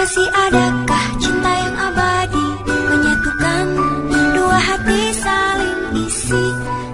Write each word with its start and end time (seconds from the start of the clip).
Masih 0.00 0.32
adakah 0.32 1.06
cinta 1.20 1.52
yang 1.60 1.76
abadi 1.76 2.46
Menyatukan 2.64 3.66
dua 4.32 4.56
hati 4.56 5.00
saling 5.12 5.80
isi 6.08 6.44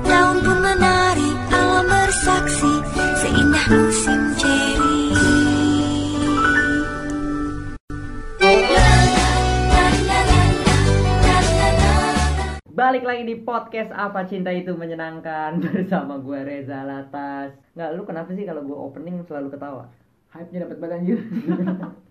Daun 0.03 0.43
pun 0.43 0.59
menari, 0.59 1.31
alam 1.55 1.87
bersaksi 1.87 2.73
Seindah 3.23 3.67
musim 3.71 4.21
ceri 4.35 4.99
Balik 12.75 13.07
lagi 13.07 13.23
di 13.23 13.39
podcast 13.39 13.95
Apa 13.95 14.27
Cinta 14.27 14.51
Itu 14.51 14.75
Menyenangkan 14.75 15.59
bersama 15.63 16.19
gue 16.19 16.43
Reza 16.43 16.83
Latas. 16.83 17.55
Nggak, 17.79 17.91
lu 17.95 18.03
kenapa 18.03 18.35
sih 18.35 18.43
kalau 18.43 18.67
gue 18.67 18.75
opening 18.75 19.23
selalu 19.31 19.55
ketawa? 19.55 19.87
Hype-nya 20.35 20.67
dapat 20.67 20.79
banget 20.83 20.95
anjir. 20.99 21.19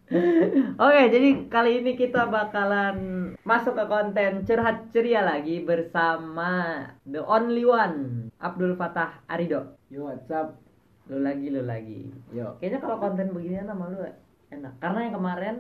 Oke, 0.86 1.02
jadi 1.10 1.50
kali 1.50 1.82
ini 1.82 1.98
kita 1.98 2.30
bakalan 2.30 3.34
masuk 3.42 3.74
ke 3.74 3.86
konten 3.90 4.46
curhat 4.46 4.94
ceria 4.94 5.26
lagi 5.26 5.66
bersama 5.66 6.86
the 7.10 7.18
only 7.26 7.66
one 7.66 8.30
Abdul 8.38 8.78
Fatah 8.78 9.26
Arido. 9.26 9.74
Yo, 9.90 10.06
what's 10.06 10.30
up? 10.30 10.62
Lu 11.10 11.26
lagi, 11.26 11.50
lu 11.50 11.66
lagi. 11.66 12.14
Yo. 12.30 12.54
Kayaknya 12.62 12.80
kalau 12.86 12.98
konten 13.02 13.34
beginian 13.34 13.66
sama 13.66 13.90
lu 13.90 14.06
enak. 14.54 14.74
Karena 14.78 15.00
yang 15.10 15.16
kemarin 15.18 15.56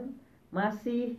masih 0.53 1.17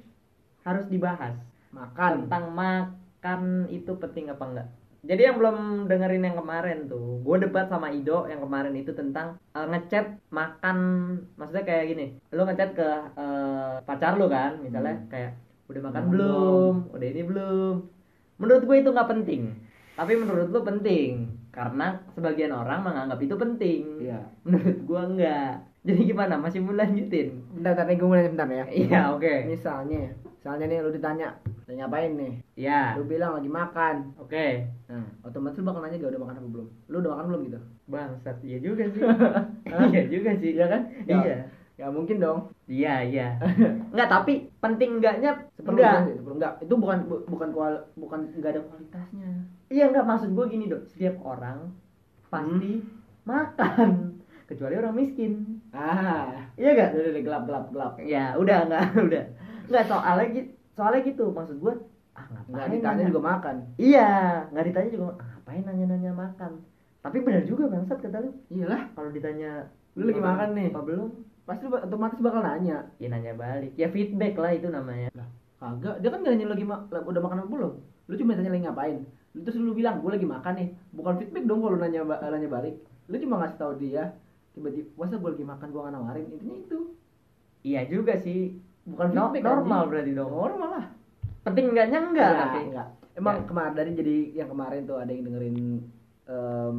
harus 0.63 0.87
dibahas 0.87 1.35
Makan. 1.75 2.31
tentang 2.31 2.55
makan 2.55 3.67
itu 3.75 3.91
penting 3.99 4.31
apa 4.31 4.45
enggak. 4.47 4.69
Jadi 5.07 5.23
yang 5.23 5.37
belum 5.39 5.57
dengerin 5.87 6.27
yang 6.27 6.37
kemarin 6.37 6.79
tuh, 6.91 7.23
gue 7.23 7.37
debat 7.39 7.71
sama 7.71 7.95
Ido 7.95 8.27
yang 8.27 8.43
kemarin 8.43 8.75
itu 8.75 8.91
tentang 8.91 9.39
eh, 9.55 9.67
ngechat 9.71 10.07
makan, 10.31 10.79
maksudnya 11.39 11.63
kayak 11.63 11.85
gini, 11.91 12.07
lo 12.35 12.43
ngechat 12.43 12.71
ke 12.75 12.89
eh, 13.15 13.75
pacar 13.87 14.19
lo 14.19 14.27
kan, 14.27 14.59
misalnya 14.59 14.99
Hmm. 14.99 15.07
kayak 15.07 15.31
udah 15.67 15.83
makan 15.83 16.05
Belum. 16.07 16.11
belum, 16.11 16.75
udah 16.95 17.07
ini 17.07 17.23
belum. 17.23 17.75
Menurut 18.37 18.63
gue 18.63 18.77
itu 18.77 18.91
nggak 18.91 19.11
penting, 19.13 19.43
tapi 19.95 20.13
menurut 20.15 20.49
lo 20.51 20.61
penting 20.63 21.36
karena 21.57 21.87
sebagian 22.13 22.53
orang 22.53 22.85
menganggap 22.85 23.17
itu 23.19 23.33
penting. 23.35 23.81
Iya. 23.99 24.21
Menurut 24.45 24.79
gue 24.79 25.01
enggak. 25.09 25.53
Jadi 25.81 26.01
gimana? 26.05 26.35
Masih 26.37 26.61
mau 26.61 26.75
lanjutin? 26.75 27.41
Bentar, 27.51 27.73
nih 27.81 27.97
gue 27.97 28.05
mulai 28.07 28.29
bentar 28.29 28.45
ya. 28.47 28.65
Iya, 28.69 29.01
oke. 29.11 29.35
Misalnya, 29.47 30.13
misalnya 30.37 30.65
nih 30.67 30.79
lu 30.81 30.91
ditanya, 30.91 31.29
lu 31.65 31.73
ngapain 31.73 32.13
nih? 32.13 32.33
Iya, 32.57 32.81
Lu 32.95 33.07
bilang 33.07 33.33
lagi 33.35 33.49
makan. 33.49 34.13
oke. 34.19 34.47
Nah, 34.87 35.07
otomatis 35.23 35.57
lu 35.57 35.65
bakal 35.65 35.81
nanya 35.81 35.97
gak 35.97 36.13
udah 36.13 36.23
makan 36.23 36.37
apa 36.37 36.49
belum? 36.51 36.69
Lu 36.87 36.97
udah 36.99 37.11
makan 37.15 37.25
belum 37.27 37.41
gitu? 37.47 37.59
Bangsat, 37.87 38.37
iya 38.43 38.59
juga 38.59 38.85
sih. 38.85 39.01
iya 39.89 40.03
juga 40.07 40.31
sih. 40.37 40.51
Iya 40.53 40.67
kan? 40.67 40.81
Ya. 41.07 41.17
Iya. 41.17 41.37
Ya 41.77 41.87
mungkin 41.89 42.17
dong. 42.19 42.51
Iya, 42.67 42.95
iya. 43.05 43.29
Enggak, 43.93 44.09
tapi 44.11 44.33
penting 44.59 44.97
enggaknya 44.97 45.39
Seperlunya 45.55 45.87
enggak. 45.87 46.05
sih, 46.05 46.15
seperlu 46.19 46.35
enggak. 46.35 46.53
Itu 46.59 46.75
bukan 46.75 46.99
bu- 47.07 47.25
bukan 47.27 47.49
kual, 47.53 47.75
bukan 47.95 48.21
enggak 48.33 48.51
ada 48.53 48.63
kualitasnya. 48.65 49.31
Iya, 49.67 49.91
enggak 49.91 50.07
maksud 50.07 50.31
gue 50.31 50.45
gini, 50.47 50.65
Dok. 50.67 50.87
Setiap 50.87 51.19
orang 51.21 51.75
pasti 52.27 52.73
Hmm. 52.79 52.87
makan 53.25 53.91
kecuali 54.49 54.75
orang 54.75 54.95
miskin. 54.95 55.59
Ah, 55.71 56.31
Iya 56.55 56.71
enggak? 56.73 56.89
udah, 56.93 57.11
udah, 57.11 57.23
gelap, 57.23 57.43
gelap, 57.45 57.65
gelap. 57.71 57.93
Ya, 58.01 58.25
udah 58.35 58.59
enggak, 58.65 58.85
udah. 59.09 59.25
Enggak 59.67 59.85
soalnya 59.85 60.27
gitu. 60.33 60.51
Soalnya 60.71 61.01
gitu 61.03 61.25
maksud 61.31 61.57
gue 61.57 61.73
ah 62.13 62.25
ngapain 62.27 62.49
Enggak 62.49 62.69
ditanya 62.71 62.97
nanya? 62.97 63.09
juga 63.09 63.21
makan. 63.27 63.57
Iya, 63.77 64.09
nggak 64.49 64.65
ditanya 64.67 64.91
juga 64.91 65.05
"Ah, 65.11 65.29
ngapain 65.35 65.63
nanya-nanya 65.63 66.13
makan. 66.13 66.53
Tapi 66.99 67.17
benar 67.21 67.43
juga 67.43 67.65
bangsat 67.67 67.99
kata 67.99 68.19
lu. 68.21 68.31
Iyalah, 68.49 68.83
Kalau 68.93 69.11
ditanya 69.11 69.51
Lu 69.93 70.05
lagi 70.05 70.21
makan 70.21 70.49
nih?" 70.53 70.69
Apa 70.71 70.83
belum? 70.83 71.11
pasti 71.43 71.63
lu 71.63 71.77
otomatis 71.77 72.19
bakal 72.19 72.43
nanya. 72.43 72.91
Ya 72.97 73.07
nanya 73.07 73.33
balik. 73.33 73.73
Ya 73.75 73.87
feedback 73.87 74.35
lah 74.35 74.51
itu 74.51 74.67
namanya. 74.67 75.09
Kagak, 75.57 75.97
dia 75.99 76.11
kan 76.11 76.21
gak 76.21 76.33
nanya 76.33 76.45
lu 76.45 76.53
lagi 76.53 76.65
ma- 76.65 76.85
udah 76.85 77.21
makan 77.21 77.39
apa 77.39 77.49
belum. 77.49 77.73
Lu 78.05 78.15
cuma 78.15 78.35
tanya 78.35 78.51
lagi 78.51 78.65
ngapain. 78.65 78.97
Lu 79.37 79.45
terus 79.45 79.61
lu 79.61 79.71
bilang, 79.71 80.01
gue 80.01 80.11
lagi 80.11 80.25
makan 80.25 80.53
nih. 80.57 80.69
Bukan 80.91 81.13
feedback 81.21 81.45
dong 81.45 81.61
kalau 81.61 81.77
nanya 81.77 82.01
nanya 82.03 82.49
balik. 82.49 82.75
Lu 83.07 83.15
cuma 83.17 83.37
ngasih 83.39 83.59
tahu 83.61 83.73
dia, 83.77 84.17
tiba-tiba, 84.51 84.89
masa 84.97 85.15
gue 85.15 85.31
lagi 85.31 85.45
makan 85.45 85.69
gue 85.69 85.81
gak 85.81 85.93
nawarin. 85.93 86.27
Intinya 86.27 86.57
itu. 86.57 86.79
Iya 87.63 87.81
juga 87.85 88.17
sih. 88.17 88.57
Bukan 88.83 89.13
No- 89.13 89.29
feedback 89.29 89.45
normal 89.53 89.77
anjing. 89.77 89.91
berarti 89.93 90.13
dong. 90.13 90.31
Normal 90.33 90.69
lah. 90.73 90.87
Penting 91.43 91.67
enggaknya 91.71 91.99
enggak 92.01 92.27
Enggak, 92.27 92.43
tapi. 92.43 92.61
enggak. 92.67 92.89
Emang 93.13 93.35
Enggak. 93.35 93.49
kemarin 93.49 93.75
dari 93.75 93.91
jadi 93.93 94.17
yang 94.35 94.49
kemarin 94.49 94.81
tuh 94.83 94.97
ada 94.97 95.09
yang 95.09 95.23
dengerin 95.23 95.57
em, 96.27 96.75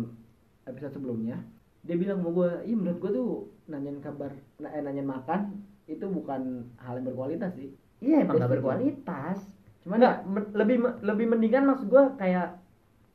episode 0.66 0.94
sebelumnya. 0.94 1.38
Dia 1.82 1.96
bilang 1.96 2.20
sama 2.20 2.30
gue, 2.32 2.50
iya 2.64 2.76
menurut 2.76 2.98
gue 3.00 3.12
tuh 3.12 3.30
nanyain 3.66 4.00
kabar, 4.00 4.32
eh, 4.60 4.82
nanyain 4.82 5.08
makan 5.08 5.40
itu 5.86 6.04
bukan 6.04 6.42
hal 6.76 7.00
yang 7.00 7.06
berkualitas 7.06 7.56
sih. 7.56 7.72
Iya 7.98 8.22
emang 8.22 8.38
setuju. 8.38 8.54
berkualitas. 8.54 9.40
Cuman 9.88 10.04
Enggak, 10.04 10.18
men- 10.28 10.52
lebih 10.52 10.78
lebih 11.00 11.26
mendingan 11.32 11.64
maksud 11.64 11.88
gua 11.88 12.12
kayak 12.20 12.60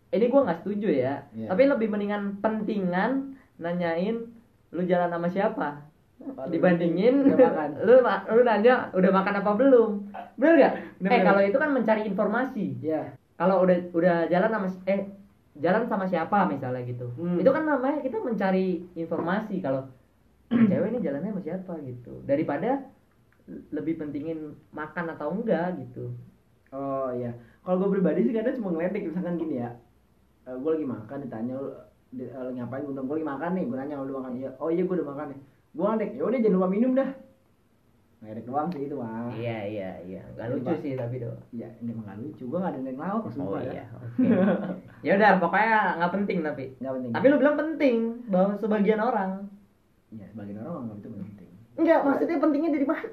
ini 0.09 0.33
gua 0.33 0.49
nggak 0.49 0.65
setuju 0.65 0.89
ya. 0.89 1.29
Iya. 1.37 1.53
Tapi 1.53 1.69
lebih 1.69 1.93
mendingan 1.93 2.41
pentingan 2.41 3.37
nanyain 3.61 4.25
lu 4.73 4.83
jalan 4.89 5.13
sama 5.13 5.29
siapa 5.29 5.85
Apa, 6.17 6.49
dibandingin 6.49 7.29
lu 7.87 7.95
lu 8.09 8.41
nanya 8.41 8.89
udah 8.97 9.11
makan 9.13 9.45
apa 9.45 9.51
belum. 9.53 9.91
Bener 10.41 10.55
gak? 10.65 10.75
Eh 11.13 11.21
kalau 11.21 11.45
itu 11.45 11.61
kan 11.61 11.77
mencari 11.77 12.09
informasi. 12.09 12.81
Iya. 12.81 13.21
Kalau 13.37 13.69
udah 13.69 13.77
udah 13.93 14.17
jalan 14.33 14.49
sama 14.49 14.69
eh 14.89 15.13
jalan 15.61 15.85
sama 15.93 16.09
siapa 16.09 16.49
misalnya 16.49 16.89
gitu. 16.89 17.13
Hmm. 17.21 17.37
Itu 17.37 17.53
kan 17.53 17.69
namanya 17.69 18.01
kita 18.01 18.17
mencari 18.25 18.81
informasi 18.97 19.61
kalau 19.61 19.93
cewek 20.73 20.89
ini 20.89 21.05
jalannya 21.05 21.37
sama 21.37 21.43
siapa 21.45 21.73
gitu. 21.85 22.25
Daripada 22.25 22.89
lebih 23.69 24.01
pentingin 24.01 24.57
makan 24.73 25.13
atau 25.13 25.37
enggak 25.37 25.77
gitu. 25.85 26.17
Oh 26.73 27.13
iya, 27.13 27.31
kalau 27.61 27.77
gue 27.79 27.91
pribadi 27.93 28.25
sih 28.25 28.33
kadang 28.33 28.57
cuma 28.57 28.73
ngeledek 28.73 29.05
misalkan 29.05 29.37
gini 29.37 29.61
ya, 29.61 29.77
gue 30.47 30.71
lagi 30.73 30.87
makan 30.89 31.19
ditanya 31.21 31.55
lu 31.55 31.69
di- 32.09 32.25
eh, 32.27 32.43
lagi 32.43 32.57
ngapain, 32.57 32.83
gue 32.83 32.97
lagi 32.97 33.29
makan 33.29 33.51
nih, 33.53 33.65
gue 33.65 33.77
nanya 33.77 33.97
lu 34.01 34.15
makan, 34.15 34.33
iya, 34.35 34.51
oh 34.57 34.69
iya 34.69 34.83
gue 34.83 34.97
udah 34.97 35.05
makan 35.07 35.27
nih, 35.33 35.41
gue 35.71 35.85
ngeledek, 35.85 36.11
ya 36.13 36.23
udah 36.25 36.39
jangan 36.41 36.57
lupa 36.57 36.69
minum 36.69 36.93
dah, 36.93 37.11
ngeledek 38.19 38.45
doang 38.47 38.69
sih 38.71 38.83
itu 38.83 38.97
mah, 38.97 39.29
Iya 39.33 39.59
iya 39.69 39.91
iya, 40.01 40.21
nggak 40.33 40.47
Jadi, 40.47 40.57
lucu 40.57 40.75
sih 40.81 40.93
tapi 40.97 41.17
do. 41.21 41.33
ya 41.53 41.69
ini 41.77 41.91
emang 41.93 42.05
gak 42.07 42.19
lucu, 42.19 42.43
gue 42.49 42.59
gak 42.59 42.73
ada 42.73 42.81
yang 42.81 42.97
lauk, 42.97 43.23
Oh 43.35 43.59
iya, 43.61 43.73
ya, 43.75 43.85
oke. 43.93 44.29
ya 45.07 45.13
udah 45.13 45.31
pokoknya 45.39 45.73
nggak 45.99 46.13
penting 46.15 46.39
tapi. 46.41 46.65
nggak 46.81 46.93
penting, 46.97 47.11
Tapi 47.13 47.27
lu 47.27 47.37
bilang 47.37 47.57
penting 47.59 47.97
bahwa 48.27 48.53
sebagian 48.57 49.01
orang. 49.01 49.31
ya 50.09 50.25
sebagian 50.27 50.57
orang 50.59 50.83
nggak 50.89 50.99
itu 51.01 51.09
penting, 51.11 51.51
Enggak, 51.73 52.01
maksudnya 52.01 52.37
pentingnya 52.37 52.71
dari 52.71 52.85
mana? 52.85 53.09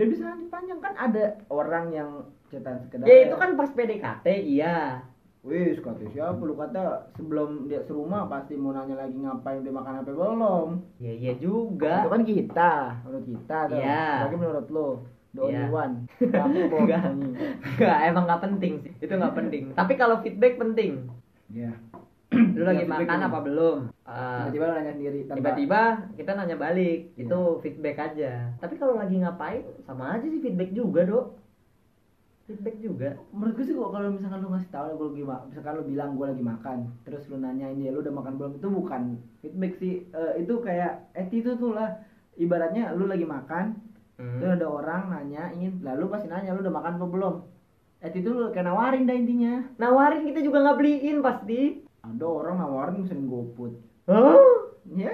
Biar 0.00 0.08
bisa 0.08 0.24
lanjut 0.24 0.48
panjang 0.48 0.80
kan 0.80 0.92
ada 0.96 1.24
orang 1.52 1.92
yang 1.92 2.10
cetan 2.48 2.80
sekedar, 2.80 3.04
Ya 3.04 3.28
itu 3.28 3.36
kan 3.36 3.52
pas 3.52 3.68
PDKT 3.68 4.26
iya. 4.48 5.04
Wih, 5.40 5.76
kata 5.76 6.04
siapa 6.08 6.40
lu 6.40 6.52
kata 6.52 7.12
sebelum 7.12 7.68
dia 7.68 7.84
serumah 7.84 8.28
pasti 8.28 8.56
mau 8.56 8.72
nanya 8.72 8.96
lagi 8.96 9.16
ngapain 9.16 9.60
dia 9.60 9.72
makan 9.72 10.00
apa 10.00 10.08
belum? 10.08 10.68
Ya 10.96 11.12
iya 11.12 11.32
Itu 11.32 11.76
juga. 11.76 12.04
kan 12.04 12.24
kita, 12.24 12.72
menurut 13.04 13.24
kita 13.24 13.58
tuh. 13.68 13.76
Iya. 13.76 14.08
Bagi 14.24 14.36
menurut 14.36 14.66
lo, 14.68 14.88
the 15.32 15.40
only 15.40 15.56
Iya. 15.60 15.68
one. 15.84 15.94
Kamu 16.16 16.58
Enggak. 16.64 17.04
Enggak, 17.76 17.98
emang 18.08 18.24
nggak 18.24 18.42
penting 18.42 18.72
sih. 18.84 18.92
Itu 19.00 19.12
nggak 19.16 19.36
penting. 19.36 19.62
Tapi 19.72 19.92
kalau 19.96 20.16
feedback 20.20 20.56
penting. 20.56 21.08
Iya. 21.48 21.72
Lu 22.56 22.62
lagi 22.62 22.84
Iya, 22.84 22.88
makan 22.88 23.02
penting. 23.04 23.26
apa 23.26 23.38
belum? 23.42 23.78
Ah, 24.04 24.46
Tiba-tiba 24.46 24.64
lu 24.64 24.74
nanya 24.76 24.92
sendiri 24.92 25.18
tanpa 25.22 25.36
tiba-tiba 25.36 25.80
kita 26.14 26.30
nanya 26.32 26.56
balik. 26.56 26.98
Iya. 27.10 27.20
itu 27.20 27.38
feedback 27.60 27.96
aja. 28.00 28.32
Tapi 28.56 28.74
kalau 28.76 28.94
lagi 28.94 29.16
ngapain 29.16 29.62
sama 29.82 30.14
aja 30.14 30.24
sih 30.24 30.38
feedback 30.38 30.70
juga 30.70 31.00
dok. 31.04 31.26
Feedback 32.46 32.76
juga. 32.78 33.10
Menurut 33.30 33.54
gue 33.54 33.64
sih 33.64 33.74
kok 33.74 33.90
kalau 33.90 34.08
misalkan 34.10 34.38
lu 34.40 34.48
ngasih 34.48 34.70
tahu 34.70 34.86
gue 34.92 35.06
lagi 35.08 35.22
misalkan 35.48 35.72
lu 35.72 35.84
bilang 35.84 36.10
gue 36.12 36.26
lagi 36.26 36.44
makan 36.44 36.78
terus 37.00 37.22
lu 37.26 37.36
nanyain 37.36 37.74
dia 37.74 37.90
lu 37.90 37.98
udah 38.00 38.10
makan 38.12 38.32
belum? 38.36 38.52
Itu 38.56 38.68
bukan 38.68 39.02
feedback 39.40 39.72
sih. 39.76 40.06
Eh, 40.08 40.32
itu 40.40 40.54
kayak 40.60 41.10
attitude 41.12 41.58
tuh 41.58 41.74
lah. 41.74 41.98
Ibaratnya 42.34 42.94
lu 42.94 43.06
lagi 43.06 43.26
makan 43.26 43.90
Hmm. 44.20 44.36
terus 44.36 44.52
ada 44.52 44.68
orang 44.68 45.08
nanyain 45.08 45.80
lalu 45.80 46.04
pasti 46.06 46.28
nanya 46.28 46.52
lu 46.52 46.60
udah 46.60 46.74
makan 46.74 46.92
apa 46.94 47.06
belum? 47.08 47.34
Attitude 47.98 48.36
lu 48.36 48.46
kayak 48.50 48.68
nawarin 48.68 49.02
dah 49.02 49.16
intinya. 49.16 49.64
Nawarin 49.76 50.22
kita 50.22 50.40
juga 50.40 50.60
nggak 50.60 50.76
beliin 50.76 51.18
pasti 51.20 51.60
ada 52.00 52.24
orang 52.26 52.56
nawarin 52.58 53.04
misalnya 53.04 53.28
goput. 53.28 53.72
Hah? 54.08 54.36
ya 54.90 55.12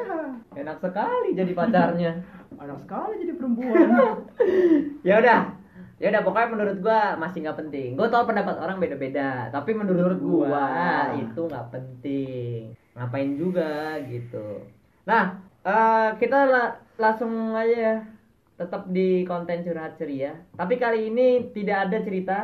enak 0.54 0.78
sekali 0.78 1.34
jadi 1.34 1.52
pacarnya. 1.52 2.12
Anak 2.62 2.78
sekali 2.86 3.26
jadi 3.26 3.32
perempuan. 3.36 3.88
Ya 5.08 5.20
udah. 5.20 5.40
Ya 5.96 6.12
udah 6.12 6.22
pokoknya 6.24 6.48
menurut 6.52 6.76
gua 6.80 7.16
masih 7.16 7.44
nggak 7.44 7.58
penting. 7.66 7.90
Gua 7.96 8.08
tau 8.08 8.24
pendapat 8.24 8.56
orang 8.60 8.78
beda-beda 8.78 9.48
tapi 9.50 9.72
menurut, 9.72 10.16
Menurut 10.16 10.20
gua, 10.20 10.46
gua. 10.48 10.68
itu 11.16 11.40
nggak 11.40 11.68
penting. 11.72 12.60
Ngapain 12.96 13.30
juga 13.36 14.00
gitu. 14.06 14.64
Nah 15.04 15.40
eh, 15.64 16.08
kita 16.16 16.38
la- 16.46 16.76
langsung 16.96 17.52
aja 17.52 17.76
ya. 17.76 17.96
Tetap 18.56 18.88
di 18.88 19.26
konten 19.28 19.60
curhat 19.66 20.00
ceria. 20.00 20.32
Tapi 20.56 20.80
kali 20.80 21.12
ini 21.12 21.52
tidak 21.52 21.90
ada 21.90 21.98
cerita 22.00 22.38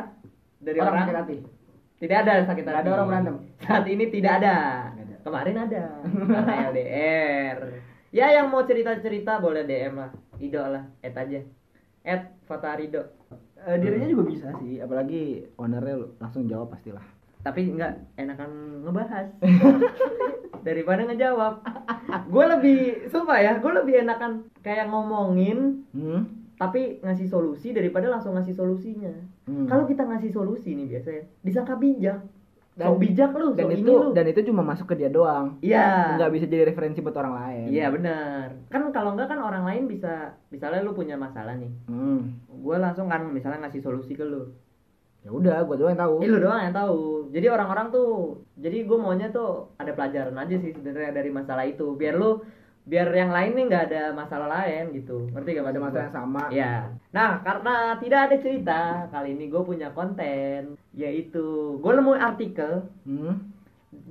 dari 0.61 0.77
orang 0.77 1.09
orang, 1.09 1.41
tidak 2.03 2.17
ada 2.27 2.33
sakit 2.43 2.61
Nggak 2.61 2.75
hati 2.75 2.83
ada 2.83 2.95
orang 2.99 3.07
berantem? 3.07 3.35
saat 3.57 3.85
ini 3.87 4.05
tidak 4.11 4.43
ada 4.43 4.55
Nggak 4.91 5.05
ada. 5.07 5.15
kemarin 5.23 5.55
ada 5.57 5.83
karena 6.03 6.53
LDR 6.69 7.57
Ya 8.13 8.29
yang 8.29 8.53
mau 8.53 8.61
cerita-cerita 8.61 9.41
boleh 9.41 9.65
DM 9.65 9.97
lah. 9.97 10.13
Ido 10.37 10.61
lah, 10.61 10.85
add 11.01 11.17
aja. 11.17 11.41
Add 12.05 12.45
Fatarido. 12.45 13.01
Eh, 13.57 13.81
dirinya 13.81 14.05
juga 14.05 14.29
bisa 14.29 14.53
sih 14.61 14.77
apalagi 14.77 15.49
ownernya 15.57 15.97
langsung 16.21 16.45
jawab 16.45 16.69
pastilah 16.69 17.01
Tapi 17.41 17.73
enggak 17.73 17.97
enakan 18.13 18.51
ngebahas. 18.85 19.33
Daripada 20.67 21.09
ngejawab. 21.09 21.65
gue 22.29 22.45
lebih 22.53 22.79
sumpah 23.09 23.41
ya, 23.41 23.57
gue 23.57 23.71
lebih 23.73 24.05
enakan 24.05 24.45
kayak 24.61 24.93
ngomongin 24.93 25.81
hmm? 25.89 26.21
tapi 26.55 27.01
ngasih 27.01 27.25
solusi 27.25 27.73
daripada 27.73 28.13
langsung 28.13 28.37
ngasih 28.37 28.53
solusinya. 28.53 29.09
Hmm. 29.43 29.67
Kalau 29.67 29.83
kita 29.83 30.03
ngasih 30.03 30.31
solusi 30.31 30.71
nih 30.71 30.87
biasanya 30.87 31.23
disangka 31.43 31.75
bijak. 31.75 32.19
Dan- 32.73 32.89
so 32.89 32.97
bijak 32.97 33.29
lu, 33.37 33.53
dan 33.53 33.65
so 33.65 33.69
ini 33.69 33.85
itu 33.85 33.93
lu. 33.93 34.09
dan 34.17 34.25
itu 34.25 34.41
cuma 34.49 34.65
masuk 34.65 34.89
ke 34.89 34.97
dia 34.97 35.05
doang 35.05 35.61
Iya. 35.61 36.17
nggak 36.17 36.31
bisa 36.33 36.45
jadi 36.49 36.65
referensi 36.65 37.05
buat 37.05 37.13
orang 37.13 37.37
lain 37.37 37.65
Iya 37.69 37.93
benar. 37.93 38.49
Kan 38.65 38.89
kalau 38.89 39.13
enggak 39.13 39.29
kan 39.29 39.37
orang 39.37 39.61
lain 39.61 39.85
bisa 39.85 40.33
misalnya 40.49 40.81
lu 40.81 40.97
punya 40.97 41.13
masalah 41.13 41.53
nih. 41.53 41.69
hmm. 41.85 42.49
Gue 42.65 42.81
langsung 42.81 43.05
kan 43.05 43.29
misalnya 43.29 43.61
ngasih 43.61 43.77
solusi 43.77 44.17
ke 44.17 44.25
lu. 44.25 44.49
ya 45.21 45.29
udah 45.29 45.63
gua 45.63 45.77
doang 45.77 45.93
yang 45.93 46.01
tahu 46.01 46.15
Eh 46.19 46.27
lu 46.27 46.39
doang 46.41 46.59
yang 46.59 46.73
tahu. 46.73 47.29
Jadi 47.29 47.47
orang-orang 47.47 47.87
tuh 47.89 48.09
jadi 48.57 48.77
gue 48.83 48.97
maunya 48.97 49.29
tuh 49.29 49.69
ada 49.77 49.93
pelajaran 49.93 50.33
aja 50.33 50.55
sih 50.57 50.73
sebenarnya 50.73 51.13
dari 51.13 51.29
masalah 51.29 51.63
itu. 51.63 51.93
Biar 51.93 52.17
lu 52.17 52.41
biar 52.83 53.07
yang 53.09 53.31
lain 53.31 53.51
nih 53.55 53.65
nggak 53.65 53.85
ada 53.87 54.03
masalah 54.11 54.47
lain 54.51 54.91
gitu. 54.91 55.31
Ngerti 55.31 55.49
gak 55.55 55.71
ada 55.71 55.79
masalah 55.79 56.03
yang 56.03 56.15
sama 56.15 56.43
Ya. 56.51 56.73
Nah, 57.15 57.39
karena 57.39 57.95
tidak 57.97 58.19
ada 58.27 58.35
cerita, 58.37 58.81
kali 59.07 59.33
ini 59.33 59.47
gue 59.47 59.63
punya 59.63 59.87
konten 59.91 60.75
yaitu 60.91 61.43
gue 61.79 61.91
nemu 61.91 62.11
artikel 62.13 62.83
hmm? 63.07 63.33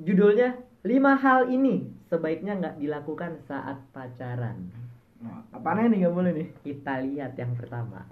judulnya 0.03 0.57
5 0.83 0.89
hal 1.15 1.41
ini 1.47 1.85
sebaiknya 2.09 2.53
nggak 2.59 2.77
dilakukan 2.79 3.39
saat 3.45 3.77
pacaran. 3.93 4.73
Nah, 5.21 5.45
apaan 5.53 5.87
nih 5.87 6.03
nggak 6.03 6.17
boleh 6.17 6.33
nih 6.35 6.49
Kita 6.63 6.99
lihat 7.01 7.37
yang 7.37 7.53
pertama. 7.55 8.03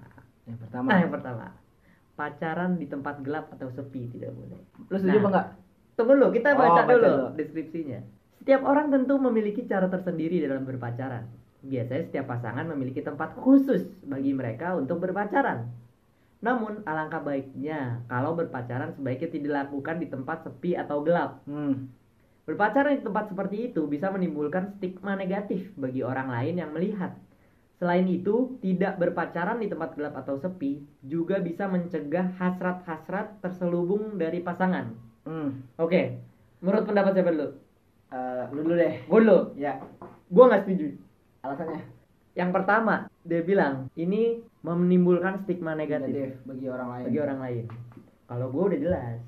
yang 0.44 0.58
pertama 0.60 0.86
Nah, 0.86 0.98
yang 1.00 1.10
pertama. 1.10 1.46
Pacaran 2.14 2.76
di 2.76 2.84
tempat 2.84 3.24
gelap 3.24 3.48
atau 3.50 3.72
sepi 3.72 4.12
tidak 4.12 4.36
boleh. 4.36 4.60
lu 4.86 4.96
setuju 4.96 5.08
Nah. 5.08 5.18
apa 5.18 5.28
enggak 5.32 5.46
Tunggu 5.96 6.12
dulu, 6.16 6.28
kita 6.32 6.48
Oh, 6.52 6.56
baca 6.56 6.80
baca 6.80 6.92
dulu 6.92 7.08
dulu. 7.08 7.26
deskripsinya. 7.36 8.00
Setiap 8.40 8.64
orang 8.64 8.88
tentu 8.88 9.20
memiliki 9.20 9.68
cara 9.68 9.84
tersendiri 9.92 10.40
dalam 10.40 10.64
berpacaran. 10.64 11.28
Biasanya 11.60 12.08
setiap 12.08 12.26
pasangan 12.32 12.64
memiliki 12.72 13.04
tempat 13.04 13.36
khusus 13.36 13.84
bagi 14.00 14.32
mereka 14.32 14.72
untuk 14.80 14.96
berpacaran. 15.04 15.68
Namun, 16.40 16.80
alangkah 16.88 17.20
baiknya 17.20 18.00
kalau 18.08 18.32
berpacaran 18.32 18.96
sebaiknya 18.96 19.28
tidak 19.28 19.44
dilakukan 19.44 19.96
di 20.00 20.08
tempat 20.08 20.48
sepi 20.48 20.72
atau 20.72 21.04
gelap. 21.04 21.44
hmm. 21.44 22.00
Berpacaran 22.48 22.96
di 22.96 23.04
tempat 23.04 23.28
seperti 23.28 23.70
itu 23.70 23.84
bisa 23.84 24.08
menimbulkan 24.08 24.72
stigma 24.80 25.12
negatif 25.20 25.68
bagi 25.76 26.00
orang 26.00 26.32
lain 26.32 26.64
yang 26.64 26.72
melihat. 26.72 27.12
Selain 27.76 28.08
itu, 28.08 28.56
tidak 28.64 28.96
berpacaran 28.96 29.60
di 29.60 29.68
tempat 29.68 29.92
gelap 30.00 30.16
atau 30.16 30.40
sepi 30.40 30.80
juga 31.04 31.44
bisa 31.44 31.68
mencegah 31.68 32.32
hasrat-hasrat 32.40 33.44
terselubung 33.44 34.16
dari 34.16 34.40
pasangan. 34.40 34.96
Hmm. 35.28 35.60
Oke, 35.76 36.24
menurut 36.64 36.88
pendapat 36.88 37.12
siapa 37.20 37.36
dulu? 37.36 37.69
Eh, 38.10 38.42
lu 38.50 38.60
dulu 38.62 38.74
deh 38.74 38.94
Gue 39.06 39.18
dulu. 39.22 39.38
ya 39.54 39.78
Gue 40.26 40.44
nggak 40.44 40.62
setuju. 40.64 40.86
alasannya 41.40 41.80
Yang 42.34 42.50
pertama, 42.52 42.94
dia 43.22 43.42
bilang 43.42 43.90
ini 43.94 44.38
menimbulkan 44.62 45.42
stigma 45.42 45.74
negatif 45.74 46.10
negatif 46.10 46.46
bagi 46.46 46.66
orang 46.66 46.88
lain 46.90 47.04
bagi 47.06 47.18
orang 47.18 47.38
lain. 47.42 47.64
Kalau 48.24 48.46
gue 48.48 48.62
udah 48.70 48.80
jelas, 48.80 49.18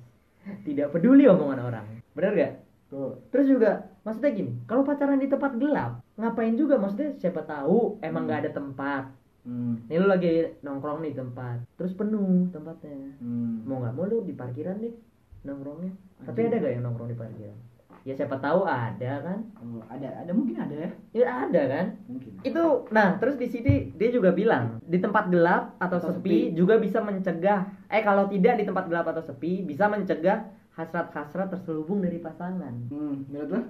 tidak 0.62 0.90
peduli 0.90 1.26
omongan 1.26 1.60
orang. 1.62 1.86
Bener 2.14 2.32
gak? 2.32 2.52
tuh 2.86 3.18
Terus 3.30 3.46
juga, 3.48 3.70
maksudnya 4.04 4.30
gini, 4.30 4.52
kalau 4.64 4.84
pacaran 4.84 5.18
di 5.18 5.26
tempat 5.26 5.56
gelap, 5.56 5.98
ngapain 6.14 6.54
juga? 6.54 6.78
Maksudnya 6.78 7.16
siapa 7.18 7.42
tahu 7.42 7.98
emang 8.00 8.22
Hmm. 8.22 8.28
nggak 8.28 8.40
ada 8.46 8.50
tempat. 8.52 9.04
hmm. 9.42 9.90
Nih 9.90 9.98
lu 9.98 10.06
lagi 10.06 10.30
nongkrong 10.62 11.02
nih 11.02 11.14
tempat, 11.16 11.58
terus 11.74 11.96
penuh 11.96 12.46
tempatnya. 12.50 13.18
Hmm. 13.18 13.66
Mau 13.66 13.82
nggak 13.82 13.94
mau 13.96 14.06
lu 14.06 14.22
di 14.22 14.30
parkiran 14.30 14.78
deh 14.78 14.94
nongkrongnya. 15.42 15.90
Tapi 16.22 16.38
Anjing. 16.38 16.54
ada 16.54 16.62
gak 16.62 16.72
yang 16.78 16.84
nongkrong 16.86 17.10
di 17.10 17.18
parkiran? 17.18 17.56
Ya 18.02 18.12
siapa 18.12 18.34
tahu 18.36 18.62
ada 18.62 19.12
kan? 19.20 19.38
Oh, 19.56 19.78
ada 19.86 20.08
ada 20.16 20.30
mungkin 20.30 20.56
ada 20.56 20.74
ya 20.74 20.90
Ya 21.14 21.26
ada 21.46 21.62
kan? 21.64 21.86
mungkin 22.04 22.34
Itu, 22.42 22.84
nah 22.88 23.14
terus 23.16 23.36
di 23.36 23.46
sini 23.46 23.72
dia 23.92 24.08
juga 24.08 24.30
bilang 24.30 24.82
di 24.82 24.96
tempat 24.96 25.28
gelap 25.28 25.76
atau, 25.76 25.96
Atau 25.96 26.10
sepi, 26.10 26.50
sepi. 26.50 26.54
juga 26.54 26.76
bisa 26.76 26.98
mencegah. 26.98 27.60
Eh 27.86 28.00
kalau 28.00 28.26
tidak 28.26 28.56
di 28.56 28.64
tempat 28.64 28.84
gelap 28.86 29.06
atau 29.06 29.20
sepi 29.20 29.62
bisa 29.62 29.86
mencegah 29.86 30.44
hasrat-hasrat 30.72 31.48
terselubung 31.48 32.00
dari 32.00 32.18
pasangan. 32.18 32.72
hmm. 32.88 33.28
menurut 33.28 33.50
lu 33.50 33.60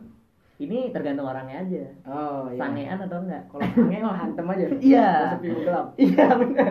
Ini 0.59 0.91
tergantung 0.91 1.27
orangnya 1.27 1.59
aja. 1.61 1.85
oh 2.07 2.47
iya 2.49 2.57
Sangean 2.57 2.99
atau 3.01 3.19
enggak? 3.21 3.43
kalau 3.47 3.67
sange 3.69 3.99
mah 3.99 4.15
hantem 4.17 4.47
aja 4.49 4.67
Iya. 4.95 5.09
Sepi 5.33 5.49
gelap 5.59 5.87
Iya 5.99 6.27
benar. 6.33 6.71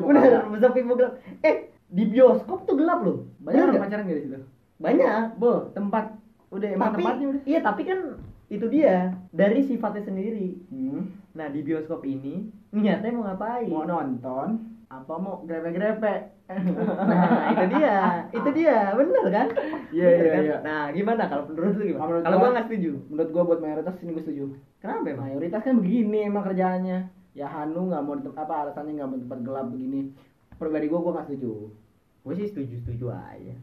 Benar, 0.00 0.42
sepi 0.56 0.80
gelap. 0.82 1.12
Eh, 1.40 1.56
di 1.86 2.04
bioskop 2.04 2.64
tuh 2.64 2.74
gelap 2.74 3.00
loh. 3.00 3.28
banyak 3.38 3.60
orang 3.62 3.80
pacaran 3.80 4.04
gak 4.04 4.16
di 4.16 4.24
situ 4.24 4.38
Banyak. 4.78 5.36
bo 5.36 5.70
tempat 5.70 6.17
udah 6.48 6.68
emang 6.70 6.90
tapi, 6.90 7.00
tempatnya 7.00 7.26
udah 7.28 7.42
Iya, 7.44 7.60
tapi 7.60 7.82
kan 7.84 7.98
itu 8.48 8.66
dia 8.66 8.94
dari 9.30 9.60
sifatnya 9.60 10.02
sendiri. 10.02 10.56
hmm. 10.66 11.02
Nah, 11.32 11.46
di 11.46 11.60
bioskop 11.60 12.02
ini 12.02 12.48
niatnya 12.70 13.10
mau 13.10 13.24
ngapain? 13.24 13.68
mau 13.68 13.84
nonton 13.84 14.48
apa 14.88 15.14
mau 15.14 15.44
grepe-grepe 15.44 16.14
Nah, 17.04 17.52
itu 17.52 17.64
dia. 17.70 17.96
Itu 18.30 18.48
dia. 18.50 18.76
Bener 18.94 19.26
kan? 19.28 19.46
Iya, 19.90 20.06
iya, 20.08 20.24
kan? 20.26 20.42
iya. 20.42 20.56
Nah, 20.62 20.82
gimana 20.90 21.22
kalau 21.26 21.44
menurut 21.46 21.74
lu 21.74 21.84
gimana? 21.86 22.02
Menurut 22.02 22.22
Kalau 22.22 22.32
gua- 22.34 22.42
gua 22.42 22.54
nggak 22.54 22.66
setuju. 22.66 22.92
menurut 23.06 23.30
gua 23.30 23.42
buat 23.44 23.60
mayoritas 23.60 23.94
ini 23.98 24.10
gue 24.10 24.22
setuju 24.22 24.44
Kenapa 24.78 25.04
emang? 25.06 25.22
mayoritas 25.22 25.60
kan 25.60 25.76
begini 25.76 26.18
emang 26.24 26.42
kerjaannya 26.42 26.98
ya 27.30 27.46
Hanu 27.46 27.86
nggak 27.86 28.00
mau 28.00 28.14
di 28.14 28.24
tem- 28.24 28.34
apa 28.34 28.54
alasannya 28.64 28.92
nggak 28.94 29.06
mau 29.06 29.14
di 29.14 29.24
tempat 29.24 29.40
gelap 29.42 29.66
begini 29.68 30.00
pribadi 30.56 30.86
gua 30.86 31.00
gua 31.00 31.12
nggak 31.14 31.28
setuju 31.28 31.52
Gue 32.18 32.34
sih 32.34 32.46
setuju-setuju 32.46 33.06
aja. 33.10 33.54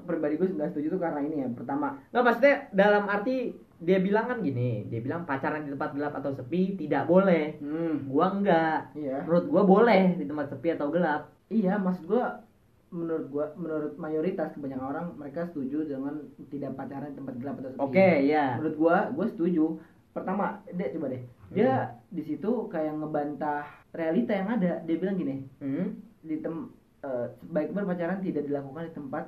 Pribadi 0.00 0.34
gue 0.34 0.48
nggak 0.50 0.70
setuju 0.70 0.86
tuh 0.90 1.00
karena 1.00 1.20
ini 1.20 1.36
ya 1.40 1.48
pertama 1.48 1.98
Nggak 2.08 2.22
maksudnya 2.22 2.54
dalam 2.70 3.04
arti 3.06 3.36
dia 3.78 3.98
bilang 3.98 4.26
kan 4.26 4.38
gini, 4.38 4.82
dia 4.84 4.98
bilang 4.98 5.22
pacaran 5.22 5.62
di 5.62 5.70
tempat 5.70 5.94
gelap 5.94 6.10
atau 6.12 6.34
sepi 6.34 6.74
tidak 6.74 7.06
boleh. 7.06 7.54
hmm, 7.56 8.10
Gua 8.10 8.26
enggak. 8.28 8.90
iya 8.92 9.22
Menurut 9.22 9.46
gua 9.46 9.62
boleh 9.64 10.02
di 10.14 10.24
tempat 10.24 10.46
sepi 10.48 10.68
atau 10.72 10.90
gelap. 10.90 11.30
iya 11.48 11.78
maksud 11.78 12.04
gua 12.04 12.42
menurut 12.88 13.28
gua 13.28 13.46
menurut 13.54 13.94
mayoritas 13.94 14.50
kebanyakan 14.50 14.82
orang 14.84 15.06
mereka 15.14 15.46
setuju 15.46 15.84
dengan 15.84 16.18
tidak 16.48 16.74
pacaran 16.74 17.12
di 17.12 17.16
tempat 17.16 17.34
gelap 17.36 17.56
atau 17.56 17.70
sepi 17.70 17.84
Oke, 17.84 18.08
ya. 18.26 18.56
menurut 18.56 18.76
gua 18.76 18.96
gua 19.10 19.26
setuju 19.26 19.78
pertama 20.10 20.44
dia 20.66 20.90
coba 20.90 21.06
deh 21.08 21.22
dia 21.48 21.72
di 22.08 22.22
situ 22.22 22.50
kayak 22.66 22.92
ngebantah 22.92 23.62
realita 23.90 24.32
yang 24.32 24.48
ada 24.50 24.82
dia 24.82 24.96
bilang 24.96 25.14
gini 25.14 25.46
Hmm? 25.56 25.94
di 26.18 26.42
tem 26.42 26.66
eh, 26.98 27.26
baik 27.46 27.70
berpacaran 27.70 28.18
tidak 28.18 28.42
dilakukan 28.42 28.84
di 28.84 28.92
tempat 28.92 29.24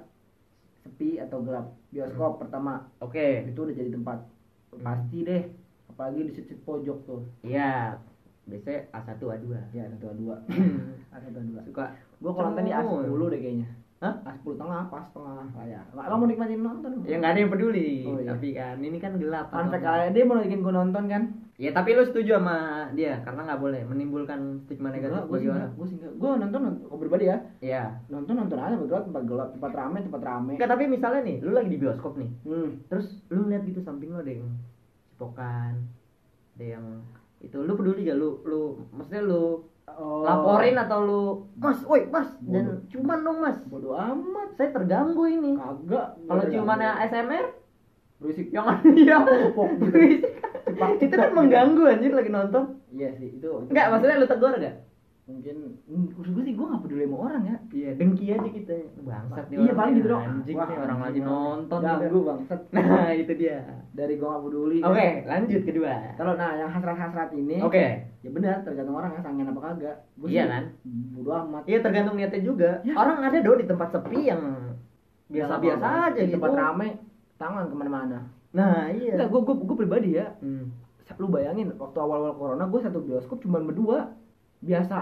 sepi 0.81 1.17
atau 1.17 1.41
gelap 1.41 1.67
bioskop 1.89 2.39
pertama 2.39 2.85
Oke. 2.99 3.45
itu 3.45 3.59
udah 3.59 3.75
jadi 3.75 3.91
tempat 3.91 4.19
pasti 4.77 5.19
deh 5.21 5.43
apalagi 5.87 6.21
di 6.23 6.33
situ 6.33 6.55
pojok 6.61 6.99
tuh 7.03 7.21
Iya. 7.43 7.99
Biasanya 8.43 8.81
A1 8.91 9.09
A2. 9.21 9.47
ya 9.71 9.85
satu 9.89 10.07
a 10.07 10.15
dua 10.15 10.37
a 11.13 11.17
satu 11.17 11.39
a 11.39 11.45
dua 11.45 11.61
Suka 11.63 11.85
gua 12.19 12.31
kalau 12.33 12.51
nonton 12.51 12.65
di 12.65 12.73
a 12.73 12.81
Cemul. 12.81 13.05
sepuluh 13.05 13.27
deh 13.29 13.39
kayaknya 13.39 13.69
Hah? 14.01 14.15
a 14.25 14.31
sepuluh 14.33 14.57
tengah 14.57 14.83
pas 14.89 15.05
tengah 15.07 15.45
layar 15.55 15.85
nggak 15.87 16.09
mau 16.11 16.27
nikmatin 16.27 16.59
nonton 16.59 16.91
Ya 17.05 17.17
nggak 17.17 17.31
ada 17.31 17.39
yang 17.39 17.53
peduli. 17.53 17.89
Oh, 18.03 18.17
iya. 18.17 18.33
Tapi 18.33 18.49
kan 18.53 18.77
ini 18.81 18.97
kan 18.97 19.13
gelap. 19.15 19.53
enggak. 19.53 19.85
aja 19.85 20.09
dia 20.09 20.25
mau 20.25 20.41
bikin 20.41 20.61
gua 20.61 20.75
nonton 20.75 21.05
kan 21.07 21.23
Ya 21.61 21.77
tapi 21.77 21.93
lu 21.93 22.01
setuju 22.03 22.41
sama 22.41 22.89
dia 22.97 23.21
karena 23.21 23.45
nggak 23.45 23.61
boleh 23.61 23.85
menimbulkan 23.85 24.65
stigma 24.65 24.89
negatif 24.89 25.29
bagi 25.29 25.45
sih 25.45 25.53
orang. 25.53 25.71
gua 25.77 25.87
sih. 25.87 25.97
Gua 26.17 26.31
nonton 26.41 26.61
nonton 26.65 26.89
pribadi 26.97 27.29
ya 27.29 27.37
Iya. 27.61 27.85
nonton 28.09 28.33
nonton 28.33 28.57
aja 28.57 28.81
bergelap 28.81 29.05
tempat 29.05 29.23
gelap 29.29 29.49
tempat 29.53 29.73
rame 29.77 29.99
tempat 30.01 30.23
rame 30.25 30.53
Enggak 30.57 30.71
tapi 30.73 30.85
misalnya 30.89 31.21
nih, 31.21 31.37
lu 31.45 31.53
lagi 31.53 31.69
di 31.69 31.77
bioskop 31.77 32.17
nih, 32.17 32.31
hmm. 32.49 32.89
terus 32.89 33.21
lu 33.29 33.45
lihat 33.47 33.69
gitu 33.69 33.85
samping 33.85 34.09
lu 34.09 34.25
ada 34.25 34.33
yang 34.33 34.49
cipokan, 35.13 35.85
ada 36.57 36.65
yang 36.65 36.85
itu 37.45 37.57
lu 37.61 37.73
peduli 37.77 38.09
gak 38.09 38.17
lu 38.17 38.41
lu 38.49 38.63
maksudnya 38.97 39.21
lu 39.21 39.45
Oh. 39.91 40.23
laporin 40.23 40.79
atau 40.79 41.03
lu 41.03 41.23
mas 41.59 41.83
woi 41.83 42.07
mas 42.07 42.31
dan 42.47 42.79
cuman 42.95 43.27
dong 43.27 43.43
mas 43.43 43.59
bodoh 43.67 43.99
amat 43.99 44.55
saya 44.55 44.71
terganggu 44.71 45.27
ini 45.27 45.59
kagak 45.59 46.15
kalau 46.31 46.43
ciumannya. 46.47 46.95
ASMR 46.95 47.47
berisik. 48.21 48.47
Yang 48.53 48.67
iya. 48.95 49.17
Pupuk 49.25 49.71
gitu. 49.81 49.97
Cepak- 50.71 51.03
itu 51.03 51.15
kan 51.17 51.31
mengganggu 51.33 51.83
anjir 51.89 52.13
lagi 52.13 52.31
nonton. 52.31 52.65
Iya 52.91 53.09
sih 53.17 53.39
itu, 53.39 53.49
enggak 53.71 53.87
maksudnya 53.89 54.19
lu 54.19 54.27
tegur 54.27 54.55
gak 54.55 54.77
mungkin 55.31 55.79
hmm, 55.87 56.19
maksud 56.19 56.35
gue 56.35 56.43
sih 56.43 56.55
gue 56.59 56.67
gak 56.67 56.83
peduli 56.83 57.07
sama 57.07 57.17
orang 57.23 57.43
ya. 57.47 57.57
Iya 57.71 57.91
dengki 57.95 58.25
aja 58.35 58.49
kita. 58.51 58.75
Bangsat 58.99 59.47
nih 59.47 59.57
iya 59.63 59.73
paling 59.79 59.95
gitu 59.95 60.09
dong 60.11 60.23
anjing 60.27 60.57
Wah, 60.59 60.67
nih 60.67 60.79
orang 60.83 60.99
lagi 61.01 61.21
nonton 61.23 61.79
ganggu 61.81 62.03
gitu. 62.03 62.19
bangsat. 62.27 62.61
Nah 62.75 63.11
itu 63.15 63.33
dia. 63.39 63.59
Dari 63.95 64.15
gue 64.19 64.27
gak 64.27 64.43
peduli 64.43 64.79
oke 64.83 65.09
lanjut 65.31 65.63
kedua. 65.63 65.95
Kalau 66.19 66.33
nah 66.35 66.51
yang 66.59 66.71
hasrat-hasrat 66.71 67.31
ini 67.33 67.57
oke. 67.63 67.85
ya 68.21 68.31
benar 68.35 68.57
tergantung 68.67 68.97
orang 68.99 69.11
ya 69.15 69.21
sangen 69.23 69.47
apa 69.47 69.61
kagak. 69.63 69.97
Gua 70.19 70.27
Iya 70.27 70.45
kan? 70.51 70.65
bodo 71.15 71.31
amat. 71.47 71.63
Iya 71.71 71.79
tergantung 71.79 72.15
niatnya 72.19 72.43
juga. 72.43 72.71
Ya. 72.83 72.95
Orang 72.99 73.23
ada 73.23 73.39
dong 73.39 73.59
di 73.63 73.67
tempat 73.71 73.89
sepi 73.95 74.21
yang 74.27 74.43
biasa-biasa 75.31 75.87
aja 76.11 76.19
di 76.19 76.27
gitu. 76.27 76.43
tempat 76.43 76.53
rame 76.59 76.89
tangan 77.41 77.73
ke 77.73 77.75
mana-mana. 77.75 78.29
Nah 78.53 78.93
iya. 78.93 79.17
Enggak, 79.17 79.29
gue 79.33 79.41
gue 79.41 79.55
gue 79.65 79.77
pribadi 79.81 80.11
ya. 80.21 80.37
Hmm. 80.45 80.77
lu 81.19 81.27
bayangin 81.27 81.75
waktu 81.75 81.99
awal-awal 81.99 82.39
corona 82.39 82.65
gue 82.71 82.81
satu 82.85 83.03
bioskop 83.03 83.43
cuma 83.43 83.59
berdua. 83.59 84.15
Biasa 84.61 84.97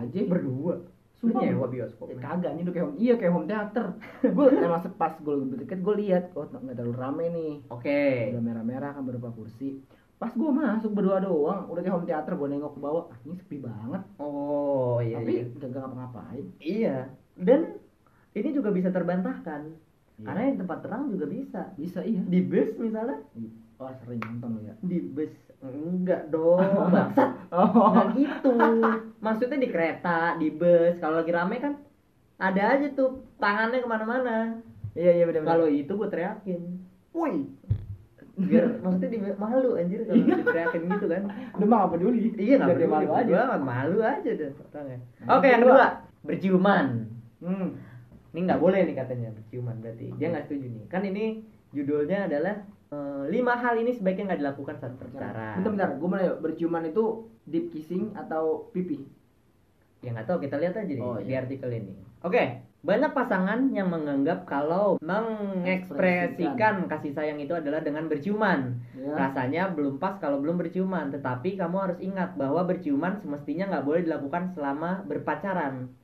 aja. 0.00 0.20
Berdua? 0.24 0.80
Sumpah. 1.22 1.38
nyewa 1.38 1.70
bioskop? 1.70 2.10
Eh, 2.10 2.18
kagak 2.18 2.50
ini 2.58 2.66
udah 2.66 2.74
kayak 2.74 2.86
home, 2.90 2.98
iya 2.98 3.14
kayak 3.14 3.30
home 3.30 3.46
theater. 3.46 3.94
Gue 4.34 4.46
emang 4.58 4.82
pas 4.98 5.14
gue 5.14 5.34
lebih 5.38 5.62
deket 5.62 5.78
gue 5.78 5.94
lihat 6.02 6.34
oh 6.34 6.50
nggak 6.50 6.74
terlalu 6.74 6.94
rame 6.98 7.24
nih. 7.30 7.52
Oke. 7.70 8.34
Udah 8.34 8.42
merah-merah 8.42 8.90
kan 8.98 9.06
beberapa 9.06 9.30
kursi. 9.30 9.78
Pas 10.18 10.34
gue 10.34 10.50
masuk 10.50 10.90
berdua 10.90 11.22
doang 11.22 11.70
udah 11.70 11.78
kayak 11.78 11.94
home 11.94 12.08
theater 12.10 12.34
gue 12.34 12.48
nengok 12.50 12.74
ke 12.74 12.80
bawah 12.82 13.04
ah, 13.06 13.18
ini 13.22 13.38
sepi 13.38 13.62
banget. 13.62 14.02
Oh 14.18 14.98
iya 14.98 15.22
tapi 15.22 15.46
iya. 15.46 15.62
gak 15.62 15.78
ngapa-ngapain. 15.78 16.44
Iya. 16.58 16.96
Dan 17.38 17.60
ini 18.34 18.48
juga 18.50 18.74
bisa 18.74 18.90
terbantahkan 18.90 19.78
Iya. 20.22 20.26
karena 20.30 20.40
yang 20.46 20.58
tempat 20.62 20.78
terang 20.86 21.02
juga 21.10 21.26
bisa. 21.26 21.60
Bisa 21.74 22.00
iya. 22.06 22.22
Di 22.22 22.40
bus 22.46 22.70
misalnya? 22.78 23.18
Oh 23.82 23.90
sering 24.06 24.22
nonton 24.22 24.62
ya. 24.62 24.74
Di 24.78 24.98
bus? 25.02 25.34
Enggak 25.62 26.30
dong 26.30 26.62
bangsat. 26.94 27.30
Oh. 27.52 27.92
Nggak 27.92 28.08
gitu. 28.16 28.54
Maksudnya 29.20 29.58
di 29.60 29.68
kereta 29.68 30.38
di 30.40 30.48
bus 30.48 30.96
kalau 31.02 31.20
lagi 31.20 31.32
rame 31.34 31.60
kan 31.60 31.76
ada 32.40 32.62
aja 32.78 32.86
tuh 32.96 33.26
tangannya 33.36 33.84
ke 33.84 33.88
mana-mana. 33.90 34.56
Iya 34.96 35.20
iya 35.20 35.24
benar 35.28 35.44
kalau 35.44 35.66
itu 35.68 35.92
gue 35.92 36.08
teriakin. 36.08 36.62
Woi. 37.12 37.44
Biar 38.32 38.80
maksudnya 38.80 39.10
di 39.12 39.18
malu 39.36 39.76
anjir 39.76 40.08
kalau 40.08 40.22
diteriakin 40.24 40.82
gitu 40.96 41.06
kan. 41.12 41.22
Udah 41.60 41.66
mah 41.68 41.78
apa 41.84 41.98
peduli. 41.98 42.32
Iya 42.38 42.54
nggak 42.62 42.78
peduli. 42.78 42.88
malu 42.88 43.10
aja. 43.12 43.28
Gua 43.28 43.44
malu 43.60 43.98
aja 44.00 44.30
deh 44.32 44.50
orangnya 44.54 44.98
Nah, 45.26 45.28
oke 45.36 45.46
yang 45.50 45.60
kedua. 45.66 45.86
Berciuman. 46.24 46.86
Hmm. 47.42 47.68
Ini 48.32 48.40
nggak 48.48 48.60
boleh 48.60 48.80
nih 48.88 48.96
katanya 48.96 49.28
berciuman 49.36 49.76
berarti. 49.80 50.06
Dia 50.16 50.28
nggak 50.32 50.44
setuju 50.48 50.66
nih. 50.72 50.84
Kan 50.88 51.02
ini 51.04 51.24
judulnya 51.72 52.28
adalah 52.28 52.54
eh, 52.92 53.24
lima 53.28 53.54
hal 53.56 53.76
ini 53.80 53.92
sebaiknya 53.92 54.32
nggak 54.32 54.40
dilakukan 54.40 54.76
saat 54.80 54.94
berpacaran 54.96 55.60
bentar 55.60 55.72
bentar. 55.72 55.88
Gue 56.00 56.08
mau 56.08 56.16
nanya 56.16 56.36
berciuman 56.40 56.84
itu 56.88 57.28
deep 57.44 57.68
kissing 57.72 58.12
atau 58.16 58.70
pipi 58.72 59.02
ya 60.02 60.10
nggak 60.10 60.26
tahu 60.26 60.38
kita 60.42 60.58
lihat 60.58 60.74
aja 60.74 60.92
nih 60.92 60.98
Oh, 60.98 61.14
di 61.22 61.30
iya. 61.30 61.46
artikel 61.46 61.70
ini. 61.70 61.94
Oke 62.26 62.66
banyak 62.82 63.14
pasangan 63.14 63.70
yang 63.70 63.86
menganggap 63.94 64.42
kalau 64.42 64.98
mengekspresikan 64.98 66.90
kasih 66.90 67.14
sayang 67.14 67.38
itu 67.38 67.54
adalah 67.54 67.78
dengan 67.78 68.10
berciuman. 68.10 68.74
Ya 68.98 69.14
rasanya 69.14 69.70
belum 69.70 70.02
pas 70.02 70.18
kalau 70.18 70.42
belum 70.42 70.58
berciuman 70.58 71.14
tetapi 71.14 71.54
kamu 71.54 71.76
harus 71.78 71.98
ingat 72.02 72.34
bahwa 72.34 72.66
berciuman 72.66 73.14
semestinya 73.22 73.70
nggak 73.70 73.86
boleh 73.86 74.02
dilakukan 74.02 74.50
selama 74.58 75.06
berpacaran 75.06 75.94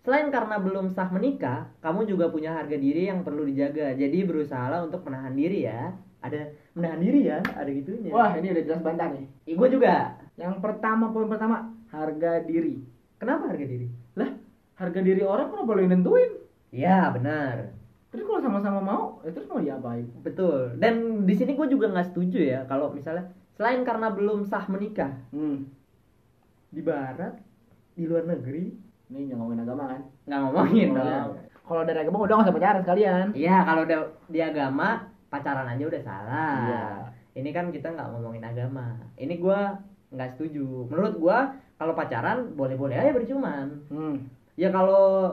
selain 0.00 0.32
karena 0.32 0.56
belum 0.56 0.88
sah 0.92 1.12
menikah 1.12 1.68
kamu 1.84 2.08
juga 2.08 2.32
punya 2.32 2.56
harga 2.56 2.76
diri 2.76 3.08
yang 3.08 3.20
perlu 3.20 3.44
dijaga. 3.44 3.92
Jadi 3.96 4.18
berusahalah 4.24 4.88
untuk 4.88 5.04
menahan 5.06 5.34
diri 5.36 5.68
ya. 5.68 5.92
Ada 6.20 6.52
menahan 6.76 7.00
diri 7.00 7.20
ya 7.28 7.40
ada 7.56 7.70
gitunya. 7.72 8.12
Wah 8.12 8.36
ini 8.36 8.52
udah 8.52 8.64
jelas 8.64 8.80
bantah 8.84 9.08
nih. 9.12 9.26
Gue 9.56 9.68
juga. 9.72 10.20
Yang 10.36 10.60
pertama 10.60 11.12
poin 11.12 11.28
pertama 11.28 11.72
harga 11.92 12.44
diri. 12.44 12.80
Kenapa 13.20 13.52
harga 13.52 13.64
diri? 13.64 13.88
Lah 14.16 14.30
harga 14.80 15.00
diri 15.04 15.22
orang 15.24 15.52
kan 15.52 15.64
boleh 15.64 15.84
nentuin? 15.88 16.32
Ya 16.72 17.12
benar. 17.12 17.76
Terus 18.10 18.26
kalau 18.26 18.40
sama-sama 18.42 18.80
mau 18.82 19.04
ya 19.22 19.30
terus 19.30 19.48
mau 19.48 19.60
diapain? 19.60 20.08
Betul. 20.24 20.76
Dan 20.80 21.24
di 21.28 21.34
sini 21.36 21.54
gue 21.54 21.68
juga 21.68 21.92
nggak 21.92 22.12
setuju 22.12 22.40
ya 22.40 22.60
kalau 22.66 22.90
misalnya 22.90 23.30
selain 23.60 23.84
karena 23.84 24.08
belum 24.08 24.48
sah 24.48 24.64
menikah 24.72 25.12
hmm. 25.36 25.68
di 26.72 26.80
barat 26.80 27.36
di 27.92 28.08
luar 28.08 28.24
negeri 28.24 28.72
ini 29.10 29.26
yang 29.26 29.38
ngomongin 29.38 29.62
agama 29.62 29.84
kan 29.88 30.00
nggak 30.24 30.40
ngomongin 30.40 30.88
dong 30.94 31.30
kalau 31.66 31.82
dari 31.86 31.98
agama 32.00 32.18
udah 32.20 32.34
gak 32.34 32.46
usah 32.46 32.56
pacaran 32.56 32.80
sekalian 32.82 33.26
Iya, 33.30 33.56
kalau 33.62 33.80
udah 33.84 34.00
di 34.26 34.40
agama 34.40 34.88
pacaran 35.26 35.70
aja 35.70 35.84
udah 35.86 36.02
salah. 36.02 36.54
Iya. 36.66 36.84
Ini 37.30 37.50
kan 37.54 37.70
kita 37.70 37.94
nggak 37.94 38.10
ngomongin 38.10 38.42
agama. 38.42 38.98
Ini 39.14 39.38
gua 39.38 39.78
nggak 40.10 40.34
setuju. 40.34 40.90
Menurut 40.90 41.14
gua 41.22 41.38
kalau 41.78 41.94
pacaran 41.94 42.58
boleh-boleh 42.58 42.98
aja 42.98 43.14
berciuman. 43.14 43.86
hmm. 43.86 44.14
Ya 44.58 44.74
kalau 44.74 45.30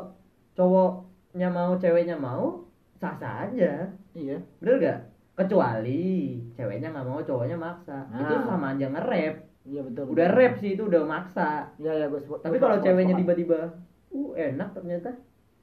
cowoknya 0.53 1.49
mau, 1.49 1.73
ceweknya 1.75 2.13
mau, 2.15 2.69
sah-sah 2.95 3.49
aja. 3.49 3.89
iya 4.13 4.37
Bener 4.61 4.75
gak? 4.77 4.99
Kecuali 5.33 6.37
ceweknya 6.53 6.93
nggak 6.93 7.07
mau, 7.09 7.17
cowoknya 7.21 7.57
maksa. 7.57 8.05
Itu 8.13 8.29
Nah. 8.29 8.45
sama 8.45 8.77
aja 8.77 8.85
nge-rap. 8.89 9.35
Iya 9.67 9.81
betul 9.83 10.03
Udah 10.09 10.27
rap 10.31 10.53
sih 10.57 10.73
itu 10.73 10.83
udah 10.83 11.03
maksa. 11.03 11.75
iya 11.77 11.91
iya 11.93 12.05
gue 12.07 12.23
Tapi 12.39 12.55
kalau 12.57 12.79
ceweknya 12.79 13.15
tiba-tiba, 13.15 13.75
uh 14.09 14.31
enak 14.33 14.69
ternyata. 14.71 15.11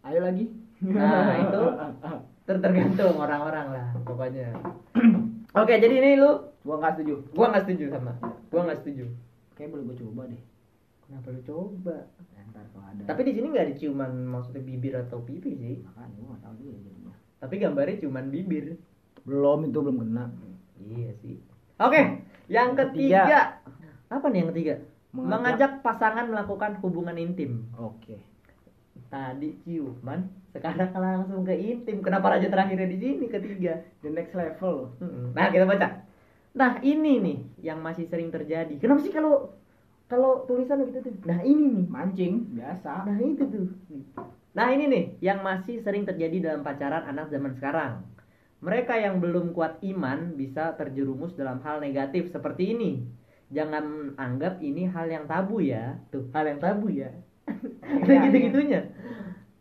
ayo 0.05 0.21
lagi. 0.21 0.53
Nah, 0.85 1.33
itu 1.43 1.63
Ter- 2.45 2.61
tergantung 2.61 3.17
orang-orang 3.17 3.67
lah 3.73 3.87
pokoknya. 4.05 4.53
Oke 5.61 5.81
jadi 5.81 5.95
ini 5.95 6.21
lu? 6.21 6.53
Gua 6.61 6.77
nggak 6.77 6.93
setuju. 6.95 7.15
Gua 7.33 7.47
nggak 7.49 7.65
setuju 7.65 7.85
sama. 7.89 8.13
Gua 8.53 8.61
nggak 8.69 8.79
setuju. 8.85 9.05
Kayak 9.55 9.69
boleh 9.73 9.85
gue 9.87 9.97
coba 10.05 10.23
deh. 10.29 10.43
Kenapa 11.01 11.27
lu 11.31 11.41
coba? 11.41 11.97
Ya, 12.35 12.41
ntar 12.51 12.65
kalau 12.69 12.85
ada. 12.85 13.03
Tapi 13.07 13.21
di 13.23 13.33
sini 13.33 13.47
nggak 13.49 13.65
ada 13.65 13.75
ciuman 13.75 14.13
maksudnya 14.27 14.61
bibir 14.61 14.95
atau 14.99 15.23
pipi 15.23 15.57
sih. 15.57 15.75
Makanya 15.81 16.13
gue 16.13 16.27
nggak 16.27 16.43
tahu 16.43 16.55
juga 16.59 16.73
jadinya. 16.77 17.15
Tapi 17.39 17.55
gambarnya 17.57 17.97
ciuman 17.99 18.27
bibir. 18.29 18.65
Belum 19.25 19.59
itu 19.65 19.79
belum 19.81 19.97
kena. 20.03 20.25
Iya 20.83 21.11
sih. 21.17 21.41
Oke 21.79 21.97
yang 21.97 22.21
Yang 22.47 22.71
ketiga. 22.77 23.23
ketiga. 23.25 23.41
Apa 24.09 24.27
nih 24.31 24.39
yang 24.45 24.51
ketiga 24.53 24.75
Mengajak- 25.15 25.31
mengajak 25.31 25.73
pasangan 25.87 26.27
melakukan 26.27 26.73
hubungan 26.83 27.17
intim 27.17 27.65
oke 27.79 28.19
tadi 29.11 29.55
ciuman 29.63 30.27
sekarang 30.55 30.91
langsung 31.05 31.43
ke 31.43 31.55
intim 31.55 32.03
kenapa 32.03 32.35
raja 32.35 32.47
terakhirnya 32.47 32.87
di 32.91 32.99
sini 32.99 33.27
ketiga 33.27 33.83
the 34.03 34.11
next 34.11 34.35
level. 34.39 34.95
Nah, 35.35 35.51
kita 35.51 35.67
baca. 35.67 36.07
Nah, 36.55 36.79
ini 36.87 37.19
nih 37.19 37.39
yang 37.67 37.83
masih 37.83 38.07
sering 38.07 38.31
terjadi. 38.31 38.79
Kenapa 38.79 39.03
sih 39.03 39.11
kalau 39.11 39.51
kalau 40.07 40.47
tulisan 40.47 40.87
gitu 40.87 41.03
tuh? 41.03 41.15
Nah, 41.27 41.43
ini 41.43 41.83
nih. 41.83 41.87
mancing 41.91 42.35
biasa 42.55 43.03
Nah, 43.03 43.19
itu 43.19 43.43
tuh. 43.51 43.67
Nah, 44.55 44.71
ini 44.71 44.87
nih 44.87 45.05
yang 45.19 45.43
masih 45.43 45.83
sering 45.83 46.07
terjadi 46.07 46.55
dalam 46.55 46.63
pacaran 46.63 47.03
anak 47.11 47.35
zaman 47.35 47.59
sekarang. 47.59 48.07
Mereka 48.63 48.95
yang 48.97 49.19
belum 49.19 49.51
kuat 49.51 49.83
iman 49.83 50.39
bisa 50.39 50.79
terjerumus 50.79 51.35
dalam 51.35 51.59
hal 51.67 51.83
negatif 51.83 52.31
seperti 52.31 52.79
ini. 52.79 53.03
Jangan 53.53 54.17
anggap 54.17 54.63
ini 54.65 54.89
hal 54.89 55.11
yang 55.11 55.25
tabu 55.29 55.61
ya. 55.61 56.01
Tuh, 56.09 56.25
hal 56.33 56.49
yang 56.49 56.61
tabu 56.63 56.89
ya. 56.89 57.13
Ada 57.85 58.09
Iya, 58.09 58.21
gitu-gitunya. 58.29 58.81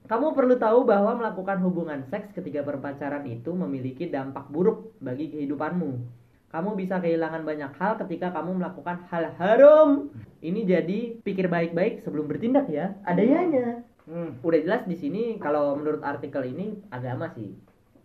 Kamu 0.04 0.36
perlu 0.36 0.60
tahu 0.60 0.84
bahwa 0.84 1.16
melakukan 1.16 1.63
hubungan 1.63 2.04
seks 2.12 2.36
ketika 2.36 2.60
berpacaran 2.63 3.24
itu 3.28 3.56
memiliki 3.56 4.12
dampak 4.12 4.52
buruk 4.52 4.92
bagi 5.00 5.32
kehidupanmu. 5.32 6.24
Kamu 6.54 6.78
bisa 6.78 7.02
kehilangan 7.02 7.42
banyak 7.48 7.72
hal 7.82 7.98
ketika 8.06 8.30
kamu 8.30 8.62
melakukan 8.62 9.10
hal 9.10 9.34
haram. 9.42 10.13
Ini 10.44 10.70
jadi 10.70 11.00
pikir 11.25 11.50
baik-baik 11.50 12.06
sebelum 12.06 12.30
bertindak 12.30 12.70
ya. 12.70 12.94
Ada 13.10 13.24
yanya. 13.25 13.82
hmm. 14.06 14.46
Udah 14.46 14.60
jelas 14.62 14.84
di 14.86 15.00
sini 15.00 15.42
kalau 15.42 15.74
menurut 15.74 16.06
artikel 16.06 16.46
ini 16.46 16.78
agama 16.94 17.34
sih. 17.34 17.58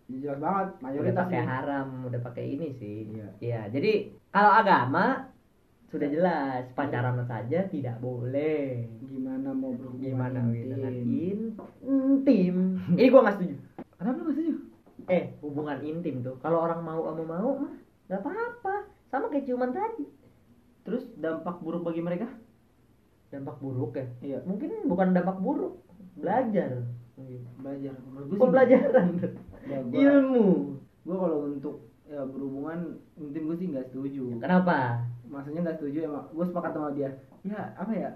jelas 0.09 0.41
banget 0.41 0.67
Udah 0.73 0.81
mayoritas 0.81 1.21
pakai 1.29 1.37
nih 1.37 1.45
haram, 1.45 1.87
udah 2.09 2.21
pakai 2.25 2.45
ini 2.49 2.67
sih. 2.81 2.97
Iya. 3.13 3.27
Iya, 3.37 3.61
jadi 3.69 3.93
kalau 4.33 4.51
agama 4.57 5.28
sudah 5.89 6.07
jelas 6.07 6.63
pacaran 6.71 7.17
saja 7.23 7.65
tidak 7.65 7.97
boleh. 7.97 8.85
gimana 9.01 9.49
mau 9.51 9.73
berhubungan 9.73 10.05
Gimana 10.05 10.39
intim? 10.47 10.69
dengan 10.69 10.93
intim? 11.81 12.55
Ini 12.93 13.07
gua 13.07 13.21
nggak 13.23 13.35
setuju. 13.35 13.55
kenapa 13.95 14.15
lu 14.15 14.23
nggak 14.23 14.35
setuju 14.35 14.53
Eh, 15.07 15.23
hubungan 15.41 15.79
intim 15.81 16.21
tuh. 16.21 16.37
Kalau 16.37 16.61
orang 16.61 16.79
mau 16.79 17.01
sama 17.03 17.23
mau 17.25 17.51
mah 17.57 17.73
nggak 18.05 18.21
apa-apa. 18.21 18.75
Sama 19.07 19.25
kayak 19.27 19.45
ciuman 19.45 19.71
tadi. 19.71 20.05
terus 20.79 21.05
dampak 21.15 21.59
buruk 21.59 21.83
bagi 21.83 21.99
mereka 21.99 22.25
Dampak 23.29 23.57
buruk 23.57 23.93
ya? 23.93 24.05
iya 24.23 24.39
Mungkin 24.41 24.85
bukan 24.85 25.11
dampak 25.11 25.37
buruk, 25.37 25.77
belajar. 26.15 26.81
belajar 27.55 27.93
menurut 28.01 28.25
gue 28.27 28.37
Pembelajaran, 28.39 29.07
ya, 29.67 29.77
gua, 29.83 29.99
ilmu. 29.99 30.47
gua 31.03 31.15
kalau 31.19 31.37
untuk 31.47 31.75
ya 32.05 32.25
berhubungan 32.25 32.79
intim 33.15 33.43
gue 33.43 33.57
sih 33.57 33.67
nggak 33.67 33.85
setuju 33.87 34.39
Kenapa? 34.39 35.03
Maksudnya 35.29 35.61
nggak 35.61 35.77
setuju 35.77 35.99
emang 36.03 36.25
gue 36.27 36.43
sepakat 36.43 36.71
sama 36.71 36.89
dia 36.91 37.09
ya 37.43 37.61
apa 37.75 37.93
ya 37.93 38.09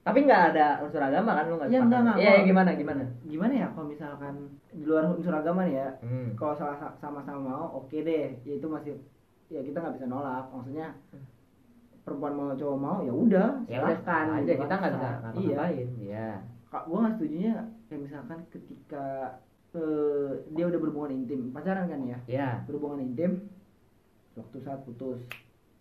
Tapi 0.00 0.22
nggak 0.22 0.42
ada 0.50 0.66
unsur 0.80 1.02
agama 1.02 1.34
kan 1.34 1.44
lu 1.44 1.54
nggak 1.56 1.66
Ya, 1.66 1.80
enggak, 1.80 1.98
enggak. 2.00 2.16
Iya, 2.16 2.30
Kalau- 2.32 2.46
gimana 2.46 2.70
gimana? 2.72 3.02
gimana 3.24 3.52
ya 3.54 3.66
kalau 3.68 3.86
misalkan 3.86 4.34
di 4.70 4.84
luar 4.84 5.04
unsur 5.08 5.34
agama 5.34 5.60
nih 5.62 5.76
ya 5.76 5.88
Hmm. 5.98 6.28
kalau 6.32 6.54
salah 6.54 6.78
sama-sama 6.96 7.40
mau 7.42 7.64
oke 7.76 7.96
deh 7.98 8.38
ya 8.40 8.54
itu 8.54 8.66
masih 8.66 8.94
ya 9.46 9.60
kita 9.60 9.76
nggak 9.76 9.94
bisa 9.94 10.06
nolak 10.06 10.46
maksudnya 10.48 10.94
perempuan 12.00 12.34
mau 12.34 12.50
cowok 12.52 12.78
mau 12.78 12.98
ya 13.00 13.10
udah 13.10 13.48
Ya 13.66 13.82
udah 13.82 13.98
silahkan 13.98 14.26
aja 14.32 14.42
gitu 14.44 14.62
kita 14.62 14.76
kan. 14.76 14.90
nggak 14.94 15.34
bisa 15.34 15.62
iya. 15.66 15.86
Iya. 15.98 16.30
kak 16.66 16.82
gue 16.84 16.96
nggak 16.96 17.14
setujunya 17.16 17.54
kayak 17.84 18.00
misalkan 18.02 18.38
ketika 18.48 19.06
eh, 19.72 20.30
dia 20.50 20.64
udah 20.64 20.78
berhubungan 20.78 21.12
intim 21.12 21.50
pacaran 21.50 21.84
kan 21.84 22.00
ya 22.00 22.18
Iya. 22.26 22.50
berhubungan 22.64 23.02
intim 23.02 23.50
waktu 24.32 24.56
saat 24.60 24.80
putus 24.82 25.18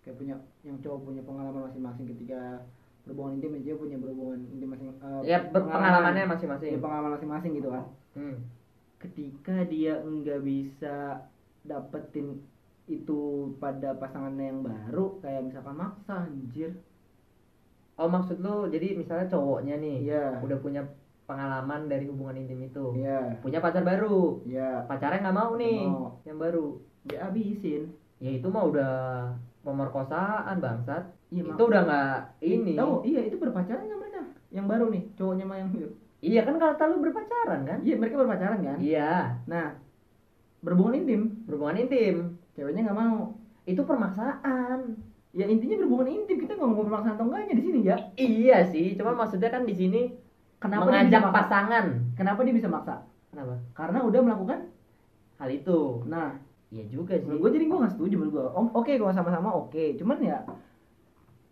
kayak 0.06 0.16
punya 0.16 0.36
yang 0.62 0.78
cowok 0.80 1.00
punya 1.04 1.22
pengalaman 1.22 1.66
masing-masing 1.66 2.06
ketika 2.08 2.62
berhubungan 3.04 3.38
intim 3.38 3.58
dia 3.60 3.76
punya 3.76 3.98
berhubungan 3.98 4.40
intim 4.48 4.70
masing 4.70 4.90
eh, 4.94 5.22
Ya 5.26 5.38
pengalamannya 5.44 6.26
masing-masing. 6.28 6.78
pengalaman 6.78 7.12
masing-masing 7.18 7.52
gitu 7.54 7.70
kan 7.70 7.86
Hmm. 8.14 8.38
ketika 8.96 9.66
dia 9.66 10.00
nggak 10.00 10.40
bisa 10.40 11.26
dapetin 11.62 12.40
itu 12.86 13.20
pada 13.58 13.92
pasangannya 13.94 14.46
yang 14.48 14.62
baru 14.62 15.18
kayak 15.20 15.42
misalkan 15.44 15.76
maksa 15.76 16.24
anjir 16.24 16.78
Oh 17.96 18.06
maksud 18.06 18.38
lu 18.38 18.68
jadi 18.68 18.94
misalnya 18.94 19.26
cowoknya 19.26 19.76
nih 19.76 19.98
Iya. 20.06 20.44
udah 20.44 20.58
punya 20.60 20.84
pengalaman 21.26 21.88
dari 21.88 22.06
hubungan 22.06 22.38
intim 22.38 22.62
itu, 22.62 22.86
iya 22.94 23.40
punya 23.42 23.58
pacar 23.58 23.82
baru, 23.82 24.46
iya 24.46 24.86
pacarnya 24.86 25.24
nggak 25.24 25.34
mau 25.34 25.56
nih 25.56 25.82
mau. 25.84 26.22
yang 26.22 26.38
baru, 26.38 26.78
dia 27.02 27.24
habisin 27.24 27.90
ya 28.20 28.30
itu 28.32 28.46
mah 28.46 28.62
udah 28.62 28.94
pemerkosaan 29.66 30.62
bangsat, 30.62 31.04
Iya, 31.34 31.42
itu 31.42 31.64
udah 31.66 31.82
nggak 31.84 32.18
ini. 32.46 32.74
tahu 32.78 33.02
iya 33.02 33.22
itu 33.26 33.36
berpacaran 33.42 33.82
nggak 33.82 34.00
mereka? 34.00 34.22
Yang 34.54 34.66
baru 34.70 34.86
nih 34.94 35.04
cowoknya 35.18 35.46
mah 35.50 35.58
yang 35.58 35.70
Iya 36.22 36.42
kan 36.42 36.56
kalau 36.58 36.74
lu 36.90 36.98
berpacaran 37.06 37.60
kan? 37.66 37.78
iya 37.82 37.96
mereka 37.98 38.16
berpacaran 38.18 38.60
kan? 38.62 38.78
Iya, 38.80 39.14
nah 39.46 39.68
berhubungan 40.62 41.02
intim. 41.02 41.22
Berhubungan 41.46 41.78
intim. 41.78 42.16
Ceweknya 42.56 42.82
nggak 42.88 42.98
mau. 42.98 43.36
Itu 43.66 43.82
permaksaan. 43.84 44.80
ya 45.36 45.46
intinya 45.46 45.76
berhubungan 45.84 46.10
intim. 46.16 46.38
Kita 46.42 46.56
nggak 46.56 46.66
ngomong 46.66 46.88
pemaksaan 46.88 47.16
atau 47.20 47.26
enggaknya 47.28 47.54
di 47.60 47.64
sini 47.66 47.80
ya? 47.84 47.98
Iya 48.16 48.58
sih, 48.72 48.96
cuma 48.96 49.12
maksudnya 49.14 49.50
kan 49.52 49.68
di 49.68 49.76
sini 49.76 50.02
kenapa 50.58 50.88
mengajak 50.88 51.22
pasangan. 51.30 51.86
kenapa 52.16 52.40
dia 52.48 52.56
bisa 52.56 52.70
maksa? 52.72 53.04
Kenapa? 53.30 53.60
karena 53.76 54.00
udah 54.08 54.22
melakukan 54.24 54.60
Hal 55.36 55.50
itu. 55.52 56.08
nah 56.08 56.40
Iya 56.76 56.84
juga 56.92 57.16
sih. 57.16 57.24
gue 57.24 57.52
jadi 57.56 57.66
gue 57.72 57.78
nggak 57.80 57.94
setuju 57.96 58.14
menurut 58.20 58.34
gue 58.36 58.46
oh, 58.52 58.68
oke 58.76 58.92
kalau 58.92 59.14
sama-sama 59.16 59.50
oke. 59.56 59.84
Cuman 59.96 60.18
ya 60.20 60.44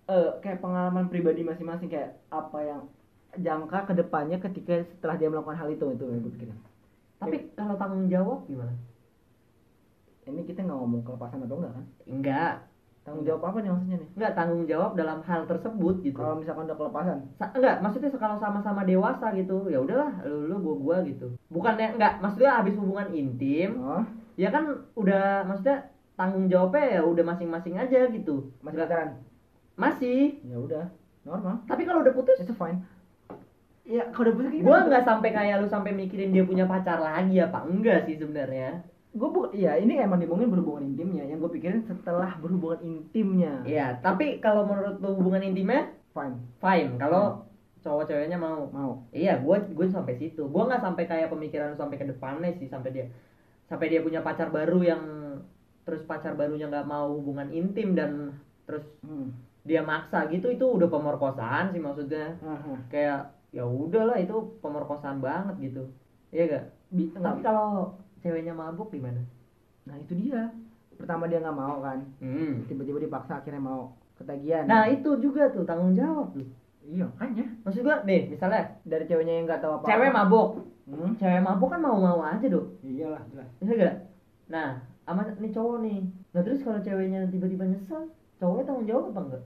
eh 0.03 0.30
kayak 0.44 0.60
pengalaman 0.60 1.08
pribadi 1.08 1.48
masing-masing 1.48 1.88
kayak 1.88 2.20
apa 2.27 2.60
yang 2.60 2.82
jangka 3.39 3.88
ke 3.88 3.94
depannya 3.96 4.38
ketika 4.44 4.84
setelah 4.92 5.15
dia 5.15 5.32
melakukan 5.32 5.56
hal 5.56 5.72
itu 5.72 5.86
itu 5.96 6.03
yang 6.12 6.20
gue 6.27 6.34
pikirin. 6.36 6.60
Tapi 7.24 7.56
kalau 7.56 7.80
tanggung 7.80 8.12
jawab 8.12 8.44
gimana? 8.51 8.75
ini 10.24 10.48
kita 10.48 10.63
nggak 10.63 10.80
ngomong 10.80 11.03
kelepasan 11.03 11.44
atau 11.44 11.60
enggak 11.60 11.74
kan? 11.75 11.86
Enggak, 12.08 12.53
tanggung 13.03 13.25
jawab 13.27 13.42
apa 13.44 13.58
nih 13.60 13.72
maksudnya 13.75 13.98
nih? 14.00 14.10
Enggak 14.15 14.32
tanggung 14.39 14.63
jawab 14.63 14.92
dalam 14.96 15.20
hal 15.27 15.42
tersebut 15.51 15.96
gitu. 16.00 16.15
kalau 16.15 16.39
misalkan 16.39 16.63
udah 16.63 16.77
kelepasan? 16.80 17.18
Sa- 17.36 17.51
enggak, 17.51 17.75
maksudnya 17.84 18.10
kalau 18.15 18.38
sama-sama 18.39 18.82
dewasa 18.88 19.36
gitu, 19.36 19.68
ya 19.68 19.84
udahlah, 19.84 20.24
lu 20.24 20.48
lu 20.48 20.56
gua 20.63 20.75
gua 20.80 20.98
gitu. 21.03 21.36
Bukannya 21.51 22.00
enggak, 22.00 22.24
maksudnya 22.24 22.56
habis 22.56 22.75
hubungan 22.80 23.12
intim, 23.12 23.84
oh 23.84 24.03
ya 24.36 24.50
kan 24.50 24.63
udah 24.98 25.46
maksudnya 25.46 25.90
tanggung 26.13 26.46
jawabnya 26.50 27.00
ya 27.00 27.02
udah 27.06 27.24
masing-masing 27.25 27.75
aja 27.78 28.06
gitu. 28.10 28.50
masih 28.62 28.78
pacaran 28.86 29.10
Masih. 29.74 30.38
ya 30.46 30.58
udah 30.62 30.86
normal 31.25 31.66
Tapi 31.66 31.82
kalau 31.88 32.06
udah 32.06 32.13
putus, 32.13 32.38
itu 32.38 32.54
fine 32.54 32.82
ya 33.84 34.08
kalau 34.16 34.32
udah 34.32 34.36
putus 34.38 34.54
gitu. 34.56 34.70
nggak 34.70 35.04
sampai 35.04 35.30
kayak 35.36 35.60
lu 35.60 35.68
sampai 35.68 35.92
mikirin 35.92 36.32
dia 36.32 36.48
punya 36.48 36.63
pacar 36.70 37.02
lagi 37.04 37.42
apa 37.42 37.68
enggak 37.68 38.08
sih 38.08 38.16
sebenarnya. 38.16 38.80
gue 39.13 39.30
bu 39.30 39.54
ya 39.54 39.78
ini 39.78 40.02
emang 40.02 40.18
diomongin 40.18 40.50
berhubungan 40.50 40.90
intimnya 40.90 41.22
yang 41.30 41.38
gue 41.38 41.52
pikirin 41.54 41.86
setelah 41.86 42.34
berhubungan 42.42 42.82
intimnya 42.82 43.62
Iya, 43.62 44.02
tapi 44.02 44.42
kalau 44.42 44.66
menurut 44.66 44.98
lu 44.98 45.13
hubungan 45.22 45.46
intimnya 45.46 45.94
fine 46.18 46.42
fine 46.58 46.98
kalau 46.98 47.46
cowok 47.84 48.08
ceweknya 48.10 48.40
mau. 48.40 48.72
mau 48.72 49.04
Iya, 49.12 49.44
gue 49.44 49.58
gue 49.75 49.86
sampai 49.92 50.16
situ. 50.16 50.48
Gue 50.48 50.63
nggak 50.66 50.82
sampai 50.82 51.04
kayak 51.04 51.30
pemikiran 51.30 51.75
lu 51.75 51.78
sampai 51.78 52.00
ke 52.00 52.08
depannya 52.08 52.56
sih 52.56 52.66
sampai 52.72 52.90
dia 52.96 53.06
sampai 53.74 53.89
dia 53.89 54.06
punya 54.06 54.22
pacar 54.22 54.53
baru 54.53 54.86
yang 54.86 55.01
terus 55.82 56.06
pacar 56.06 56.38
barunya 56.38 56.70
nggak 56.70 56.86
mau 56.86 57.10
hubungan 57.18 57.50
intim 57.50 57.98
dan 57.98 58.38
terus 58.70 58.86
hmm. 59.01 59.34
dia 59.65 59.82
maksa 59.82 60.30
gitu 60.30 60.53
itu 60.53 60.62
udah 60.62 60.86
pemerkosaan 60.94 61.74
sih 61.74 61.82
maksudnya. 61.82 62.38
Aha. 62.46 62.74
kayak 62.94 63.34
ya 63.50 63.65
udahlah 63.65 64.22
itu 64.22 64.62
pemerkosaan 64.62 65.18
banget 65.25 65.74
gitu. 65.74 65.89
Iya 66.30 66.44
gak 66.53 66.65
Bi- 66.94 67.10
tapi 67.18 67.42
kalau 67.42 67.98
ceweknya 68.22 68.53
mabuk 68.53 68.94
gimana? 68.94 69.25
Nah 69.89 69.98
itu 69.98 70.13
dia. 70.22 70.53
Pertama 70.94 71.25
dia 71.25 71.42
nggak 71.42 71.58
mau 71.58 71.82
kan. 71.82 72.06
Hmm. 72.22 72.70
tiba-tiba 72.70 73.01
dipaksa 73.01 73.42
akhirnya 73.42 73.60
mau 73.65 73.98
ketagihan. 74.22 74.70
Nah 74.70 74.86
itu 74.86 75.18
juga 75.18 75.50
tuh 75.50 75.65
tanggung 75.65 75.98
jawab 75.98 76.30
tuh 76.38 76.46
iya 76.84 77.04
makanya 77.08 77.46
maksud 77.63 77.82
gue 77.82 77.96
nih 78.04 78.22
misalnya 78.30 78.62
dari 78.84 79.06
ceweknya 79.08 79.34
yang 79.40 79.46
nggak 79.48 79.62
tahu 79.63 79.74
apa 79.80 79.86
cewek 79.88 80.12
mabuk 80.12 80.48
hmm? 80.88 81.12
cewek 81.16 81.42
mabuk 81.42 81.70
kan 81.72 81.82
mau-mau 81.82 82.19
aja 82.22 82.46
dong 82.48 82.67
iyalah 82.84 83.24
jelas 83.32 83.50
Iya 83.63 83.74
gak? 83.80 83.96
Nah, 84.52 84.69
sama 85.08 85.24
nih 85.39 85.52
cowok 85.56 85.78
nih. 85.88 86.00
Nah 86.36 86.41
terus 86.43 86.60
kalau 86.62 86.84
ceweknya 86.84 87.26
tiba-tiba 87.32 87.63
nyesel, 87.63 88.12
cowoknya 88.38 88.63
tanggung 88.67 88.88
jawab 88.88 89.06
apa 89.15 89.22
enggak? 89.24 89.43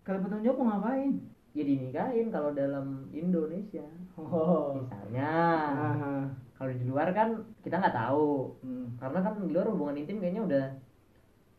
kalau 0.00 0.18
bertanggung 0.24 0.46
jawab 0.48 0.58
mau 0.58 0.68
ngapain 0.74 1.12
Ya 1.50 1.62
dinikahin 1.66 2.30
kalau 2.30 2.54
dalam 2.54 3.10
Indonesia. 3.10 3.82
oh 4.16 4.78
Misalnya, 4.80 5.30
Aha. 5.76 6.14
kalau 6.54 6.70
di 6.70 6.84
luar 6.86 7.10
kan 7.10 7.42
kita 7.66 7.74
nggak 7.82 7.94
tahu. 7.94 8.54
Hmm. 8.62 8.94
Karena 9.02 9.18
kan 9.18 9.32
di 9.34 9.50
luar 9.50 9.66
hubungan 9.68 9.98
intim 9.98 10.22
kayaknya 10.22 10.42
udah 10.46 10.64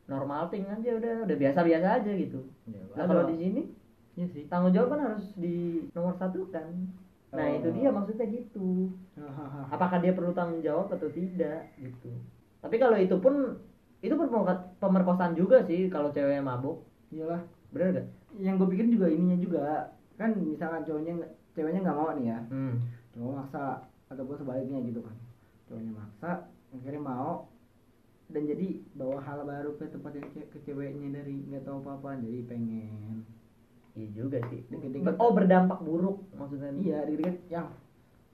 normal 0.08 0.48
thing 0.48 0.64
aja 0.68 0.96
udah 0.96 1.28
udah 1.28 1.38
biasa-biasa 1.38 1.88
aja 2.02 2.12
gitu. 2.12 2.40
Ya, 2.72 2.80
Nah 2.96 3.04
kalau 3.04 3.28
di 3.30 3.36
sini 3.36 3.62
Iya 4.22 4.28
sih. 4.30 4.44
Tanggung 4.46 4.70
jawab 4.70 4.94
kan 4.94 5.02
harus 5.04 5.34
di 5.34 5.56
nomor 5.90 6.14
satu 6.14 6.46
kan. 6.48 6.70
Nah 7.32 7.42
Oh. 7.44 7.58
itu 7.58 7.70
dia 7.74 7.90
maksudnya 7.90 8.28
gitu. 8.28 8.94
Apakah 9.74 9.98
dia 9.98 10.14
perlu 10.14 10.30
tanggung 10.30 10.62
jawab 10.62 10.94
atau 10.94 11.10
tidak 11.10 11.74
gitu. 11.76 12.14
Tapi 12.62 12.78
kalau 12.78 12.94
itu 12.96 13.18
pun 13.18 13.58
itu 13.98 14.14
pemerko- 14.14 14.78
pemerkosaan 14.78 15.34
juga 15.34 15.64
sih 15.64 15.90
kalau 15.90 16.14
ceweknya 16.14 16.40
mabuk. 16.40 16.86
Iyalah. 17.10 17.42
Bener 17.72 17.88
gak 17.96 18.08
yang 18.38 18.56
gue 18.56 18.70
pikir 18.70 18.86
juga 18.88 19.10
ininya 19.10 19.36
juga. 19.36 19.66
Kan 20.16 20.38
misalkan 20.38 20.86
cowoknya 20.86 21.18
ceweknya 21.52 21.82
nggak 21.82 21.98
mau 21.98 22.14
nih 22.14 22.30
ya. 22.30 22.40
Hmm. 22.48 22.78
cowok 23.12 23.34
maksa 23.36 23.64
ataupun 24.08 24.38
sebaliknya 24.38 24.80
gitu 24.84 25.02
kan. 25.02 25.18
Cowoknya 25.66 25.94
maksa 25.94 26.30
akhirnya 26.70 27.02
mau. 27.02 27.50
Dan 28.28 28.46
jadi 28.46 28.68
bawa 28.94 29.20
hal 29.20 29.44
baru 29.44 29.76
ke 29.76 29.90
tempat 29.90 30.14
yang 30.14 30.30
ce- 30.30 30.48
ke 30.48 30.62
ceweknya 30.62 31.10
dari 31.14 31.44
nggak 31.44 31.66
tahu 31.66 31.82
apa 31.82 31.92
apa 31.98 32.10
jadi 32.22 32.40
pengen 32.46 33.28
iya 33.96 34.08
juga 34.16 34.38
sih. 34.48 34.62
Dikit-dikit. 34.72 35.20
oh 35.20 35.32
berdampak 35.36 35.80
buruk 35.84 36.18
maksudnya. 36.36 36.72
Iya 36.80 37.00
dikit 37.08 37.36
yang 37.52 37.68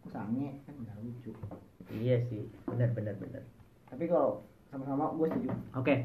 aku 0.02 0.08
sange 0.14 0.62
kan 0.64 0.76
nggak 0.78 0.98
lucu. 1.02 1.32
Iya 1.92 2.16
sih. 2.30 2.46
Benar 2.70 2.94
benar 2.94 3.16
benar. 3.18 3.44
Tapi 3.90 4.04
kalau 4.06 4.46
sama-sama 4.70 5.12
gue 5.18 5.28
setuju. 5.34 5.50
Oke. 5.76 5.96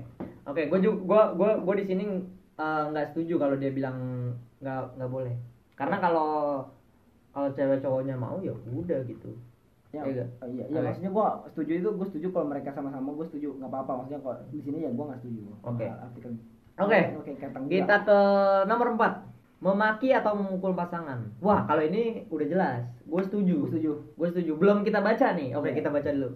Oke 0.48 0.62
gue 0.66 0.78
juga 0.82 0.98
gue 1.04 1.22
gue 1.38 1.50
gue 1.62 1.74
di 1.82 1.86
sini 1.86 2.04
eh, 2.58 2.82
nggak 2.90 3.06
setuju 3.12 3.34
kalau 3.38 3.56
dia 3.60 3.70
bilang 3.70 3.96
nggak 4.62 4.96
nggak 4.96 5.10
boleh. 5.10 5.34
Karena 5.76 5.96
kalau 6.00 6.30
kalau 7.32 7.48
cewek 7.56 7.80
cowoknya 7.80 8.14
mau 8.16 8.36
ya 8.40 8.52
udah 8.52 9.00
gitu. 9.04 9.36
Ya 9.92 10.08
Iya 10.08 10.24
nggak? 10.24 10.28
oh, 10.40 10.48
iya, 10.48 10.64
iya 10.72 10.78
Oke. 10.80 10.86
maksudnya 10.88 11.10
gue 11.12 11.26
setuju 11.52 11.72
itu 11.84 11.88
gue 11.92 12.06
setuju 12.08 12.26
kalau 12.32 12.46
mereka 12.48 12.72
sama-sama 12.72 13.12
gue 13.12 13.26
setuju. 13.28 13.48
Nggak 13.60 13.70
apa-apa 13.70 13.92
maksudnya 14.00 14.20
kalau 14.24 14.36
di 14.48 14.60
sini 14.64 14.78
ya 14.88 14.90
gue 14.90 15.04
nggak 15.04 15.20
setuju. 15.20 15.42
Oke. 15.68 15.84
artikel 15.84 16.32
Oke. 16.80 17.00
oke 17.20 17.32
kentang 17.36 17.68
Kita 17.68 17.96
ke 18.08 18.18
nomor 18.64 18.96
4 18.96 19.31
Memaki 19.62 20.10
atau 20.10 20.34
memukul 20.34 20.74
pasangan? 20.74 21.22
Wah 21.38 21.62
kalau 21.62 21.80
ini 21.80 22.26
udah 22.26 22.44
jelas. 22.44 22.82
Gue 23.04 23.22
setuju. 23.22 23.54
Gue 23.56 23.70
setuju. 23.70 23.92
Gue 24.12 24.26
setuju. 24.28 24.52
Belum 24.56 24.82
kita 24.82 24.98
baca 24.98 25.26
nih. 25.32 25.54
Oke 25.54 25.70
Iya. 25.70 25.78
kita 25.78 25.88
baca 25.88 26.10
dulu. 26.10 26.30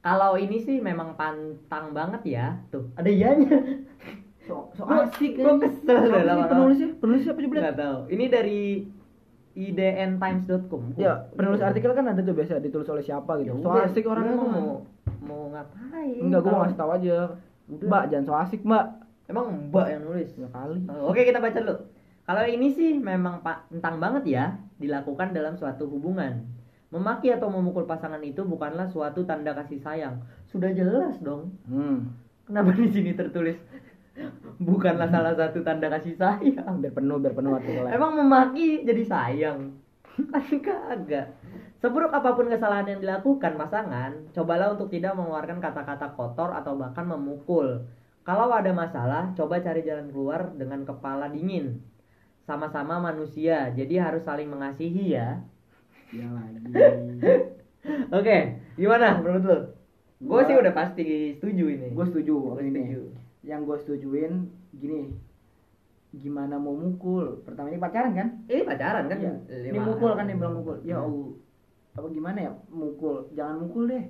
Kalau 0.00 0.32
ini 0.34 0.58
sih 0.58 0.76
memang 0.76 1.14
pantang 1.14 1.92
banget 1.92 2.22
ya. 2.26 2.46
Tuh 2.68 2.90
ada 2.94 3.06
ianya 3.06 3.54
so, 4.40 4.66
so 4.72 4.82
Gua- 4.82 5.06
asik 5.06 5.36
kayaknya. 5.36 5.62
kesel 5.62 5.94
deh 5.94 6.10
sih 6.10 6.24
lama-lama. 6.26 6.50
penulisnya 6.50 6.88
penulisnya 6.96 7.30
apa 7.30 7.40
juga 7.40 7.58
Gak 7.62 7.78
tahu. 7.78 7.98
Ini 8.08 8.24
dari 8.26 8.62
idntimes.com 9.52 10.82
ya 10.96 11.12
penulis 11.30 11.60
artikel 11.60 11.90
kan 11.92 12.06
ada 12.06 12.18
tuh 12.18 12.32
biasa 12.32 12.58
ditulis 12.58 12.88
oleh 12.88 13.02
siapa 13.02 13.34
Ya 13.36 13.50
gitu 13.52 13.60
so 13.60 13.68
udah, 13.68 13.84
asik 13.84 14.04
orang 14.04 14.24
emang. 14.28 14.48
mau 14.48 14.70
mau 15.20 15.42
ngapain? 15.50 16.18
Enggak 16.18 16.40
gue 16.40 16.52
ngasih 16.52 16.78
tahu 16.78 16.90
aja. 16.92 17.16
Udah. 17.68 17.86
mbak 17.86 18.02
jangan 18.08 18.24
so 18.24 18.34
asik 18.36 18.60
mbak. 18.62 18.84
Emang 19.26 19.46
mbak 19.68 19.86
yang 19.88 20.02
nulis? 20.02 20.30
Ya 20.34 20.48
kali. 20.48 20.82
Oh, 20.88 21.10
Oke 21.10 21.22
kita 21.22 21.38
baca 21.38 21.54
dulu. 21.56 21.76
Kalau 22.24 22.44
ini 22.46 22.70
sih 22.70 22.96
memang 22.98 23.42
pak 23.42 23.70
tentang 23.72 23.98
banget 23.98 24.24
ya 24.26 24.44
dilakukan 24.78 25.34
dalam 25.34 25.58
suatu 25.58 25.88
hubungan. 25.90 26.46
Memaki 26.90 27.30
atau 27.30 27.46
memukul 27.46 27.86
pasangan 27.86 28.18
itu 28.22 28.42
bukanlah 28.42 28.90
suatu 28.90 29.22
tanda 29.22 29.54
kasih 29.54 29.78
sayang. 29.78 30.22
Sudah 30.50 30.74
jelas 30.74 31.18
dong. 31.22 31.54
hmm. 31.70 31.98
Kenapa 32.50 32.74
di 32.74 32.90
sini 32.90 33.14
tertulis 33.14 33.54
bukanlah 34.58 35.06
salah 35.06 35.38
satu 35.38 35.62
tanda 35.62 35.86
kasih 35.86 36.18
sayang? 36.18 36.82
biar 36.82 36.90
penuh 36.90 37.22
biar 37.22 37.34
penuh 37.34 37.54
artikelnya 37.54 37.94
Emang 37.94 38.18
memaki 38.18 38.82
jadi 38.82 39.02
sayang? 39.06 39.58
Kan 40.34 40.58
kagak. 40.58 41.38
Seburuk 41.80 42.12
apa 42.12 42.36
pun 42.36 42.52
kesalahan 42.52 42.92
yang 42.92 43.00
dilakukan 43.00 43.56
pasangan, 43.56 44.12
cobalah 44.36 44.76
untuk 44.76 44.92
tidak 44.92 45.16
mengeluarkan 45.16 45.64
kata-kata 45.64 46.12
kotor 46.12 46.52
atau 46.52 46.76
bahkan 46.76 47.08
memukul. 47.08 47.88
Kalau 48.20 48.52
ada 48.52 48.68
masalah, 48.76 49.32
coba 49.32 49.64
cari 49.64 49.80
jalan 49.80 50.12
keluar 50.12 50.52
dengan 50.52 50.84
kepala 50.84 51.32
dingin. 51.32 51.80
Sama-sama 52.50 52.98
manusia, 52.98 53.70
jadi 53.70 54.02
harus 54.02 54.26
saling 54.26 54.50
mengasihi 54.50 55.14
ya. 55.14 55.38
ya 56.10 56.26
lagi 56.26 56.66
Oke, 58.18 58.36
gimana 58.74 59.16
menurut 59.16 59.44
lo? 59.44 59.58
Gue 60.18 60.42
sih 60.42 60.52
udah 60.52 60.74
pasti 60.74 61.06
setuju 61.32 61.64
ini. 61.70 61.88
gue 61.90 62.04
setuju 62.04 62.34
Gua 62.34 62.58
ini 62.58 62.82
setuju. 62.82 63.02
yang 63.40 63.62
gue 63.62 63.76
setujuin 63.78 64.32
gini 64.72 65.14
gimana 66.12 66.58
mau 66.58 66.74
mukul 66.74 67.38
pertama 67.40 67.70
ini 67.70 67.78
pacaran 67.78 68.12
kan 68.12 68.28
Ini 68.44 68.66
pacaran 68.66 69.06
kan? 69.06 69.18
Lima- 69.22 69.46
Ini 69.64 69.78
mukul 69.80 70.10
kan 70.12 70.26
dia 70.26 70.34
bilang 70.34 70.58
mukul. 70.58 70.76
Ya 70.82 70.98
Hmm. 70.98 71.06
Allah. 71.06 71.30
Apa 71.92 72.06
gimana 72.10 72.38
ya? 72.40 72.52
Mukul. 72.68 73.30
Jangan 73.32 73.56
mukul 73.60 73.84
deh. 73.86 74.04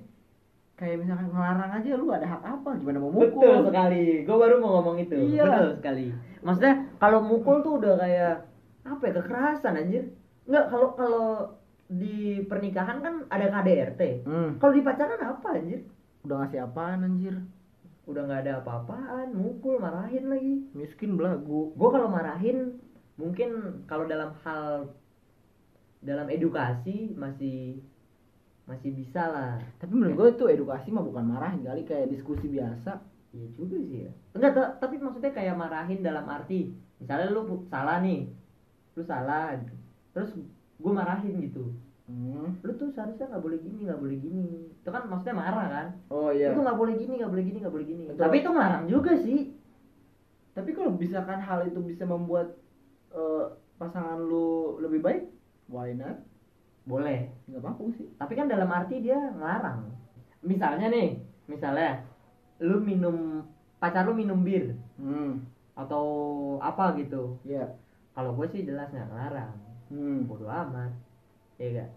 Kayak 0.80 0.96
misalkan 0.98 1.28
ngelarang 1.28 1.72
aja 1.76 1.90
lu 1.92 2.08
ada 2.08 2.24
hak 2.24 2.42
apa 2.42 2.70
gimana 2.74 2.98
mau 2.98 3.12
mukul 3.12 3.28
Betul 3.44 3.68
sekali. 3.68 4.24
Gue 4.24 4.36
baru 4.36 4.54
mau 4.56 4.70
ngomong 4.80 4.96
itu. 4.98 5.16
Iya. 5.30 5.44
Betul 5.44 5.68
sekali. 5.76 6.06
Maksudnya 6.40 6.74
kalau 6.96 7.20
mukul 7.20 7.60
tuh 7.60 7.76
udah 7.76 7.94
kayak 7.94 8.34
apa 8.82 9.02
ya 9.04 9.12
kekerasan 9.14 9.76
anjir. 9.76 10.04
Enggak 10.48 10.64
kalau 10.66 10.88
kalau 10.96 11.26
di 11.86 12.16
pernikahan 12.42 12.98
kan 12.98 13.14
ada 13.28 13.46
KDRT. 13.50 14.22
Hmm, 14.24 14.56
Kalau 14.56 14.72
di 14.72 14.80
pacaran 14.80 15.20
apa 15.20 15.48
anjir? 15.52 15.84
udah 16.20 16.36
ngasih 16.38 16.60
apaan 16.62 17.00
anjir 17.00 17.32
Udah 18.04 18.24
nggak 18.24 18.44
ada 18.44 18.60
apa-apaan, 18.60 19.32
mukul, 19.32 19.80
marahin 19.80 20.28
lagi. 20.28 20.68
miskin 20.72 21.16
belagu 21.16 21.72
Gue 21.72 21.88
kalau 21.88 22.08
marahin 22.08 22.76
mungkin 23.16 23.50
kalau 23.84 24.04
dalam 24.04 24.32
hal 24.40 24.92
dalam 26.00 26.28
edukasi 26.28 27.12
masih 27.12 27.80
masih 28.70 28.90
bisa 28.94 29.22
lah. 29.26 29.54
tapi 29.76 29.92
menurut 29.92 30.14
gue 30.14 30.28
itu 30.30 30.44
edukasi 30.46 30.88
mah 30.88 31.02
bukan 31.02 31.24
marahin 31.26 31.66
kali 31.66 31.82
kayak 31.82 32.06
diskusi 32.08 32.46
biasa 32.46 33.02
Iya 33.30 33.46
juga 33.54 33.78
sih 33.78 33.98
ya. 34.06 34.12
Enggak, 34.34 34.52
ta- 34.58 34.74
tapi 34.82 34.98
maksudnya 34.98 35.30
kayak 35.30 35.54
marahin 35.54 36.02
dalam 36.02 36.26
arti 36.26 36.74
misalnya 36.98 37.30
lu 37.30 37.62
salah 37.70 38.02
nih. 38.02 38.26
Lu 38.98 39.02
salah. 39.06 39.54
Terus 40.10 40.34
gue 40.82 40.92
marahin 40.92 41.38
gitu. 41.38 41.70
hmm. 42.10 42.58
Lu 42.58 42.72
tuh 42.74 42.90
seharusnya 42.90 43.30
nggak 43.30 43.38
boleh 43.38 43.58
gini, 43.62 43.86
nggak 43.86 44.02
boleh 44.02 44.16
gini. 44.18 44.46
Itu 44.74 44.90
kan 44.90 45.06
maksudnya 45.06 45.38
marah 45.38 45.66
kan? 45.70 45.86
oh 46.10 46.34
iya 46.34 46.50
Itu 46.50 46.58
nggak 46.58 46.74
boleh 46.74 46.94
gini, 46.98 47.12
nggak 47.22 47.30
boleh 47.30 47.44
gini, 47.46 47.58
nggak 47.62 47.74
boleh 47.78 47.86
gini. 47.86 48.02
Betul. 48.10 48.18
Tapi 48.18 48.36
itu 48.42 48.48
ngelarang 48.50 48.84
juga 48.90 49.12
sih. 49.14 49.40
tapi 50.50 50.74
kalau 50.74 50.90
misalkan 50.92 51.38
hal 51.38 51.62
itu 51.64 51.78
bisa 51.80 52.02
membuat 52.04 52.58
eh, 53.14 53.44
pasangan 53.78 54.18
lu 54.18 54.76
lebih 54.82 55.00
baik 55.00 55.22
why 55.70 55.94
not 55.94 56.18
Boleh. 56.90 57.20
nggak 57.46 57.62
apa-apa 57.62 57.82
sih 57.94 58.06
Tapi 58.18 58.32
kan 58.34 58.50
dalam 58.50 58.66
arti 58.66 58.98
dia 58.98 59.18
ngelarang. 59.38 59.86
Misalnya 60.42 60.90
nih, 60.90 61.22
misalnya 61.46 62.02
lu 62.58 62.82
minum 62.82 63.46
pacar 63.78 64.02
lu 64.04 64.12
minum 64.18 64.42
bir. 64.42 64.74
Hmm. 64.98 65.46
Atau 65.78 66.04
apa 66.58 66.98
gitu. 66.98 67.38
iya. 67.46 67.78
Kalau 68.10 68.34
gue 68.34 68.46
sih 68.50 68.66
jelas 68.66 68.90
nggak 68.90 69.06
ngelarang. 69.06 69.54
hmm. 69.94 70.26
Bodo 70.26 70.50
amat. 70.50 70.90
Ya 71.62 71.86
gak 71.86 71.90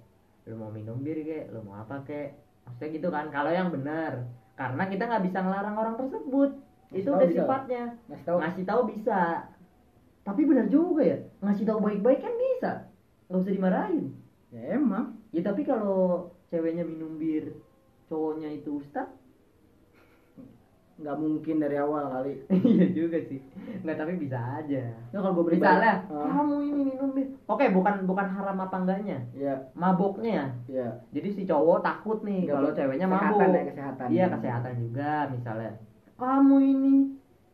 lu 0.44 0.60
mau 0.60 0.68
minum 0.68 1.00
bir 1.00 1.24
kek 1.24 1.56
lu 1.56 1.64
mau 1.64 1.80
apa 1.80 2.04
kek 2.04 2.36
maksudnya 2.68 2.94
gitu 2.94 3.08
kan. 3.10 3.34
Kalau 3.34 3.50
yang 3.50 3.74
benar. 3.74 4.30
Karena 4.54 4.86
kita 4.86 5.10
nggak 5.10 5.26
bisa 5.26 5.40
ngelarang 5.42 5.76
orang 5.76 5.96
tersebut. 5.98 6.52
Itu 6.94 7.10
tahu 7.10 7.18
udah 7.18 7.28
bisa. 7.28 7.42
sifatnya. 7.42 7.84
Ngasih 8.06 8.26
tahu. 8.28 8.38
Ngasih 8.38 8.64
tahu 8.70 8.82
bisa. 8.94 9.20
Tapi 10.24 10.42
benar 10.46 10.68
juga 10.70 11.02
ya. 11.02 11.18
Ngasih 11.42 11.66
tahu 11.66 11.80
baik-baik 11.82 12.22
kan 12.22 12.34
bisa. 12.38 12.72
Nggak 13.28 13.42
usah 13.42 13.56
dimarahin 13.56 14.23
ya 14.54 14.78
emang 14.78 15.18
ya 15.34 15.42
tapi 15.42 15.66
kalau 15.66 16.30
ceweknya 16.48 16.86
minum 16.86 17.18
bir 17.18 17.58
cowoknya 18.06 18.54
itu 18.54 18.78
ustad 18.78 19.10
nggak 20.94 21.18
mungkin 21.18 21.58
dari 21.58 21.74
awal 21.74 22.06
kali 22.06 22.46
iya 22.70 22.86
juga 22.94 23.18
sih 23.26 23.42
nggak 23.82 23.98
tapi 23.98 24.14
bisa 24.14 24.38
aja 24.62 24.94
ya 24.94 25.18
kalau 25.18 25.42
gue 25.42 25.58
misalnya 25.58 26.06
Ah, 26.06 26.30
kamu 26.30 26.56
ini 26.70 26.82
minum 26.86 27.10
bir 27.12 27.34
oke 27.50 27.66
bukan 27.74 28.06
bukan 28.06 28.28
haram 28.30 28.62
apa 28.62 28.78
enggaknya 28.78 29.26
ya 29.34 29.74
maboknya 29.74 30.54
ya 30.70 31.02
Jadi 31.10 31.30
si 31.34 31.42
cowok 31.50 31.82
takut 31.82 32.22
nih 32.22 32.46
kalau 32.46 32.70
ceweknya 32.70 33.10
Kesehatan 33.10 33.34
mabuk. 33.34 33.58
ya, 33.58 33.64
kesehatan. 33.66 34.08
Iya 34.08 34.26
kesehatan 34.30 34.74
juga 34.78 35.12
misalnya. 35.34 35.72
Kamu 36.14 36.56
ini 36.62 36.94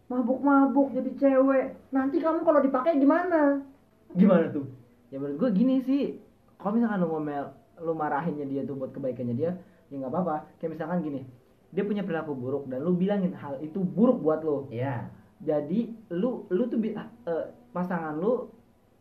mabuk-mabuk 0.08 0.88
jadi 0.92 1.12
cewek. 1.16 1.66
Nanti 1.96 2.20
kamu 2.20 2.44
kalau 2.44 2.60
dipakai 2.60 3.00
gimana? 3.00 3.64
Gimana 4.12 4.52
tuh? 4.52 4.68
ya 5.10 5.18
menurut 5.18 5.42
gue 5.42 5.50
gini 5.58 5.82
sih 5.82 6.22
kalau 6.60 6.76
misalkan 6.76 7.00
lu 7.00 7.08
ngomel 7.10 7.46
lu 7.80 7.94
marahinnya 7.96 8.46
dia 8.46 8.62
tuh 8.62 8.76
buat 8.76 8.92
kebaikannya 8.92 9.34
dia 9.34 9.52
ya 9.88 9.96
nggak 9.98 10.12
apa-apa 10.12 10.36
kayak 10.60 10.76
misalkan 10.76 11.00
gini 11.02 11.24
dia 11.72 11.82
punya 11.82 12.04
perilaku 12.04 12.36
buruk 12.36 12.68
dan 12.68 12.84
lu 12.84 12.94
bilangin 12.94 13.32
hal 13.34 13.58
itu 13.60 13.80
buruk 13.80 14.20
buat 14.20 14.44
lo 14.44 14.68
Iya. 14.70 15.08
jadi 15.40 15.80
lu 16.12 16.44
lu 16.52 16.64
tuh 16.68 16.78
eh, 16.78 17.46
pasangan 17.72 18.20
lu 18.20 18.52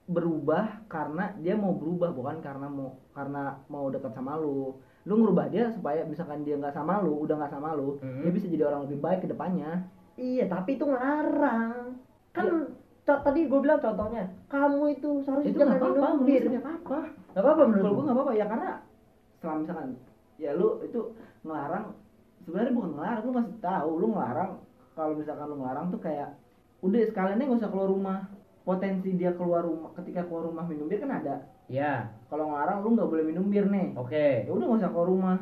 berubah 0.09 0.89
karena 0.89 1.37
dia 1.37 1.53
mau 1.53 1.77
berubah 1.77 2.15
bukan 2.17 2.41
karena 2.41 2.65
mau 2.65 2.97
karena 3.13 3.61
mau 3.69 3.93
dekat 3.93 4.17
sama 4.17 4.41
lu 4.41 4.73
lu 5.05 5.15
ngerubah 5.17 5.53
dia 5.53 5.69
supaya 5.69 6.05
misalkan 6.05 6.45
dia 6.45 6.57
nggak 6.57 6.73
sama 6.73 7.05
lu 7.05 7.25
udah 7.25 7.37
nggak 7.37 7.53
sama 7.53 7.77
lu 7.77 8.01
Hmm. 8.01 8.25
dia 8.25 8.31
bisa 8.33 8.49
jadi 8.49 8.65
orang 8.65 8.89
lebih 8.89 8.99
baik 9.01 9.21
ke 9.25 9.29
depannya 9.29 9.85
Iya, 10.19 10.51
tapi 10.51 10.75
itu 10.75 10.83
ngelarang. 10.83 11.95
Tadi 13.29 13.45
gue 13.45 13.61
bilang 13.61 13.77
contohnya, 13.77 14.25
kamu 14.49 14.83
itu 14.97 15.11
seharusnya 15.21 15.53
itu 15.53 15.61
jangan 15.61 15.77
nggak 15.77 15.85
apa-apa 15.85 16.09
minum 16.17 16.25
bir. 16.25 16.43
nggak 16.49 16.65
apa-apa. 16.65 17.01
Gak 17.37 17.43
apa-apa 17.45 17.63
menurut 17.69 17.85
kalau 17.85 17.93
gue. 17.93 18.05
nggak 18.09 18.17
apa-apa 18.17 18.33
ya 18.33 18.47
karena 18.49 18.71
selama 19.39 19.59
misalkan 19.61 19.89
ya 20.41 20.51
lu 20.57 20.69
itu 20.81 21.01
ngelarang 21.45 21.85
sebenarnya 22.49 22.73
bukan 22.73 22.91
ngelarang 22.97 23.23
lu 23.29 23.33
ngasih 23.37 23.57
tahu 23.61 23.91
lu 24.01 24.07
ngelarang. 24.17 24.51
Kalau 24.97 25.13
misalkan 25.13 25.47
lu 25.53 25.57
ngelarang 25.61 25.87
tuh 25.93 26.01
kayak 26.01 26.29
udah 26.81 27.01
sekaliannya 27.05 27.45
nggak 27.45 27.61
usah 27.61 27.71
keluar 27.71 27.89
rumah. 27.93 28.19
Potensi 28.65 29.09
dia 29.17 29.33
keluar 29.37 29.65
rumah 29.65 29.93
ketika 30.01 30.25
keluar 30.25 30.49
rumah 30.49 30.65
minum 30.65 30.89
bir 30.89 31.01
kan 31.05 31.13
ada. 31.21 31.45
Iya, 31.69 32.09
kalau 32.33 32.49
ngelarang 32.49 32.81
lu 32.81 32.97
nggak 32.97 33.09
boleh 33.13 33.25
minum 33.29 33.45
bir 33.53 33.69
nih. 33.69 33.93
Oke. 33.93 34.49
ya 34.49 34.51
udah 34.57 34.65
nggak 34.73 34.81
usah 34.81 34.93
keluar 34.97 35.09
rumah 35.13 35.37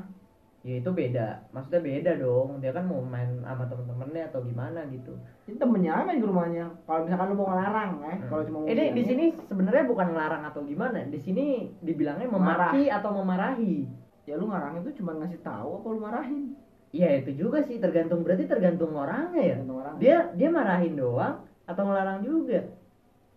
Ya 0.67 0.83
itu 0.83 0.91
beda. 0.91 1.47
Maksudnya 1.55 1.79
beda 1.79 2.13
dong. 2.19 2.59
Dia 2.59 2.75
kan 2.75 2.91
mau 2.91 2.99
main 2.99 3.39
sama 3.47 3.71
temen-temennya 3.71 4.35
atau 4.35 4.43
gimana 4.43 4.83
gitu. 4.91 5.15
itu 5.47 5.55
temennya 5.55 6.03
main 6.03 6.19
ke 6.19 6.27
rumahnya. 6.27 6.67
Kalau 6.91 7.07
misalkan 7.07 7.31
lu 7.31 7.37
mau 7.39 7.55
ngelarang 7.55 7.93
eh 8.03 8.19
kalau 8.27 8.43
cuma 8.43 8.59
mau 8.59 8.67
ini 8.67 8.85
di 8.91 9.03
sini 9.07 9.25
sebenarnya 9.47 9.87
bukan 9.87 10.11
ngelarang 10.11 10.43
atau 10.51 10.67
gimana. 10.67 11.07
Di 11.07 11.23
sini 11.23 11.71
dibilangnya 11.79 12.27
memaki 12.27 12.91
atau 12.91 13.15
memarahi. 13.15 13.87
Ya 14.27 14.35
lu 14.35 14.51
ngelarang 14.51 14.83
itu 14.83 14.91
cuma 14.99 15.15
ngasih 15.23 15.39
tahu 15.47 15.79
apa 15.79 15.87
lu 15.87 16.01
marahin. 16.03 16.59
Iya 16.91 17.23
itu 17.23 17.47
juga 17.47 17.63
sih. 17.63 17.79
Tergantung 17.79 18.27
berarti 18.27 18.51
tergantung 18.51 18.91
orangnya 18.91 19.39
ya. 19.39 19.55
Tergantung 19.63 19.79
orang 19.87 19.95
dia 20.03 20.35
dia 20.35 20.49
marahin 20.51 20.99
doang 20.99 21.47
atau 21.63 21.83
ngelarang 21.87 22.27
juga? 22.27 22.67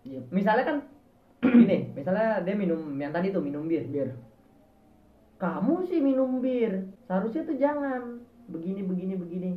Iya. 0.00 0.24
misalnya 0.34 0.64
kan 0.64 0.76
gini 1.60 1.92
misalnya 1.92 2.40
dia 2.40 2.56
minum 2.56 2.80
yang 2.98 3.14
tadi 3.14 3.30
tuh 3.30 3.38
minum 3.38 3.70
bir. 3.70 3.86
Bir 3.86 4.10
kamu 5.40 5.88
sih 5.88 5.98
minum 5.98 6.38
bir. 6.38 6.84
Seharusnya 7.02 7.42
tuh 7.42 7.56
jangan. 7.56 8.20
Begini 8.46 8.84
begini 8.84 9.16
begini. 9.16 9.50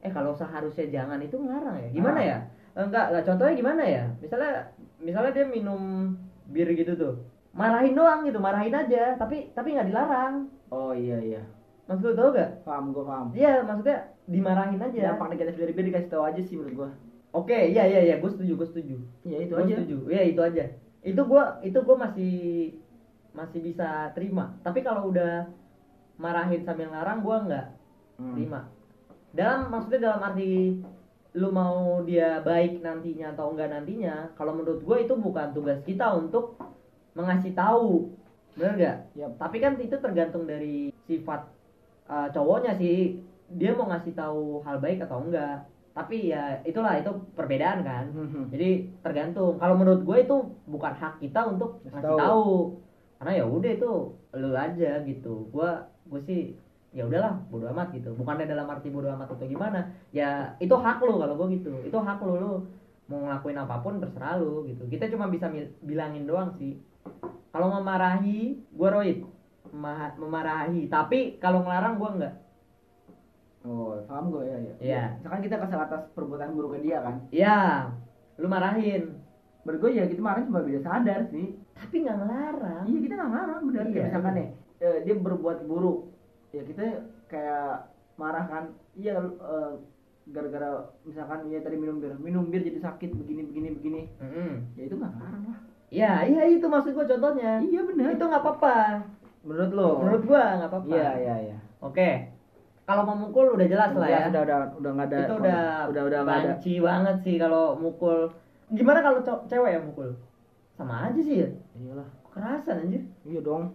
Eh 0.00 0.08
kalau 0.08 0.32
seharusnya 0.32 0.86
jangan 0.88 1.18
itu 1.18 1.34
ngelarang 1.34 1.76
ya. 1.76 1.88
Gimana 1.90 2.18
Ah. 2.18 2.24
ya? 2.24 2.38
Eh, 2.70 2.84
enggak 2.86 3.06
lah 3.10 3.22
contohnya 3.26 3.52
gimana 3.52 3.82
ya? 3.82 4.04
Misalnya 4.22 4.70
misalnya 4.96 5.34
dia 5.34 5.44
minum 5.44 6.14
bir 6.46 6.70
gitu 6.70 6.94
tuh. 6.94 7.14
Marahin 7.50 7.92
doang 7.92 8.22
gitu 8.22 8.38
marahin 8.38 8.70
aja. 8.72 9.18
Tapi 9.18 9.50
tapi 9.50 9.74
nggak 9.74 9.90
dilarang. 9.90 10.46
Oh 10.70 10.94
iya 10.94 11.18
iya. 11.18 11.42
Maksud 11.90 12.06
lu 12.06 12.14
tau 12.14 12.30
gak 12.30 12.62
paham 12.62 12.94
gua 12.94 13.02
paham. 13.02 13.26
Iya 13.34 13.66
maksudnya 13.66 13.98
dimarahin 14.24 14.78
aja. 14.78 15.10
Dampak 15.10 15.34
negatif 15.34 15.58
dari 15.58 15.74
bir 15.74 15.82
dikasih 15.82 16.06
tahu 16.06 16.22
aja 16.22 16.38
sih 16.38 16.54
menurut 16.54 16.86
gua. 16.86 16.90
Oke 17.34 17.58
iya 17.66 17.82
iya 17.82 18.00
iya. 18.06 18.14
Gue 18.22 18.30
setuju 18.30 18.54
gue 18.54 18.68
setuju. 18.70 18.96
Ya 19.26 19.42
itu 19.42 19.58
Gua 19.58 19.66
aja. 19.66 19.74
setuju. 19.74 19.96
Iya 20.06 20.22
itu 20.30 20.40
aja. 20.40 20.64
Itu 21.02 21.22
gue 21.26 21.42
itu 21.66 21.78
gue 21.80 21.96
masih 21.98 22.32
masih 23.32 23.60
bisa 23.62 24.10
terima. 24.12 24.54
Tapi 24.60 24.82
kalau 24.82 25.10
udah 25.10 25.46
marahin 26.16 26.62
sambil 26.62 26.90
ngarang 26.90 27.22
gue 27.22 27.36
nggak 27.48 27.66
Hmm. 28.20 28.36
terima. 28.36 28.60
Dalam 29.32 29.72
maksudnya 29.72 30.12
dalam 30.12 30.20
arti 30.20 30.76
lu 31.32 31.48
mau 31.48 32.02
dia 32.02 32.42
baik 32.42 32.82
nantinya 32.82 33.32
atau 33.32 33.54
enggak 33.54 33.70
nantinya 33.70 34.28
kalau 34.34 34.52
menurut 34.52 34.82
gue 34.82 34.96
itu 35.00 35.14
bukan 35.14 35.54
tugas 35.54 35.80
kita 35.86 36.10
untuk 36.12 36.58
mengasih 37.16 37.54
tahu. 37.54 38.12
Bener 38.58 38.74
gak 38.76 38.96
Yap. 39.14 39.32
tapi 39.38 39.56
kan 39.62 39.78
itu 39.78 39.94
tergantung 39.96 40.44
dari 40.44 40.90
sifat 41.06 41.46
uh, 42.10 42.28
cowoknya 42.34 42.76
sih. 42.76 43.22
Dia 43.50 43.72
mau 43.74 43.88
ngasih 43.88 44.12
tahu 44.12 44.60
hal 44.62 44.78
baik 44.78 45.06
atau 45.06 45.22
enggak 45.24 45.64
tapi 45.90 46.30
ya 46.30 46.62
itulah 46.62 46.98
itu 46.98 47.10
perbedaan 47.34 47.80
kan. 47.82 48.04
Hmm. 48.12 48.46
jadi 48.52 48.84
tergantung. 49.00 49.56
Kalau 49.56 49.74
menurut 49.78 50.02
gue 50.04 50.16
itu 50.20 50.36
bukan 50.66 50.92
hak 50.92 51.18
kita 51.18 51.40
untuk 51.46 51.80
ngasih 51.88 52.20
tahu. 52.20 52.48
Karena 53.20 53.32
ya 53.36 53.44
udah 53.44 53.70
itu 53.76 53.90
lu 54.32 54.50
aja 54.56 54.90
gitu. 55.04 55.44
Gue 55.52 55.70
gue 56.08 56.20
sih 56.24 56.40
ya 56.96 57.04
udahlah 57.04 57.36
bodo 57.52 57.68
amat 57.70 57.92
gitu. 57.92 58.16
Bukannya 58.16 58.48
dalam 58.48 58.64
arti 58.66 58.88
bodo 58.88 59.12
amat 59.12 59.28
atau 59.28 59.44
gimana 59.44 59.92
ya 60.10 60.56
itu 60.56 60.72
hak 60.72 61.04
lu 61.04 61.20
kalau 61.20 61.36
gue 61.36 61.60
gitu. 61.60 61.70
Itu 61.84 62.00
hak 62.00 62.24
lu 62.24 62.40
lu 62.40 62.52
mau 63.12 63.20
ngelakuin 63.28 63.60
apa 63.60 63.84
pun 63.84 64.00
terserah 64.00 64.40
lu 64.40 64.64
gitu. 64.64 64.88
Kita 64.88 65.12
cuma 65.12 65.28
bisa 65.28 65.52
bilangin 65.84 66.24
doang 66.24 66.56
sih. 66.56 66.80
Kalau 67.52 67.68
memarahi 67.68 68.56
gue 68.72 68.88
roid. 68.88 69.18
Mema- 69.70 70.16
memarahi. 70.16 70.88
Tapi 70.88 71.36
kalau 71.36 71.60
ngelarang 71.62 72.00
gue 72.00 72.10
enggak. 72.16 72.34
Oh 73.60 73.92
paham 74.08 74.32
gua 74.32 74.42
ya 74.48 74.56
ya. 74.56 74.74
Iya. 74.80 75.02
misalkan 75.20 75.44
kita 75.44 75.60
kesal 75.60 75.84
atas 75.84 76.08
perbuatan 76.16 76.56
buruknya 76.56 76.80
dia 76.80 76.98
kan? 77.04 77.16
Ya 77.28 77.58
lu 78.40 78.48
marahin. 78.48 79.20
Menurut 79.68 79.80
gua 79.84 79.90
ya 79.92 80.08
kita 80.08 80.16
kemarin 80.16 80.48
cuma 80.48 80.64
beda 80.64 80.80
sadar 80.80 81.20
sih. 81.28 81.60
Tapi 81.76 81.94
nggak 82.00 82.18
ngelarang. 82.24 82.84
Iya 82.88 82.99
nggak 83.20 83.30
marah 83.30 83.58
bener 83.60 83.82
Iya, 83.82 83.92
kayak 83.92 84.06
misalkan 84.08 84.32
iya. 84.32 84.38
nih 84.38 84.48
eh, 84.80 84.98
dia 85.04 85.14
berbuat 85.14 85.58
buruk 85.62 85.98
ya 86.50 86.62
kita 86.62 86.82
kayak 87.26 87.68
marah 88.16 88.44
kan 88.44 88.64
iya 88.94 89.14
eh, 89.20 89.72
gara-gara 90.26 90.68
misalkan 91.02 91.38
dia 91.44 91.58
tadi 91.58 91.74
minum 91.74 91.98
bir 91.98 92.14
minum 92.16 92.46
bir 92.46 92.60
jadi 92.60 92.78
sakit 92.78 93.10
begini 93.14 93.42
begini 93.44 93.68
begini 93.72 94.00
Mm-mm. 94.16 94.52
ya 94.74 94.82
itu 94.84 94.94
nggak 94.94 95.12
ngelarang 95.12 95.44
lah 95.46 95.60
Ya, 95.90 96.22
iya 96.22 96.46
itu 96.46 96.62
maksud 96.64 96.94
gua 96.94 97.02
contohnya. 97.02 97.58
iya 97.58 97.82
bener 97.82 98.14
Itu 98.14 98.22
nggak 98.22 98.46
apa-apa. 98.46 99.02
menurut 99.42 99.70
lo 99.72 99.88
Menurut 99.98 100.22
gua 100.22 100.42
nggak 100.54 100.70
apa-apa. 100.70 100.86
iya 100.86 101.10
iya 101.18 101.34
iya 101.44 101.58
Oke. 101.82 102.30
kalau 102.86 103.02
mau 103.02 103.18
mukul 103.18 103.58
udah 103.58 103.66
jelas 103.66 103.90
lah 103.94 104.06
ya. 104.06 104.30
udah 104.30 104.38
udah 104.40 104.58
udah 104.78 104.90
nggak 104.92 105.08
ada 105.08 105.18
itu 105.18 105.34
udah 105.34 105.62
udah 105.90 106.02
udah 106.06 106.20
nggak 106.22 106.38
ada 106.46 106.54
banget 106.78 107.16
sih 107.18 107.36
kalau 107.36 107.74
mukul. 107.74 108.30
Gimana 108.70 109.02
kalau 109.02 109.18
cewek 109.44 109.70
yang 109.72 109.84
mukul? 109.84 110.14
Sama 110.70 111.10
aja 111.10 111.18
sih 111.18 111.42
ya. 111.42 111.48
iyalah 111.74 112.06
Kekerasan 112.30 112.86
anjir. 112.86 113.02
iya 113.26 113.40
dong 113.40 113.74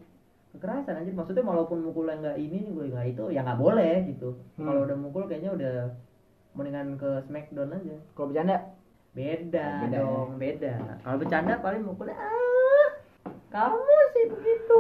Kekerasan 0.52 0.96
anjir. 1.00 1.14
Maksudnya 1.14 1.44
walaupun 1.44 1.84
mukulnya 1.84 2.16
nggak 2.18 2.38
ini 2.40 2.72
gue 2.72 2.86
nggak 2.88 3.08
itu 3.12 3.24
ya 3.30 3.44
nggak 3.44 3.60
boleh 3.60 3.96
gitu. 4.08 4.30
Hmm. 4.56 4.66
Kalau 4.66 4.82
udah 4.88 4.98
mukul 4.98 5.24
kayaknya 5.28 5.52
udah 5.52 5.76
mendingan 6.56 6.96
ke 6.96 7.10
smackdown 7.22 7.76
aja. 7.76 7.96
kalau 8.16 8.32
bercanda 8.32 8.58
Beda, 9.12 9.88
Beda 9.88 9.96
ya? 9.96 10.04
dong, 10.04 10.30
beda. 10.36 10.76
Kalau 11.00 11.18
bercanda 11.18 11.54
paling 11.60 11.84
mukulnya 11.84 12.16
ah, 12.16 12.88
kamu 13.48 13.96
sih 14.12 14.26
begitu. 14.28 14.80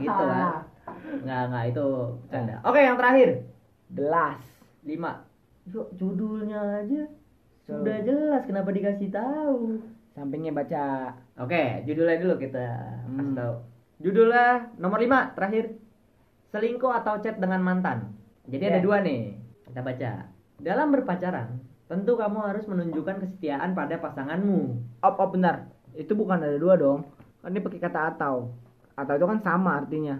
Gitu 0.00 0.08
kan. 0.24 0.64
Nggak, 1.24 1.42
nggak 1.48 1.64
itu 1.68 1.86
bercanda. 2.24 2.54
Oke, 2.64 2.80
yang 2.80 2.96
terakhir. 2.96 3.28
belas 3.90 4.40
lima 4.80 5.26
Yuk, 5.68 5.92
judulnya 5.94 6.56
aja 6.80 7.04
sudah 7.60 8.00
jelas 8.00 8.42
kenapa 8.42 8.70
dikasih 8.70 9.10
tahu 9.10 9.76
sampingnya 10.10 10.50
baca 10.50 11.14
oke 11.40 11.62
judulnya 11.88 12.16
dulu 12.20 12.34
kita 12.36 12.64
kasih 13.08 13.24
Hmm. 13.24 13.36
tahu. 13.36 13.54
Judulnya 14.00 14.46
nomor 14.76 15.00
lima 15.00 15.32
terakhir. 15.32 15.76
Selingkuh 16.50 16.90
atau 16.90 17.20
chat 17.22 17.38
dengan 17.38 17.62
mantan. 17.62 18.10
Jadi 18.50 18.64
ada 18.66 18.80
Ya. 18.80 18.84
dua 18.84 18.96
nih 19.00 19.38
kita 19.70 19.80
baca. 19.80 20.12
Dalam 20.60 20.88
berpacaran 20.90 21.48
tentu 21.86 22.14
kamu 22.14 22.38
harus 22.42 22.64
menunjukkan 22.66 23.22
kesetiaan 23.22 23.74
pada 23.74 23.98
pasanganmu. 23.98 24.60
Op 25.02 25.14
op 25.18 25.30
benar 25.34 25.70
itu 25.94 26.12
bukan 26.14 26.42
ada 26.42 26.58
dua 26.58 26.74
dong. 26.78 27.06
Kan 27.40 27.54
ini 27.54 27.62
pakai 27.62 27.80
kata 27.80 28.00
atau. 28.16 28.50
Atau 28.94 29.16
itu 29.16 29.26
kan 29.26 29.38
sama 29.40 29.80
artinya. 29.80 30.18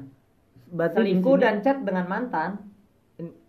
Berarti 0.71 1.03
selingkuh 1.03 1.37
dan 1.37 1.61
chat 1.61 1.83
dengan 1.83 2.07
mantan. 2.07 2.71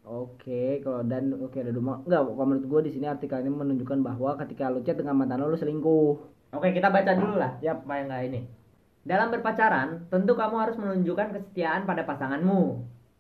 Oke, 0.02 0.82
kalau 0.84 1.06
dan 1.06 1.32
oke 1.38 1.56
ada 1.56 1.72
dua. 1.72 2.02
Enggak 2.04 2.22
kalau 2.26 2.44
menurut 2.50 2.66
gue 2.68 2.82
di 2.90 2.92
sini 2.98 3.06
artikel 3.08 3.40
ini 3.40 3.54
menunjukkan 3.54 4.02
bahwa 4.02 4.34
ketika 4.44 4.68
lu 4.68 4.82
chat 4.82 4.98
dengan 4.98 5.16
mantan 5.16 5.40
lu, 5.40 5.54
lu 5.54 5.56
selingkuh. 5.56 6.40
Oke, 6.52 6.76
kita 6.76 6.92
baca 6.92 7.12
dulu 7.16 7.36
lah. 7.40 7.56
Yap. 7.64 7.84
Supaya 7.84 8.04
nggak 8.08 8.24
ini. 8.28 8.42
Dalam 9.02 9.34
berpacaran, 9.34 10.06
tentu 10.14 10.38
kamu 10.38 10.56
harus 10.62 10.78
menunjukkan 10.78 11.34
kesetiaan 11.34 11.90
pada 11.90 12.06
pasanganmu. 12.06 12.62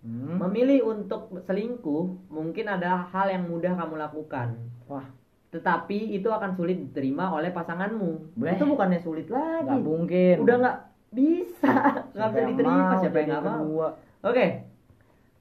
Hmm. 0.01 0.37
Memilih 0.41 0.85
untuk 0.97 1.29
selingkuh 1.45 2.29
mungkin 2.29 2.65
ada 2.69 3.05
hal 3.09 3.29
yang 3.29 3.45
mudah 3.49 3.73
kamu 3.77 4.01
lakukan. 4.01 4.57
Wah, 4.89 5.05
Tetapi 5.53 6.15
itu 6.15 6.29
akan 6.31 6.57
sulit 6.57 6.77
diterima 6.79 7.33
oleh 7.33 7.53
pasanganmu. 7.53 8.37
Bleh. 8.37 8.55
Itu 8.57 8.65
bukannya 8.65 8.99
sulit 9.01 9.27
lagi. 9.29 9.67
nggak 9.67 9.81
mungkin. 9.83 10.35
Udah 10.41 10.55
nggak 10.57 10.77
bisa. 11.11 11.71
Nggak 12.15 12.29
bisa 12.31 12.41
diterima. 12.47 12.83
mau 12.87 13.01
Siapa 13.03 13.17
yang 13.19 13.29
nggak 13.29 13.43
mau? 13.43 13.51
kedua? 13.59 13.87
Oke. 14.23 14.45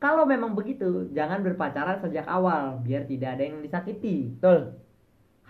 Kalau 0.01 0.25
memang 0.25 0.57
begitu, 0.57 1.13
jangan 1.13 1.45
berpacaran 1.45 2.01
sejak 2.01 2.25
awal 2.25 2.81
biar 2.81 3.05
tidak 3.05 3.37
ada 3.37 3.43
yang 3.45 3.61
disakiti. 3.61 4.33
Betul. 4.41 4.81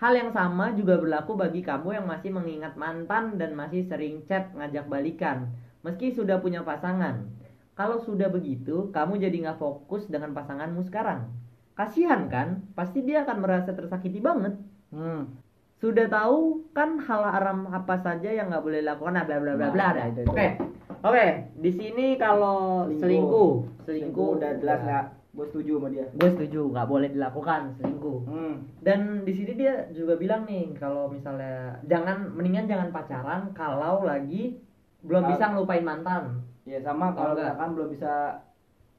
Hal 0.01 0.17
yang 0.17 0.33
sama 0.33 0.73
juga 0.73 0.97
berlaku 0.97 1.37
bagi 1.37 1.61
kamu 1.61 1.93
yang 1.93 2.09
masih 2.09 2.33
mengingat 2.33 2.73
mantan 2.73 3.37
dan 3.37 3.53
masih 3.53 3.85
sering 3.85 4.25
chat 4.25 4.49
ngajak 4.57 4.89
balikan, 4.89 5.53
meski 5.85 6.09
sudah 6.09 6.41
punya 6.41 6.65
pasangan. 6.65 7.29
Kalau 7.77 8.01
sudah 8.01 8.33
begitu, 8.33 8.89
kamu 8.89 9.21
jadi 9.21 9.37
nggak 9.45 9.61
fokus 9.61 10.09
dengan 10.09 10.33
pasanganmu 10.33 10.81
sekarang. 10.89 11.29
Kasihan 11.77 12.25
kan? 12.33 12.65
Pasti 12.73 13.05
dia 13.05 13.21
akan 13.21 13.45
merasa 13.45 13.77
tersakiti 13.77 14.17
banget. 14.17 14.57
Hmm. 14.89 15.37
Sudah 15.77 16.09
tahu 16.09 16.65
kan 16.73 16.97
hal 17.05 17.21
haram 17.21 17.69
apa 17.69 18.01
saja 18.01 18.33
yang 18.33 18.49
nggak 18.49 18.65
boleh 18.65 18.81
dilakukan, 18.81 19.21
nah, 19.21 19.25
bla 19.29 19.37
bla 19.37 19.53
bla 19.53 19.69
bla. 19.69 19.87
Nah, 20.01 20.09
itu. 20.09 20.25
Oke, 20.25 20.57
oke. 21.05 21.27
Di 21.61 21.71
sini 21.77 22.17
kalau 22.17 22.89
Selingkuh. 22.89 23.05
selingkuh, 23.05 23.85
Selingkuh 23.85 24.27
udah 24.33 24.51
jelas 24.57 24.81
nggak? 24.81 25.05
Gue 25.31 25.47
setuju 25.47 25.79
sama 25.79 25.87
dia. 25.87 26.05
Gue 26.11 26.29
setuju, 26.29 26.61
nggak 26.67 26.87
boleh 26.87 27.09
dilakukan 27.09 27.61
selingkuh 27.73 28.19
Hmm. 28.23 28.55
dan 28.79 29.23
di 29.23 29.31
sini 29.31 29.55
dia 29.55 29.87
juga 29.89 30.15
bilang 30.15 30.43
nih 30.43 30.75
kalau 30.75 31.07
misalnya 31.07 31.79
jangan 31.85 32.27
mendingan 32.29 32.67
jangan 32.67 32.89
pacaran 32.89 33.41
kalau 33.51 34.03
lagi 34.03 34.59
belum 35.01 35.23
Kalau- 35.23 35.31
bisa 35.31 35.43
ngelupain 35.47 35.81
mantan 35.81 36.23
Ya 36.61 36.77
sama 36.79 37.09
kalau 37.11 37.33
misalkan 37.33 37.69
belum 37.73 37.89
bisa 37.89 38.13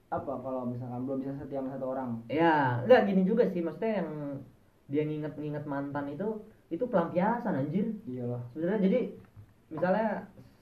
apa 0.08 0.32
kalau 0.36 0.66
misalkan 0.66 1.00
belum 1.02 1.18
bisa 1.20 1.32
setia 1.36 1.56
sama 1.56 1.70
satu 1.70 1.86
orang. 1.90 2.10
ya 2.26 2.80
enggak 2.82 3.06
gini 3.06 3.22
juga 3.22 3.44
sih 3.46 3.60
maksudnya 3.60 3.92
yang 3.98 4.10
dia 4.86 5.02
nginget-nginget 5.04 5.64
mantan 5.64 6.04
itu 6.08 6.28
itu 6.68 6.84
pelampiasan 6.84 7.54
anjir 7.56 7.86
Iyalah. 8.04 8.40
sebenarnya 8.50 8.80
jadi 8.82 9.00
misalnya 9.68 10.08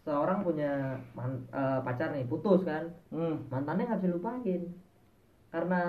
seorang 0.00 0.38
punya 0.40 0.70
man- 1.12 1.46
eh, 1.48 1.78
pacar 1.80 2.10
nih 2.10 2.26
putus 2.26 2.62
kan 2.62 2.90
Hmm. 3.08 3.38
mantannya 3.48 3.86
nggak 3.86 4.00
bisa 4.00 4.12
lupain 4.12 4.62
karena 5.50 5.82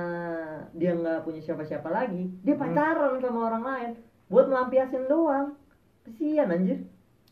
dia 0.74 0.92
nggak 0.92 1.22
punya 1.22 1.40
siapa-siapa 1.40 1.88
lagi 1.88 2.34
dia 2.42 2.54
Hmm. 2.54 2.64
pacaran 2.66 3.18
sama 3.18 3.40
orang 3.48 3.64
lain 3.64 3.92
buat 4.28 4.46
melampiasin 4.46 5.06
doang 5.06 5.54
kesian 6.04 6.50
anjir 6.50 6.82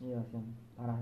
Iya, 0.00 0.16
Sian. 0.24 0.46
parah. 0.72 0.96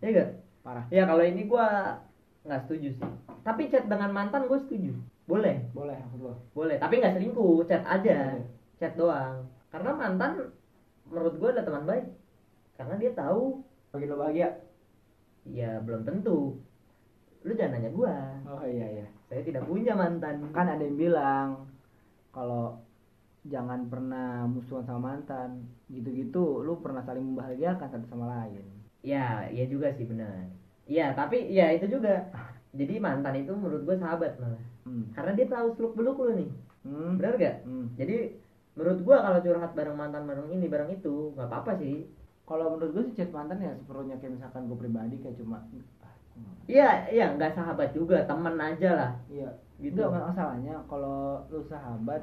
ya 0.00 0.08
enggak 0.08 0.30
Parah. 0.60 0.84
Ya 0.88 1.04
kalau 1.04 1.20
ini 1.20 1.44
gua 1.44 1.96
nggak 2.42 2.60
setuju 2.62 2.88
sih. 2.94 3.08
Tapi 3.40 3.68
chat 3.68 3.84
dengan 3.84 4.08
mantan 4.10 4.44
gue 4.44 4.56
setuju. 4.58 4.92
Boleh, 5.24 5.64
Boleh 5.72 5.96
maksud 5.96 6.36
boleh. 6.52 6.76
Tapi 6.76 7.00
nggak 7.00 7.16
selingkuh, 7.16 7.64
chat 7.64 7.80
aja, 7.80 8.36
Iya. 8.36 8.44
chat 8.76 8.92
doang. 8.92 9.44
Karena 9.68 9.92
mantan 9.92 10.52
menurut 11.04 11.36
gue 11.36 11.48
adalah 11.48 11.64
teman 11.64 11.84
baik. 11.86 12.06
Karena 12.74 12.94
dia 12.96 13.12
tahu, 13.12 13.60
Bagi 13.88 14.04
lo 14.04 14.16
bahagia. 14.16 14.52
ya 15.46 15.80
belum 15.80 16.04
tentu. 16.04 16.60
Lu 17.40 17.52
jangan 17.52 17.76
nanya 17.76 17.90
gua. 17.90 18.14
Oh 18.46 18.64
iya 18.64 18.86
iya. 18.94 19.06
Saya 19.30 19.46
tidak 19.46 19.64
punya 19.70 19.94
mantan. 19.94 20.50
kan 20.50 20.66
ada 20.66 20.82
yang 20.82 20.98
bilang 20.98 21.48
kalau 22.34 22.82
jangan 23.46 23.88
pernah 23.88 24.44
musuhan 24.44 24.84
sama 24.84 25.14
mantan 25.16 25.64
gitu-gitu 25.88 26.60
lu 26.60 26.76
pernah 26.84 27.00
saling 27.00 27.24
membahagiakan 27.24 27.88
satu 27.88 28.06
sama 28.12 28.28
lain 28.28 28.60
Ya, 29.00 29.48
ya 29.48 29.64
juga 29.64 29.88
sih 29.96 30.04
benar. 30.04 30.44
Iya, 30.84 31.16
tapi 31.16 31.48
ya 31.48 31.72
itu 31.72 31.88
juga. 31.88 32.28
Jadi 32.76 33.00
mantan 33.00 33.32
itu 33.40 33.56
menurut 33.56 33.88
gue 33.88 33.96
sahabat 33.96 34.36
malah. 34.36 34.60
hmm. 34.84 35.16
Karena 35.16 35.32
dia 35.32 35.46
tahu 35.48 35.72
seluk 35.72 35.96
beluk 35.96 36.20
lu 36.20 36.36
nih. 36.36 36.50
Hmm. 36.84 37.16
Benar 37.16 37.40
gak? 37.40 37.56
Hmm. 37.64 37.88
Jadi 37.96 38.36
menurut 38.76 39.00
gua 39.02 39.24
kalau 39.24 39.40
curhat 39.40 39.72
bareng 39.72 39.96
mantan 39.98 40.28
bareng 40.28 40.48
ini 40.52 40.68
bareng 40.70 40.92
itu 40.94 41.32
nggak 41.34 41.48
apa-apa 41.48 41.80
sih. 41.80 42.06
kalau 42.44 42.74
menurut 42.74 42.90
gue 42.98 43.04
sih 43.06 43.14
chat 43.14 43.30
mantan 43.30 43.62
ya 43.62 43.70
seperlunya 43.78 44.18
kayak 44.18 44.34
misalkan 44.34 44.66
gue 44.66 44.74
pribadi 44.74 45.16
kayak 45.22 45.38
cuma. 45.38 45.62
Iya, 46.66 47.10
iya 47.10 47.26
nggak 47.34 47.52
sahabat 47.52 47.90
juga, 47.90 48.22
temen 48.24 48.54
aja 48.56 48.90
lah. 48.94 49.12
iya 49.26 49.50
Gitu. 49.80 49.96
gitu 49.96 50.12
nggak 50.12 50.28
masalahnya 50.28 50.74
kalau 50.86 51.40
lu 51.48 51.64
sahabat 51.64 52.20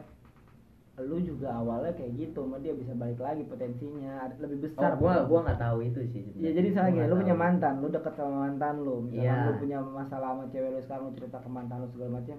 lu 0.98 1.18
juga 1.22 1.54
awalnya 1.54 1.94
kayak 1.94 2.14
gitu 2.16 2.42
sama 2.42 2.58
dia 2.58 2.74
bisa 2.74 2.90
balik 2.94 3.18
lagi 3.18 3.46
potensinya 3.46 4.34
lebih 4.42 4.66
besar 4.66 4.94
Oh, 4.94 4.98
gua 4.98 5.14
potensi. 5.14 5.30
gua 5.30 5.40
nggak 5.46 5.62
tahu 5.62 5.78
itu 5.84 6.00
sih. 6.10 6.24
Ya 6.34 6.50
jadi 6.54 6.68
misalnya 6.70 6.92
gini, 6.92 7.06
lu 7.06 7.16
punya 7.18 7.36
mantan, 7.36 7.74
lu 7.82 7.88
deket 7.90 8.14
sama 8.14 8.36
mantan 8.46 8.76
lu, 8.82 8.96
misalnya 9.06 9.30
Iya. 9.30 9.46
lu 9.46 9.54
punya 9.58 9.78
masalah 9.84 10.30
sama 10.34 10.44
cewek 10.50 10.70
lu 10.70 10.80
sekarang, 10.82 11.04
lu 11.06 11.14
cerita 11.14 11.38
ke 11.38 11.50
mantan 11.50 11.78
lu 11.82 11.88
segala 11.94 12.10
macam, 12.18 12.38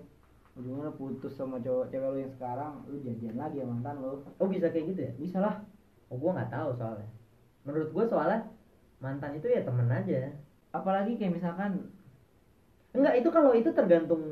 ujungnya 0.55 0.83
lu 0.87 0.95
putus 0.95 1.33
sama 1.35 1.57
cowok 1.59 1.87
cewek 1.87 2.09
lu 2.09 2.19
yang 2.19 2.35
sekarang, 2.35 2.73
lu 2.87 2.97
jadian 2.99 3.35
lagi 3.37 3.57
sama 3.59 3.71
mantan 3.75 3.95
lu, 4.01 4.13
Oh 4.39 4.47
bisa 4.47 4.67
kayak 4.71 4.87
gitu 4.91 5.01
ya? 5.03 5.13
bisa 5.15 5.39
lah. 5.39 5.55
Oh 6.11 6.17
gua 6.17 6.31
nggak 6.35 6.51
tahu 6.51 6.69
soalnya. 6.75 7.09
Menurut 7.63 7.89
gua 7.91 8.05
soalnya 8.07 8.39
mantan 8.99 9.31
itu 9.35 9.47
ya 9.47 9.63
temen 9.63 9.87
aja. 9.87 10.35
Apalagi 10.79 11.19
kayak 11.19 11.35
misalkan, 11.39 11.91
Enggak 12.95 13.15
itu 13.21 13.29
kalau 13.29 13.53
itu 13.53 13.69
tergantung 13.77 14.23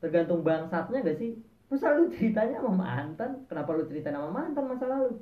tergantung 0.00 0.40
bangsatnya 0.42 1.04
gak 1.04 1.18
sih? 1.20 1.36
Masa 1.68 1.94
lu 1.94 2.08
ceritanya 2.08 2.58
sama 2.58 2.72
mantan? 2.84 3.44
Kenapa 3.46 3.70
lu 3.76 3.84
cerita 3.86 4.08
sama 4.10 4.32
mantan 4.32 4.64
masa 4.68 4.86
lalu? 4.88 5.18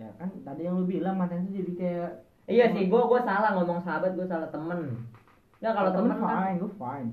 ya 0.00 0.08
kan 0.16 0.32
tadi 0.48 0.64
yang 0.64 0.80
lu 0.80 0.88
bilang 0.88 1.20
mantan 1.20 1.44
itu 1.44 1.60
jadi 1.60 1.72
kayak, 1.76 2.10
Iya 2.48 2.64
sih, 2.72 2.88
gua 2.88 3.04
gua 3.04 3.20
salah 3.20 3.52
ngomong 3.52 3.84
sahabat, 3.84 4.16
gua 4.16 4.24
salah 4.24 4.48
temen. 4.48 4.96
Nggak 5.60 5.72
kalau 5.76 5.90
temen 5.92 6.16
kan 6.16 6.20
fine, 6.24 6.56
gue 6.56 6.72
fine. 6.72 7.08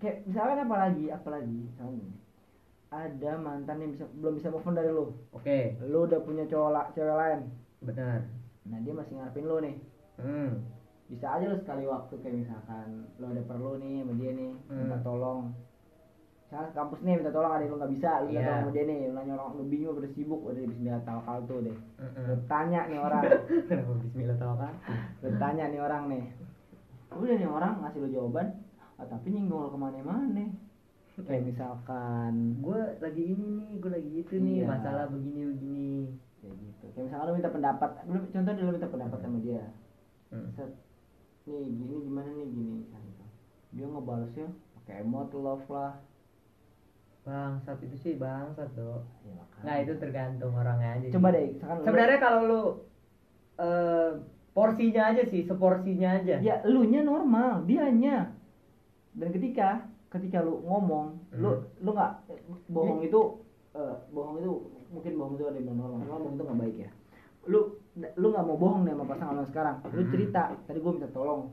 Kayak 0.00 0.16
misalkan 0.28 0.58
apalagi, 0.68 1.04
apalagi, 1.08 1.56
misalnya 1.64 2.08
ada 2.92 3.32
mantan 3.40 3.76
yang 3.80 3.90
bisa 3.96 4.04
belum 4.20 4.34
bisa 4.36 4.52
move 4.52 4.66
on 4.68 4.76
dari 4.76 4.90
lu, 4.92 5.16
Oke, 5.32 5.80
lu 5.80 6.04
udah 6.04 6.20
punya 6.20 6.44
cowok 6.44 6.92
cewek 6.92 7.16
lain, 7.16 7.40
benar. 7.80 8.20
nah 8.68 8.78
dia 8.84 8.92
masih 8.92 9.14
ngarepin 9.16 9.46
lu 9.48 9.56
nih, 9.64 9.74
Hmm. 10.20 10.50
Bisa 11.10 11.26
aja 11.28 11.44
lu 11.44 11.58
sekali 11.58 11.84
waktu 11.84 12.14
kayak 12.16 12.36
misalkan 12.38 12.86
lu 13.16 13.24
ada 13.26 13.42
perlu 13.42 13.70
nih 13.76 14.00
sama 14.00 14.14
dia 14.14 14.30
nih 14.30 14.50
minta 14.64 14.94
Hmm. 14.94 15.02
tolong 15.02 15.40
misalnya 16.40 16.70
kampus 16.72 16.98
nih 17.00 17.14
minta 17.14 17.30
tolong 17.30 17.50
ada 17.50 17.60
yang 17.60 17.70
lu 17.70 17.78
nggak 17.78 17.92
bisa 17.92 18.10
lu 18.16 18.26
minta 18.26 18.32
Iya. 18.32 18.46
tolong 18.46 18.60
sama 18.60 18.72
dia 18.72 18.84
nih 18.84 18.98
lu 19.00 19.12
nanya 19.12 19.32
orang 19.34 19.50
lu 19.52 19.64
bingung 19.66 19.94
udah 19.96 20.12
sibuk 20.12 20.40
udah 20.40 20.62
bismillah 20.64 21.02
tawakal 21.02 21.36
tuh 21.44 21.58
deh 21.60 21.76
Mm-mm. 21.96 22.24
lu 22.24 22.36
tanya 22.46 22.80
nih 22.86 22.98
orang 22.98 23.22
Bismillah 24.02 24.36
tawakal? 24.36 24.72
lu 25.20 25.28
tanya 25.36 25.64
nih 25.66 25.80
orang 25.80 26.02
nih 26.06 26.24
udah 27.10 27.36
nih 27.36 27.50
orang 27.50 27.72
ngasih 27.80 28.00
lu 28.00 28.08
jawaban 28.08 28.46
ah, 28.94 29.04
tapi 29.04 29.26
nyinggung 29.28 29.60
lu 29.60 29.68
ke 29.68 29.78
mana-mana 29.78 30.46
kayak 31.20 31.42
misalkan 31.44 32.32
gue 32.56 32.80
lagi 32.98 33.22
ini 33.28 33.46
nih 33.52 33.70
gue 33.76 33.90
lagi 33.90 34.10
itu 34.16 34.34
nih 34.36 34.56
Iya. 34.56 34.66
masalah 34.68 35.04
begini 35.06 35.40
begini 35.44 35.90
kayak 36.40 36.54
gitu 36.56 36.84
kayak 36.88 37.04
misalkan 37.04 37.26
lu 37.26 37.34
minta 37.34 37.50
pendapat 37.50 37.90
lu 38.06 38.18
contoh 38.24 38.52
lu 38.56 38.72
minta 38.72 38.88
pendapat 38.88 39.18
sama 39.20 39.38
dia 39.40 39.64
Hmm. 40.30 40.46
Nih 41.46 41.64
gini 41.66 41.94
gimana 42.02 42.28
nih 42.30 42.48
gini 42.48 42.76
kan 42.86 43.00
gitu. 43.02 43.24
dia 43.70 43.86
ngebalesnya 43.86 44.46
pakai 44.76 45.00
emot 45.00 45.30
love 45.32 45.66
lah 45.68 45.94
bangsat 47.20 47.78
itu 47.80 47.96
sih 47.96 48.14
bangsat 48.16 48.68
tuh 48.72 49.04
Ya, 49.22 49.32
makanya. 49.34 49.62
nggak 49.62 49.78
itu 49.78 49.92
tergantung 49.98 50.52
orangnya 50.52 50.88
aja 50.94 51.06
sih. 51.06 51.12
coba 51.12 51.28
deh 51.30 51.44
misalkan 51.50 51.76
lu- 51.76 51.84
sebenarnya 51.84 52.18
kalau 52.18 52.40
lu 52.42 52.62
eh, 53.58 54.10
porsinya 54.50 55.02
aja 55.06 55.22
sih 55.24 55.42
seporsinya 55.42 56.08
aja 56.16 56.34
ya 56.40 56.54
lu 56.64 56.82
nya 56.84 57.00
normal 57.02 57.64
dianya 57.64 58.32
dan 59.12 59.28
ketika 59.30 59.68
ketika 60.08 60.40
lu 60.40 60.60
ngomong 60.60 61.20
lu 61.32 61.50
Hmm. 61.50 61.64
lu 61.78 61.90
nggak 61.92 62.12
bohong 62.68 63.00
itu 63.00 63.20
eh, 63.72 63.94
bohong 64.10 64.36
itu 64.38 64.52
mungkin 64.88 65.12
bohong 65.14 65.34
itu 65.36 65.44
ada 65.46 65.58
yang 65.58 65.72
normal 65.72 66.02
bohong 66.02 66.34
itu 66.34 66.42
nggak 66.42 66.58
baik 66.58 66.76
ya 66.78 66.90
lu 67.46 67.60
lu 67.92 68.26
nggak 68.30 68.44
mau 68.44 68.56
bohong 68.56 68.82
nih 68.82 68.92
sama 68.92 69.04
pasangan 69.06 69.34
lu 69.34 69.44
sekarang. 69.44 69.76
Lu 69.84 70.00
Hmm. 70.00 70.10
cerita 70.10 70.42
tadi 70.60 70.78
gue 70.78 70.92
minta 70.92 71.08
tolong. 71.08 71.50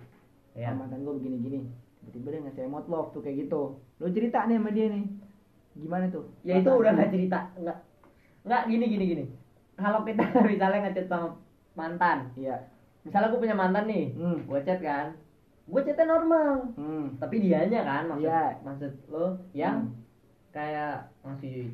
Ya 0.54 0.70
sama 0.70 0.86
mantan 0.86 1.02
gue 1.02 1.14
begini 1.16 1.38
gini 1.40 1.60
tiba-tiba 2.00 2.28
dia 2.30 2.42
ngasih 2.42 2.64
emot 2.66 2.86
love 2.88 3.10
tuh 3.12 3.22
kayak 3.22 3.38
gitu. 3.44 3.62
Lu 3.98 4.08
cerita 4.08 4.46
nih 4.46 4.56
sama 4.56 4.70
dia 4.70 4.88
nih. 4.88 5.06
Gimana 5.76 6.06
tuh? 6.08 6.26
Ya 6.42 6.58
itu 6.58 6.70
udah 6.70 6.92
nggak 6.92 7.12
cerita 7.12 7.40
nggak 7.56 7.78
nggak 8.44 8.62
gini 8.66 8.86
gini 8.88 9.06
gini. 9.08 9.26
Kalau 9.76 10.02
kita 10.02 10.24
misalnya 10.48 10.80
ngechat 10.84 11.06
sama 11.06 11.28
mantan. 11.74 12.18
Iya. 12.34 12.58
Misalnya 13.04 13.28
gue 13.30 13.40
punya 13.40 13.56
mantan 13.56 13.86
nih 13.86 14.06
Hmm. 14.14 14.40
gue 14.44 14.60
chat 14.62 14.80
kan 14.80 15.14
gue 15.68 15.82
chatnya 15.84 16.06
normal. 16.08 16.72
Hmm. 16.74 17.20
tapi 17.20 17.44
dianya 17.44 17.84
kan 17.84 18.08
maksud 18.08 18.24
Iya. 18.24 18.46
maksud 18.64 18.92
lo 19.10 19.26
yang 19.52 19.84
Hmm. 19.84 20.07
Kayak 20.58 20.94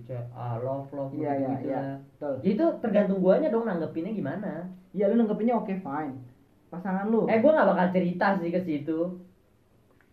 chat 0.04 0.26
ah, 0.36 0.60
love 0.60 0.92
love 0.92 1.16
iya 1.16 1.32
iya 1.40 1.48
gitu 1.56 1.72
iya. 1.72 1.80
lah. 1.80 1.98
betul. 2.04 2.34
Ya 2.44 2.50
itu 2.52 2.66
tergantung 2.84 3.20
guanya 3.24 3.48
dong 3.48 3.64
nanggepinnya 3.64 4.12
gimana. 4.12 4.68
Iya 4.92 5.08
lu 5.08 5.24
nanggepinnya 5.24 5.56
oke 5.56 5.74
fine. 5.80 6.16
Pasangan 6.68 7.08
lu. 7.08 7.24
Eh 7.32 7.40
gue 7.40 7.52
nggak 7.52 7.70
bakal 7.72 7.88
cerita 7.96 8.36
sih 8.44 8.52
ke 8.52 8.60
situ. 8.68 9.00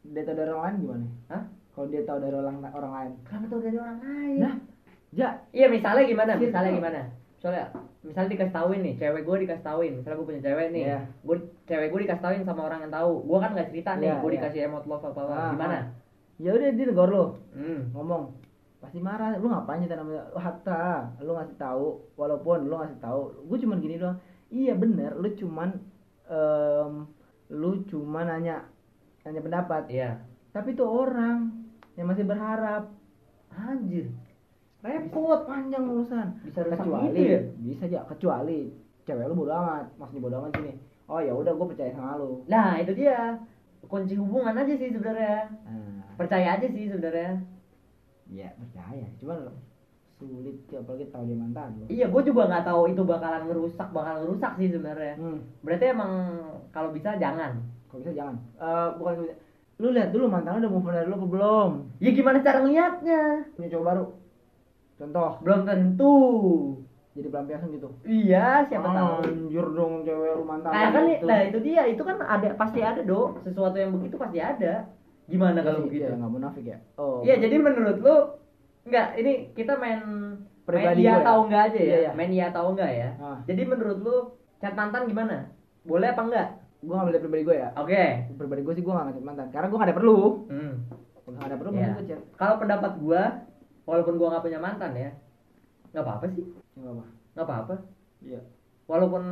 Dia 0.06 0.22
tahu 0.22 0.38
dari 0.38 0.50
orang 0.54 0.62
lain 0.62 0.76
gimana? 0.87 1.06
Hah? 1.35 1.44
kalau 1.70 1.87
dia 1.87 2.02
tahu 2.04 2.18
dari 2.20 2.37
orang 2.37 2.56
orang 2.61 2.92
lain. 2.92 3.11
Kenapa 3.24 3.46
tahu 3.50 3.61
dari 3.64 3.78
orang 3.78 3.98
lain? 4.04 4.38
Nah 4.38 4.54
ja. 5.11 5.28
Iya 5.50 5.66
misalnya 5.66 6.04
gimana? 6.06 6.33
Circle. 6.38 6.44
misalnya 6.46 6.70
gimana? 6.78 7.00
Soalnya 7.40 7.64
misalnya 8.00 8.30
dikasih 8.37 8.54
tauin 8.54 8.80
nih 8.87 8.94
cewek 9.00 9.22
gue 9.26 9.37
dikasih 9.48 9.64
tauin. 9.66 9.92
Misalnya 9.98 10.16
gue 10.22 10.28
punya 10.30 10.42
cewek 10.46 10.66
nih 10.70 10.83
Iya. 10.87 11.00
gue 11.26 11.37
cewek 11.66 11.88
gue 11.90 12.00
dikasih 12.06 12.22
tauin 12.22 12.42
sama 12.46 12.62
orang 12.70 12.87
yang 12.87 12.92
tahu. 12.94 13.12
Gue 13.26 13.38
kan 13.42 13.50
nggak 13.56 13.68
cerita 13.74 13.90
nih 13.98 14.06
Iya, 14.06 14.14
gue 14.22 14.30
iya. 14.30 14.37
dikasih 14.38 14.61
emot 14.70 14.85
love 14.87 15.04
apa 15.11 15.20
apa. 15.26 15.35
Ah, 15.35 15.50
gimana? 15.59 15.74
ah. 15.74 15.85
ya 16.40 16.50
udah 16.56 16.68
dia 16.72 16.87
negor 16.88 17.09
lu. 17.12 17.24
Hmm. 17.52 17.80
ngomong 17.92 18.22
pasti 18.80 18.98
marah. 18.98 19.36
Lu 19.36 19.52
ngapain 19.52 19.84
namanya 19.84 20.26
lu 20.32 20.38
hatta 20.40 21.12
lu 21.20 21.36
ngasih 21.36 21.56
tahu. 21.60 22.00
Walaupun 22.16 22.66
lu 22.66 22.74
ngasih 22.80 22.98
tahu. 22.98 23.20
Gue 23.46 23.58
cuman 23.60 23.78
gini 23.78 24.00
doang. 24.00 24.18
Iya 24.50 24.74
bener. 24.74 25.14
Lu 25.20 25.28
cuman 25.36 25.68
em, 26.26 26.92
lu 27.52 27.84
cuman 27.86 28.24
nanya 28.26 28.66
nanya 29.22 29.40
pendapat. 29.44 29.86
Iya. 29.92 30.18
Tapi 30.50 30.74
itu 30.74 30.82
orang 30.82 31.52
yang 31.94 32.08
masih 32.08 32.24
berharap. 32.26 32.90
Anjir. 33.52 34.08
Repot 34.80 35.44
panjang 35.44 35.84
urusan. 35.84 36.40
Bisa 36.42 36.64
kecuali 36.64 37.12
gitu 37.12 37.20
ya? 37.20 37.40
Bisa 37.60 37.84
aja. 37.86 37.98
Kecuali 38.08 38.72
cewek 39.04 39.28
lu 39.28 39.44
bodo 39.44 39.52
amat. 39.52 39.86
Maksudnya 40.00 40.24
bodo 40.24 40.36
amat 40.40 40.52
gini 40.56 40.74
oh 41.10 41.18
ya 41.18 41.34
udah 41.34 41.52
gue 41.52 41.66
percaya 41.74 41.90
sama 41.92 42.16
lu. 42.16 42.46
Nah 42.46 42.78
itu 42.78 42.94
dia. 42.94 43.34
Kunci 43.90 44.14
hubungan 44.14 44.54
aja 44.54 44.70
sih 44.70 44.92
sebenarnya. 44.94 45.50
Nah, 45.66 46.14
percaya 46.14 46.54
aja 46.54 46.66
sih 46.70 46.86
sebenarnya 46.86 47.42
ya 48.30 48.48
percaya. 48.54 49.06
Cuman 49.18 49.50
sulit 50.16 50.56
apalagi 50.70 51.08
tahu 51.08 51.24
dia 51.24 51.34
mantan 51.34 51.68
lu. 51.76 51.84
Iya 51.86 52.06
gue 52.06 52.22
juga 52.22 52.42
nggak 52.46 52.64
tahu 52.64 52.82
itu 52.88 53.02
bakalan 53.02 53.42
ngerusak 53.46 53.88
bakalan 53.90 54.20
ngerusak 54.22 54.52
sih 54.56 54.68
sebenarnya. 54.68 55.14
Hmm. 55.16 55.38
berarti 55.60 55.84
emang 55.86 56.12
kalau 56.70 56.90
bisa 56.90 57.16
jangan. 57.16 57.58
Kalau 57.88 58.00
bisa 58.00 58.12
jangan. 58.12 58.36
Eh 58.56 58.88
bukan 58.96 59.14
lu 59.80 59.88
lihat 59.90 60.12
dulu 60.12 60.28
mantan 60.28 60.54
lu 60.54 60.60
udah 60.60 60.70
move 60.70 60.84
on 60.84 60.92
dari 60.92 61.08
lu 61.08 61.16
apa 61.16 61.26
belum? 61.26 61.70
Ya 61.98 62.10
gimana 62.12 62.38
cara 62.38 62.58
ngeliatnya? 62.60 63.22
Punya 63.56 63.68
cowok 63.70 63.86
baru. 63.86 64.04
Contoh. 64.96 65.30
Belum 65.40 65.60
tentu. 65.64 66.14
Jadi 67.10 67.26
pelampiasan 67.26 67.74
gitu? 67.74 67.88
Iya 68.04 68.68
siapa 68.68 68.86
Ah, 68.86 68.94
tahu. 68.94 69.10
anjir 69.26 69.66
dong 69.66 70.04
cewek 70.04 70.30
lu 70.36 70.44
mantan 70.46 70.70
Nah, 70.70 70.88
kan 70.94 71.02
gitu. 71.08 71.26
nah 71.26 71.38
itu 71.42 71.58
dia, 71.58 71.82
itu 71.84 72.02
kan 72.04 72.16
ada 72.20 72.48
pasti 72.54 72.80
ada 72.80 73.02
dong. 73.02 73.40
Sesuatu 73.42 73.74
yang 73.74 73.96
begitu 73.96 74.14
pasti 74.14 74.38
ada. 74.38 74.86
Gimana 75.30 75.58
kalau 75.60 75.78
Iya, 75.78 75.86
begitu? 75.86 76.02
iya, 76.04 76.18
nggak 76.18 76.32
munafik 76.32 76.64
ya 76.66 76.78
oh 76.96 77.22
Iya, 77.22 77.34
jadi 77.38 77.56
menurut 77.56 77.96
lu 77.98 78.16
enggak 78.82 79.06
ini 79.14 79.32
kita 79.52 79.72
main 79.76 80.00
Pribadi 80.60 80.86
main 80.86 80.98
iya 80.98 81.10
gue 81.10 81.16
ya? 81.16 81.24
atau 81.24 81.36
enggak 81.40 81.62
aja 81.64 81.74
ya. 81.74 81.82
Iya, 81.82 81.96
iya. 82.00 82.10
Main 82.12 82.30
iya 82.30 82.44
atau 82.48 82.64
enggak 82.68 82.90
ya. 82.92 83.08
Ah. 83.16 83.38
Jadi 83.44 83.62
menurut 83.64 83.98
lu 83.98 84.16
chat 84.58 84.74
mantan 84.74 85.02
gimana? 85.04 85.36
Boleh 85.82 86.08
apa 86.08 86.22
enggak? 86.22 86.48
gue 86.80 86.90
ngambil 86.90 87.12
dari 87.12 87.22
pribadi 87.22 87.44
gue 87.44 87.56
ya 87.58 87.68
Oke. 87.74 88.04
pribadi 88.34 88.60
gue 88.62 88.72
sih 88.72 88.80
gue 88.80 88.88
gak 88.90 89.04
ngechat 89.06 89.20
mantan 89.22 89.46
karena 89.50 89.68
gue 89.68 89.76
gak 89.76 89.84
ada 89.84 89.96
perlu 89.96 90.18
Hmm. 90.48 90.74
gak 91.28 91.44
ada 91.44 91.56
perlu 91.56 91.70
Iya. 91.70 91.88
gue 91.92 92.04
chat 92.08 92.20
Kalau 92.34 92.54
pendapat 92.56 92.92
gua, 92.96 93.22
walaupun 93.84 94.14
gua 94.16 94.28
nggak 94.30 94.44
punya 94.48 94.58
mantan 94.58 94.92
ya, 94.94 95.10
nggak 95.90 96.00
apa-apa 96.00 96.24
sih, 96.30 96.40
ya 96.40 96.80
nggak 96.80 96.94
apa 96.94 97.04
nggak 97.30 97.44
apa-apa. 97.44 97.74
iya 98.20 98.40
Walaupun 98.86 99.22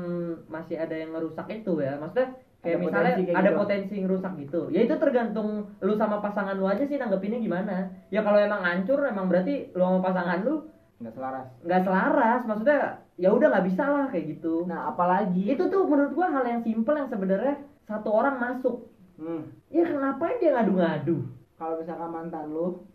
masih 0.47 0.77
ada 0.77 0.93
yang 0.93 1.11
ngerusak 1.11 1.49
itu 1.49 1.73
ya, 1.79 1.97
maksudnya 1.97 2.37
kayak 2.59 2.75
Ada 2.75 2.83
misalnya 2.83 3.13
potensi 3.15 3.23
kayak 3.27 3.39
ada 3.39 3.51
gitu. 3.51 3.59
potensi 3.63 3.95
ngerusak 4.03 4.33
gitu. 4.43 4.61
Ya 4.69 4.81
itu 4.83 4.95
tergantung 4.99 5.49
lu 5.79 5.93
sama 5.95 6.17
pasangan 6.19 6.59
lu 6.59 6.67
aja 6.67 6.83
sih 6.83 6.99
nanggepinnya 6.99 7.39
gimana. 7.39 7.77
Ya 8.11 8.21
kalau 8.21 8.39
emang 8.39 8.61
hancur, 8.61 8.99
emang 9.07 9.31
berarti 9.31 9.71
lu 9.73 9.83
sama 9.83 10.01
pasangan 10.03 10.43
lu 10.43 10.55
nggak 10.99 11.15
selaras 11.15 11.47
nggak 11.63 11.83
selaras. 11.87 12.41
Maksudnya 12.43 12.81
ya 13.15 13.29
udah 13.31 13.47
nggak 13.51 13.67
bisa 13.67 13.85
lah 13.87 14.07
kayak 14.11 14.27
gitu. 14.35 14.67
nah 14.67 14.91
apalagi 14.91 15.43
itu 15.49 15.65
tuh 15.67 15.83
menurut 15.87 16.15
gua 16.15 16.31
hal 16.31 16.45
yang 16.45 16.63
simpel 16.63 16.95
yang 16.95 17.07
sebenarnya 17.07 17.55
satu 17.83 18.11
orang 18.11 18.39
masuk. 18.39 18.91
hmm, 19.17 19.43
Ya 19.71 19.83
kenapa 19.83 20.39
dia 20.39 20.55
ngadu-ngadu? 20.55 21.27
kalau 21.55 21.75
misalkan 21.79 22.11
mantan 22.11 22.55
lu 22.55 22.87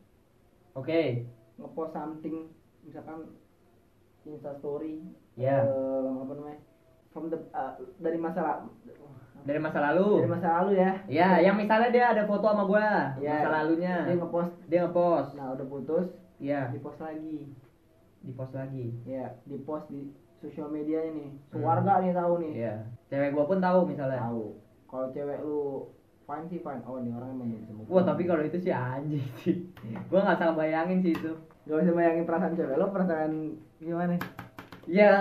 Oke. 0.72 1.28
ngepost 1.56 1.92
something 1.92 2.48
misalkan 2.82 3.28
insta 4.24 4.56
story 4.56 5.04
Ya. 5.36 5.60
eh, 5.60 6.08
apa 6.08 6.32
namanya 6.32 6.60
from 7.12 7.28
the 7.28 7.36
eh, 7.52 7.72
dari 8.00 8.16
masa 8.16 8.40
la- 8.40 8.64
Dari 9.44 9.60
masa 9.60 9.80
lalu. 9.82 10.10
dari 10.18 10.32
masa 10.32 10.48
lalu 10.58 10.72
ya 10.76 10.92
Ya, 11.06 11.30
yang 11.40 11.56
misalnya 11.56 11.90
dia 11.90 12.06
ada 12.10 12.24
foto 12.24 12.44
sama 12.44 12.64
gua 12.64 13.12
Ya, 13.18 13.34
masa 13.38 13.50
lalunya. 13.54 13.96
dia 14.04 14.16
ngepost 14.16 14.54
Dia 14.66 14.80
ngepost. 14.84 15.30
nah 15.34 15.52
udah 15.52 15.68
putus 15.68 16.08
Iya, 16.38 16.68
di 16.70 16.80
post 16.80 17.00
lagi 17.00 17.52
di 18.20 18.32
post 18.32 18.54
lagi. 18.54 18.88
ya 19.04 19.28
di 19.44 19.58
post 19.60 19.86
di 19.88 20.08
sosial 20.38 20.68
media 20.68 21.00
ini 21.02 21.28
Hmm. 21.28 21.40
keluarga 21.52 22.00
nih 22.00 22.12
tahu 22.12 22.34
nih 22.40 22.52
Iya. 22.58 22.76
Cewek 23.06 23.30
gua 23.32 23.46
pun 23.46 23.60
tahu 23.60 23.80
misalnya. 23.86 24.20
tahu 24.22 24.46
kalau 24.86 25.08
cewek 25.10 25.40
lu 25.40 25.88
fine 26.24 26.48
sih 26.48 26.60
fine 26.60 26.80
oh 26.82 27.00
nih 27.00 27.12
orang 27.12 27.30
emang 27.32 27.48
bisa 27.54 27.72
move 27.72 27.88
Wah, 27.90 28.02
tapi 28.02 28.24
kalau 28.24 28.42
itu 28.42 28.56
sih 28.58 28.72
anjing 28.72 29.20
sih. 29.38 29.56
Gua 30.08 30.24
nggak 30.24 30.38
salah 30.38 30.56
bayangin 30.56 31.00
sih 31.00 31.12
itu. 31.12 31.32
gak 31.64 31.80
bisa 31.80 31.92
bayangin 31.92 32.24
perasaan 32.24 32.54
cewek 32.54 32.76
lo 32.76 32.88
perasaan 32.90 33.32
gimana 33.78 34.16
Ya, 34.84 35.14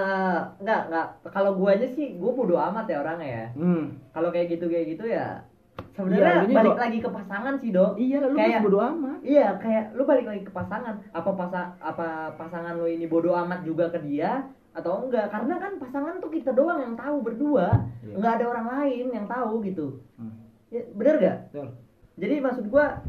nggak 0.58 0.80
nggak. 0.90 1.06
Kalau 1.30 1.54
gua 1.54 1.74
aja 1.74 1.86
sih, 1.88 2.18
gua 2.18 2.34
bodo 2.34 2.58
amat 2.58 2.86
ya 2.86 2.98
orangnya 2.98 3.28
ya. 3.28 3.46
hmm 3.54 3.84
Kalau 4.10 4.28
kayak 4.28 4.50
gitu 4.50 4.66
kayak 4.66 4.86
gitu 4.92 5.04
ya. 5.06 5.46
Sebenarnya 5.92 6.44
nya 6.44 6.56
balik 6.56 6.72
juga- 6.72 6.82
lagi 6.82 6.98
ke 6.98 7.10
pasangan 7.10 7.54
sih, 7.60 7.70
Dok. 7.70 7.92
iya 7.96 8.16
lu 8.20 8.34
Kayak- 8.34 8.64
bodo 8.64 8.78
amat 8.82 9.18
Iya, 9.22 9.48
kayak 9.56 9.84
lu 9.92 10.02
balik 10.02 10.26
lagi 10.26 10.42
ke 10.42 10.52
pasangan. 10.52 10.94
Apa 11.10 11.30
pasa 11.32 11.60
apa 11.78 12.08
pasangan 12.34 12.76
lu 12.76 12.86
ini 12.86 13.06
bodoh 13.06 13.36
amat 13.38 13.62
juga 13.62 13.88
ke 13.88 14.00
dia 14.00 14.44
atau 14.72 15.04
enggak? 15.04 15.28
Karena 15.28 15.54
kan 15.56 15.72
pasangan 15.78 16.16
tuh 16.18 16.28
kita 16.28 16.50
doang 16.50 16.80
yang 16.80 16.94
tahu 16.94 17.20
berdua. 17.20 17.68
Iya. 18.02 18.14
Enggak 18.16 18.32
ada 18.34 18.44
orang 18.48 18.66
lain 18.72 19.06
yang 19.10 19.26
tahu 19.26 19.62
gitu. 19.62 20.00
hmm. 20.16 20.34
Ya, 20.68 20.80
bener 20.90 21.14
gak? 21.18 21.36
betul 21.52 21.68
Jadi 22.16 22.34
maksud 22.40 22.64
gua 22.66 23.04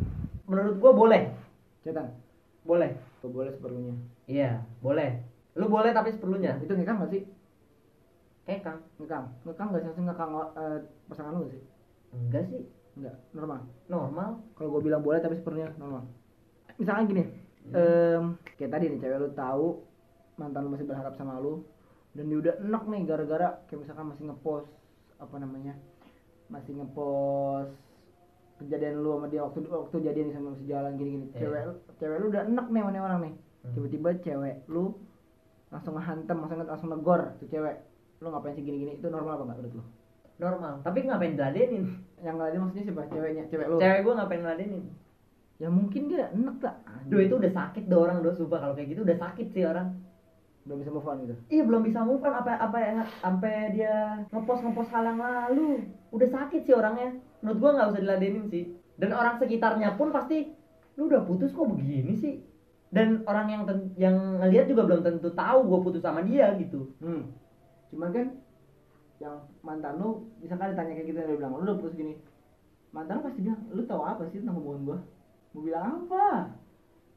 menurut 0.46 0.76
gua 0.78 0.92
boleh. 0.94 1.32
cetan 1.82 2.12
Boleh. 2.64 2.96
Tuh 3.20 3.28
boleh 3.28 3.52
seperlunya 3.52 3.96
Iya, 4.24 4.60
boleh. 4.80 5.20
Lu 5.54 5.66
boleh 5.68 5.92
tapi 5.92 6.10
seperlunya. 6.10 6.58
itu 6.60 6.72
ngekang 6.72 6.98
gak 7.00 7.12
sih 7.12 7.24
Kekang. 8.44 8.80
ngekang 8.98 9.26
ngekang 9.44 9.68
gak 9.72 9.84
sih 9.88 10.04
ngekang 10.04 10.32
eh, 10.54 10.80
pasangan 11.08 11.32
lu 11.34 11.40
gak 11.42 11.52
sih 11.52 11.62
Enggak 12.12 12.44
sih. 12.46 12.62
enggak 12.94 13.16
normal 13.32 13.60
Normal. 13.88 14.30
kalau 14.54 14.70
gue 14.72 14.82
bilang 14.84 15.02
boleh 15.02 15.18
tapi 15.18 15.34
seperlunya 15.34 15.72
normal 15.76 16.06
misalkan 16.76 17.08
gini 17.08 17.24
Hmm. 17.64 17.80
em, 17.80 18.24
kayak 18.54 18.72
tadi 18.72 18.86
nih 18.86 19.00
cewek 19.00 19.18
lu 19.18 19.30
tahu 19.32 19.88
mantan 20.36 20.68
lu 20.68 20.70
masih 20.70 20.84
berharap 20.84 21.16
sama 21.16 21.40
lu 21.40 21.64
dan 22.12 22.28
dia 22.28 22.36
udah 22.38 22.54
enak 22.60 22.84
nih 22.84 23.02
gara-gara 23.04 23.50
kayak 23.66 23.80
misalkan 23.80 24.06
masih 24.06 24.24
ngepost 24.28 24.68
apa 25.16 25.36
namanya 25.40 25.72
masih 26.52 26.76
ngepost 26.76 27.72
kejadian 28.60 29.00
lu 29.00 29.16
sama 29.16 29.32
dia 29.32 29.42
waktu 29.42 29.64
waktu 29.64 29.96
jadian 30.04 30.30
sama 30.30 30.52
masih 30.52 30.68
jalan 30.68 30.92
gini-gini 30.94 31.26
Iya. 31.32 31.40
cewek 31.40 31.62
lu 31.64 31.74
cewek 31.98 32.18
lu 32.20 32.26
udah 32.30 32.42
enak 32.46 32.66
nih 32.68 32.82
sama 32.84 32.92
nih 32.92 33.02
orang 33.02 33.20
nih 33.22 33.34
Hmm. 33.64 33.74
tiba-tiba 33.74 34.10
cewek 34.20 34.56
lu 34.68 34.84
langsung 35.74 35.98
ngehantem 35.98 36.38
langsung 36.38 36.60
langsung 36.62 36.90
negor 36.94 37.34
tuh 37.42 37.50
cewek. 37.50 37.82
Lu 38.22 38.30
ngapain 38.30 38.54
sih 38.54 38.62
gini-gini? 38.62 39.02
Itu 39.02 39.10
normal 39.10 39.42
apa 39.42 39.44
enggak 39.50 39.58
menurut 39.58 39.74
lu? 39.82 39.84
Normal. 40.38 40.74
Tapi 40.86 40.98
ngapain 41.10 41.34
diladenin? 41.34 41.86
yang 42.24 42.40
nggak 42.40 42.56
ada 42.56 42.58
maksudnya 42.64 42.84
siapa? 42.88 43.04
Ceweknya 43.12 43.44
cewek 43.52 43.68
lu? 43.68 43.78
Cewek 43.82 44.00
gua 44.06 44.14
ngapain 44.22 44.42
ngeladenin? 44.46 44.86
ya 45.62 45.70
mungkin 45.70 46.12
dia 46.12 46.28
enak 46.34 46.60
lah. 46.60 46.76
Duh 47.08 47.22
itu 47.24 47.40
udah 47.40 47.52
sakit 47.54 47.88
do 47.88 47.96
orang 48.04 48.20
do 48.20 48.34
sumpah 48.36 48.60
kalau 48.60 48.74
kayak 48.76 48.96
gitu 48.96 49.06
udah 49.06 49.18
sakit 49.18 49.48
sih 49.54 49.66
orang. 49.66 49.96
belum 50.64 50.80
bisa 50.80 50.96
move 50.96 51.08
on 51.12 51.20
gitu? 51.28 51.36
Iya 51.52 51.64
belum 51.68 51.82
bisa 51.84 52.00
move 52.08 52.24
on. 52.24 52.36
Apa 52.40 52.56
apa 52.56 52.78
ya? 52.80 53.04
Sampai 53.20 53.76
dia 53.76 54.24
ngepost 54.32 54.64
ngepost 54.64 54.92
hal 54.96 55.04
yang 55.04 55.20
lalu. 55.20 55.84
Udah 56.16 56.30
sakit 56.32 56.64
sih 56.64 56.72
orangnya. 56.72 57.20
Menurut 57.44 57.58
gua 57.60 57.72
nggak 57.76 57.90
usah 57.92 58.02
diladenin 58.02 58.46
sih. 58.48 58.64
Dan 58.96 59.12
orang 59.12 59.36
sekitarnya 59.44 60.00
pun 60.00 60.16
pasti 60.16 60.56
lu 60.96 61.12
udah 61.12 61.26
putus 61.26 61.52
kok 61.52 61.68
begini 61.68 62.14
sih 62.16 62.53
dan 62.94 63.26
orang 63.26 63.48
yang 63.50 63.62
yang 63.98 64.16
ngelihat 64.38 64.70
juga 64.70 64.86
belum 64.86 65.02
tentu 65.02 65.34
tahu 65.34 65.60
gue 65.66 65.80
putus 65.82 66.06
sama 66.06 66.22
dia 66.22 66.54
gitu. 66.62 66.94
Hmm. 67.02 67.34
cuman 67.94 68.10
kan 68.10 68.28
yang 69.22 69.36
mantan 69.62 70.02
lu 70.02 70.28
misalkan 70.42 70.74
ditanya 70.74 70.94
kayak 70.98 71.08
gitu 71.14 71.20
dia 71.22 71.38
bilang 71.38 71.54
lu 71.58 71.66
udah 71.66 71.78
putus 71.80 71.96
gini? 71.98 72.14
Mantan 72.94 73.22
lu 73.22 73.26
pasti 73.26 73.40
bilang 73.42 73.62
lu 73.72 73.82
tahu 73.88 74.02
apa 74.06 74.22
sih 74.30 74.42
tentang 74.42 74.58
hubungan 74.62 74.82
gua? 74.86 75.00
Mau 75.54 75.62
bilang 75.62 75.86
apa? 76.06 76.28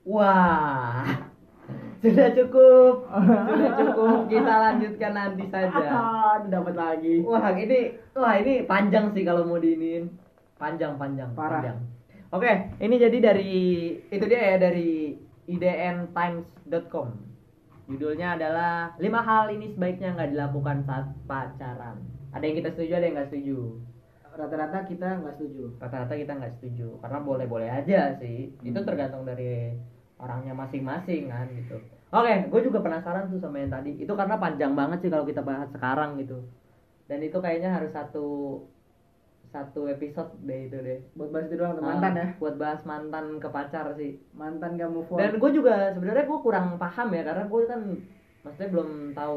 Wah. 0.06 1.08
Sudah 2.04 2.28
cukup. 2.36 2.94
Sudah 3.50 3.72
cukup 3.74 4.18
kita 4.30 4.54
lanjutkan 4.54 5.12
nanti 5.12 5.44
saja. 5.50 5.88
Dapat 6.54 6.74
lagi. 6.78 7.24
Wah 7.26 7.52
ini 7.56 7.96
wah 8.14 8.34
ini 8.38 8.64
panjang 8.64 9.10
sih 9.10 9.26
kalau 9.26 9.42
mau 9.44 9.58
diinin. 9.58 10.12
Panjang 10.56 10.96
panjang 10.96 11.32
Parah. 11.34 11.60
panjang. 11.60 11.78
Oke 12.30 12.52
ini 12.78 12.94
jadi 13.00 13.18
dari 13.18 13.54
itu 14.08 14.24
dia 14.28 14.54
ya 14.54 14.56
dari 14.62 15.25
idntimes.com 15.46 17.08
judulnya 17.86 18.34
adalah 18.34 18.98
lima 18.98 19.22
hal 19.22 19.54
ini 19.54 19.70
sebaiknya 19.70 20.18
nggak 20.18 20.30
dilakukan 20.34 20.82
saat 20.82 21.06
pacaran. 21.30 22.02
Ada 22.34 22.42
yang 22.42 22.56
kita 22.58 22.70
setuju 22.74 22.92
ada 22.98 23.06
yang 23.06 23.14
nggak 23.14 23.30
setuju? 23.30 23.58
Rata-rata 24.36 24.78
kita 24.84 25.08
nggak 25.22 25.34
setuju. 25.38 25.64
Rata-rata 25.80 26.14
kita 26.18 26.32
nggak 26.36 26.52
setuju 26.58 26.88
karena 27.00 27.18
boleh-boleh 27.22 27.70
aja 27.70 28.18
sih. 28.18 28.52
Itu 28.60 28.82
Hmm. 28.82 28.88
tergantung 28.90 29.22
dari 29.24 29.72
orangnya 30.18 30.52
masing-masing 30.52 31.30
kan 31.30 31.46
gitu. 31.54 31.78
Oke 32.10 32.34
gue 32.50 32.60
juga 32.66 32.78
penasaran 32.82 33.30
tuh 33.30 33.38
sama 33.38 33.62
yang 33.62 33.70
tadi. 33.70 34.02
Itu 34.02 34.12
karena 34.18 34.36
panjang 34.36 34.74
banget 34.74 35.06
sih 35.06 35.10
kalau 35.10 35.24
kita 35.24 35.46
bahas 35.46 35.70
sekarang 35.70 36.18
gitu. 36.18 36.42
Dan 37.06 37.22
itu 37.22 37.38
kayaknya 37.38 37.70
harus 37.70 37.94
satu 37.94 38.26
satu 39.56 39.88
episode 39.88 40.28
deh 40.44 40.68
itu 40.68 40.76
deh. 40.76 41.00
Buat 41.16 41.30
bahas 41.32 41.46
itu 41.48 41.56
doang 41.56 41.72
tuh, 41.74 41.84
mantan 41.84 42.12
Ah, 42.12 42.20
ya? 42.20 42.26
buat 42.36 42.54
bahas 42.60 42.80
mantan 42.84 43.40
ke 43.40 43.48
pacar 43.48 43.86
sih. 43.96 44.20
Mantan 44.36 44.76
gak 44.76 44.92
move 44.92 45.08
on. 45.08 45.16
Dan 45.16 45.40
gue 45.40 45.50
juga 45.50 45.96
sebenarnya 45.96 46.28
gue 46.28 46.38
kurang 46.44 46.76
paham 46.76 47.08
ya 47.10 47.22
karena 47.24 47.44
gue 47.48 47.60
kan 47.64 47.80
maksudnya 48.44 48.68
belum 48.70 48.90
tahu 49.16 49.36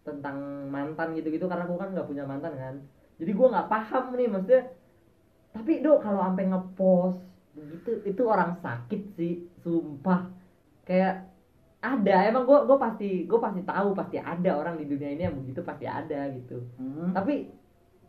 tentang 0.00 0.36
mantan 0.72 1.12
gitu-gitu 1.12 1.44
karena 1.44 1.68
gue 1.68 1.76
kan 1.76 1.90
nggak 1.92 2.08
punya 2.08 2.24
mantan 2.24 2.52
kan. 2.56 2.74
Jadi 3.20 3.30
gue 3.30 3.46
nggak 3.52 3.68
paham 3.68 4.04
nih 4.16 4.28
maksudnya. 4.32 4.62
Tapi 5.50 5.72
dok 5.84 5.98
kalau 6.00 6.20
sampai 6.24 6.44
ngepost 6.48 7.20
begitu 7.50 7.90
itu 8.06 8.22
orang 8.24 8.56
sakit 8.58 9.02
sih 9.14 9.32
sumpah. 9.60 10.30
Kayak 10.88 11.28
ada 11.80 12.16
emang 12.28 12.44
gue 12.44 12.58
gue 12.68 12.78
pasti 12.78 13.10
gue 13.24 13.40
pasti 13.40 13.60
tahu 13.64 13.88
pasti 13.92 14.16
ada 14.20 14.50
orang 14.52 14.76
di 14.76 14.84
dunia 14.84 15.10
ini 15.12 15.22
yang 15.24 15.36
begitu 15.36 15.60
pasti 15.60 15.88
ada 15.88 16.28
gitu. 16.28 16.60
Hmm. 16.76 17.16
tapi 17.16 17.48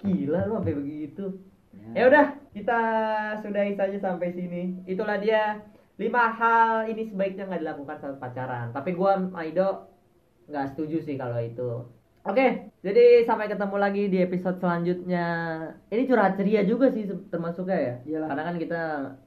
gila 0.02 0.50
lu 0.50 0.54
sampai 0.60 0.76
begitu 0.78 1.26
Ya. 1.72 1.88
Ya 1.96 2.04
udah, 2.12 2.26
kita 2.52 2.80
sudahi 3.42 3.74
saja 3.80 3.98
sampai 3.98 4.36
sini. 4.36 4.84
Itulah 4.84 5.18
dia 5.24 5.64
lima 5.96 6.34
hal 6.34 6.90
ini 6.90 7.08
sebaiknya 7.08 7.48
nggak 7.48 7.62
dilakukan 7.64 7.98
saat 8.00 8.18
pacaran. 8.20 8.76
Tapi 8.76 8.92
gua 8.96 9.32
Aido 9.38 9.88
nggak 10.52 10.76
setuju 10.76 11.00
sih 11.04 11.16
kalau 11.16 11.40
itu. 11.40 11.88
Oke, 12.22 12.70
jadi 12.86 13.26
sampai 13.26 13.50
ketemu 13.50 13.76
lagi 13.82 14.04
di 14.06 14.22
episode 14.22 14.62
selanjutnya. 14.62 15.26
Ini 15.90 16.06
curhat 16.06 16.38
ceria 16.38 16.62
juga 16.62 16.94
sih 16.94 17.10
termasuknya 17.34 17.80
ya. 17.82 17.96
Iyalah. 18.06 18.28
Karena 18.30 18.44
kan 18.46 18.56
kita 18.62 18.82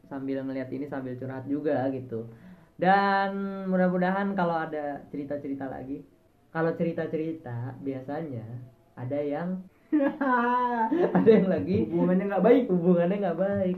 sambil 0.06 0.38
ngeliat 0.46 0.70
ini 0.70 0.86
sambil 0.86 1.18
curhat 1.18 1.42
juga 1.50 1.90
gitu. 1.90 2.30
Dan 2.78 3.34
mudah-mudahan 3.66 4.30
kalau 4.38 4.54
ada 4.54 5.02
cerita-cerita 5.10 5.66
lagi. 5.66 6.06
Kalau 6.54 6.70
cerita-cerita 6.78 7.82
biasanya 7.82 8.46
ada 8.94 9.18
yang 9.18 9.58
ada 11.16 11.28
yang 11.28 11.46
lagi? 11.46 11.86
Hubungannya 11.86 12.24
nggak 12.26 12.44
baik. 12.44 12.64
Hubungannya 12.66 13.16
nggak 13.20 13.38
baik. 13.38 13.76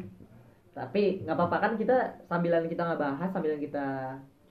Tapi 0.72 1.02
nggak 1.24 1.36
apa-apa 1.36 1.57
kan 1.59 1.72
kita 1.74 1.96
sambilan 2.24 2.66
kita 2.66 2.82
nggak 2.84 3.00
bahas 3.00 3.28
sambilan 3.30 3.59
kita 3.59 3.86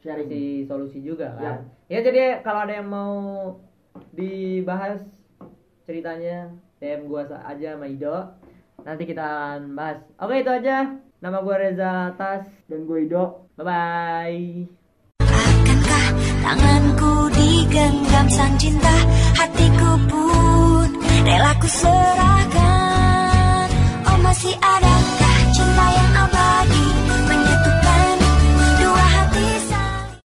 Sharing. 0.01 0.25
kasih 0.25 0.49
solusi 0.65 0.99
juga 0.99 1.33
Ya. 1.33 1.37
kan 1.37 1.57
ya 1.85 1.99
jadi 2.01 2.21
kalau 2.41 2.65
ada 2.65 2.73
yang 2.75 2.89
mau 2.89 3.13
dibahas 4.11 5.01
ceritanya 5.85 6.49
DM 6.77 7.05
gua 7.05 7.25
aja 7.25 7.73
sama 7.73 7.85
Ido. 7.85 8.17
Nanti 8.81 9.03
kita 9.03 9.21
akan 9.21 9.73
bahas. 9.73 9.97
Oke 10.17 10.41
itu 10.41 10.51
aja. 10.51 10.97
Nama 11.17 11.37
gua 11.41 11.55
Reza 11.57 11.93
Tas 12.13 12.45
dan 12.65 12.85
gue 12.85 13.05
Ido. 13.05 13.45
Bye 13.55 13.65
bye 13.65 14.41
Akankah 15.23 16.07
tanganku 16.43 17.11
digenggam 17.31 18.27
sang 18.27 18.53
cinta 18.59 18.91
Hatiku 19.33 19.91
pun 20.05 20.74
Relaku 21.26 21.65
serahkan. 21.65 23.67
Oh 24.05 24.17
masih 24.21 24.53
adakah 24.61 25.38
cinta 25.57 25.86
yang 25.89 26.13
abadi? 26.21 26.74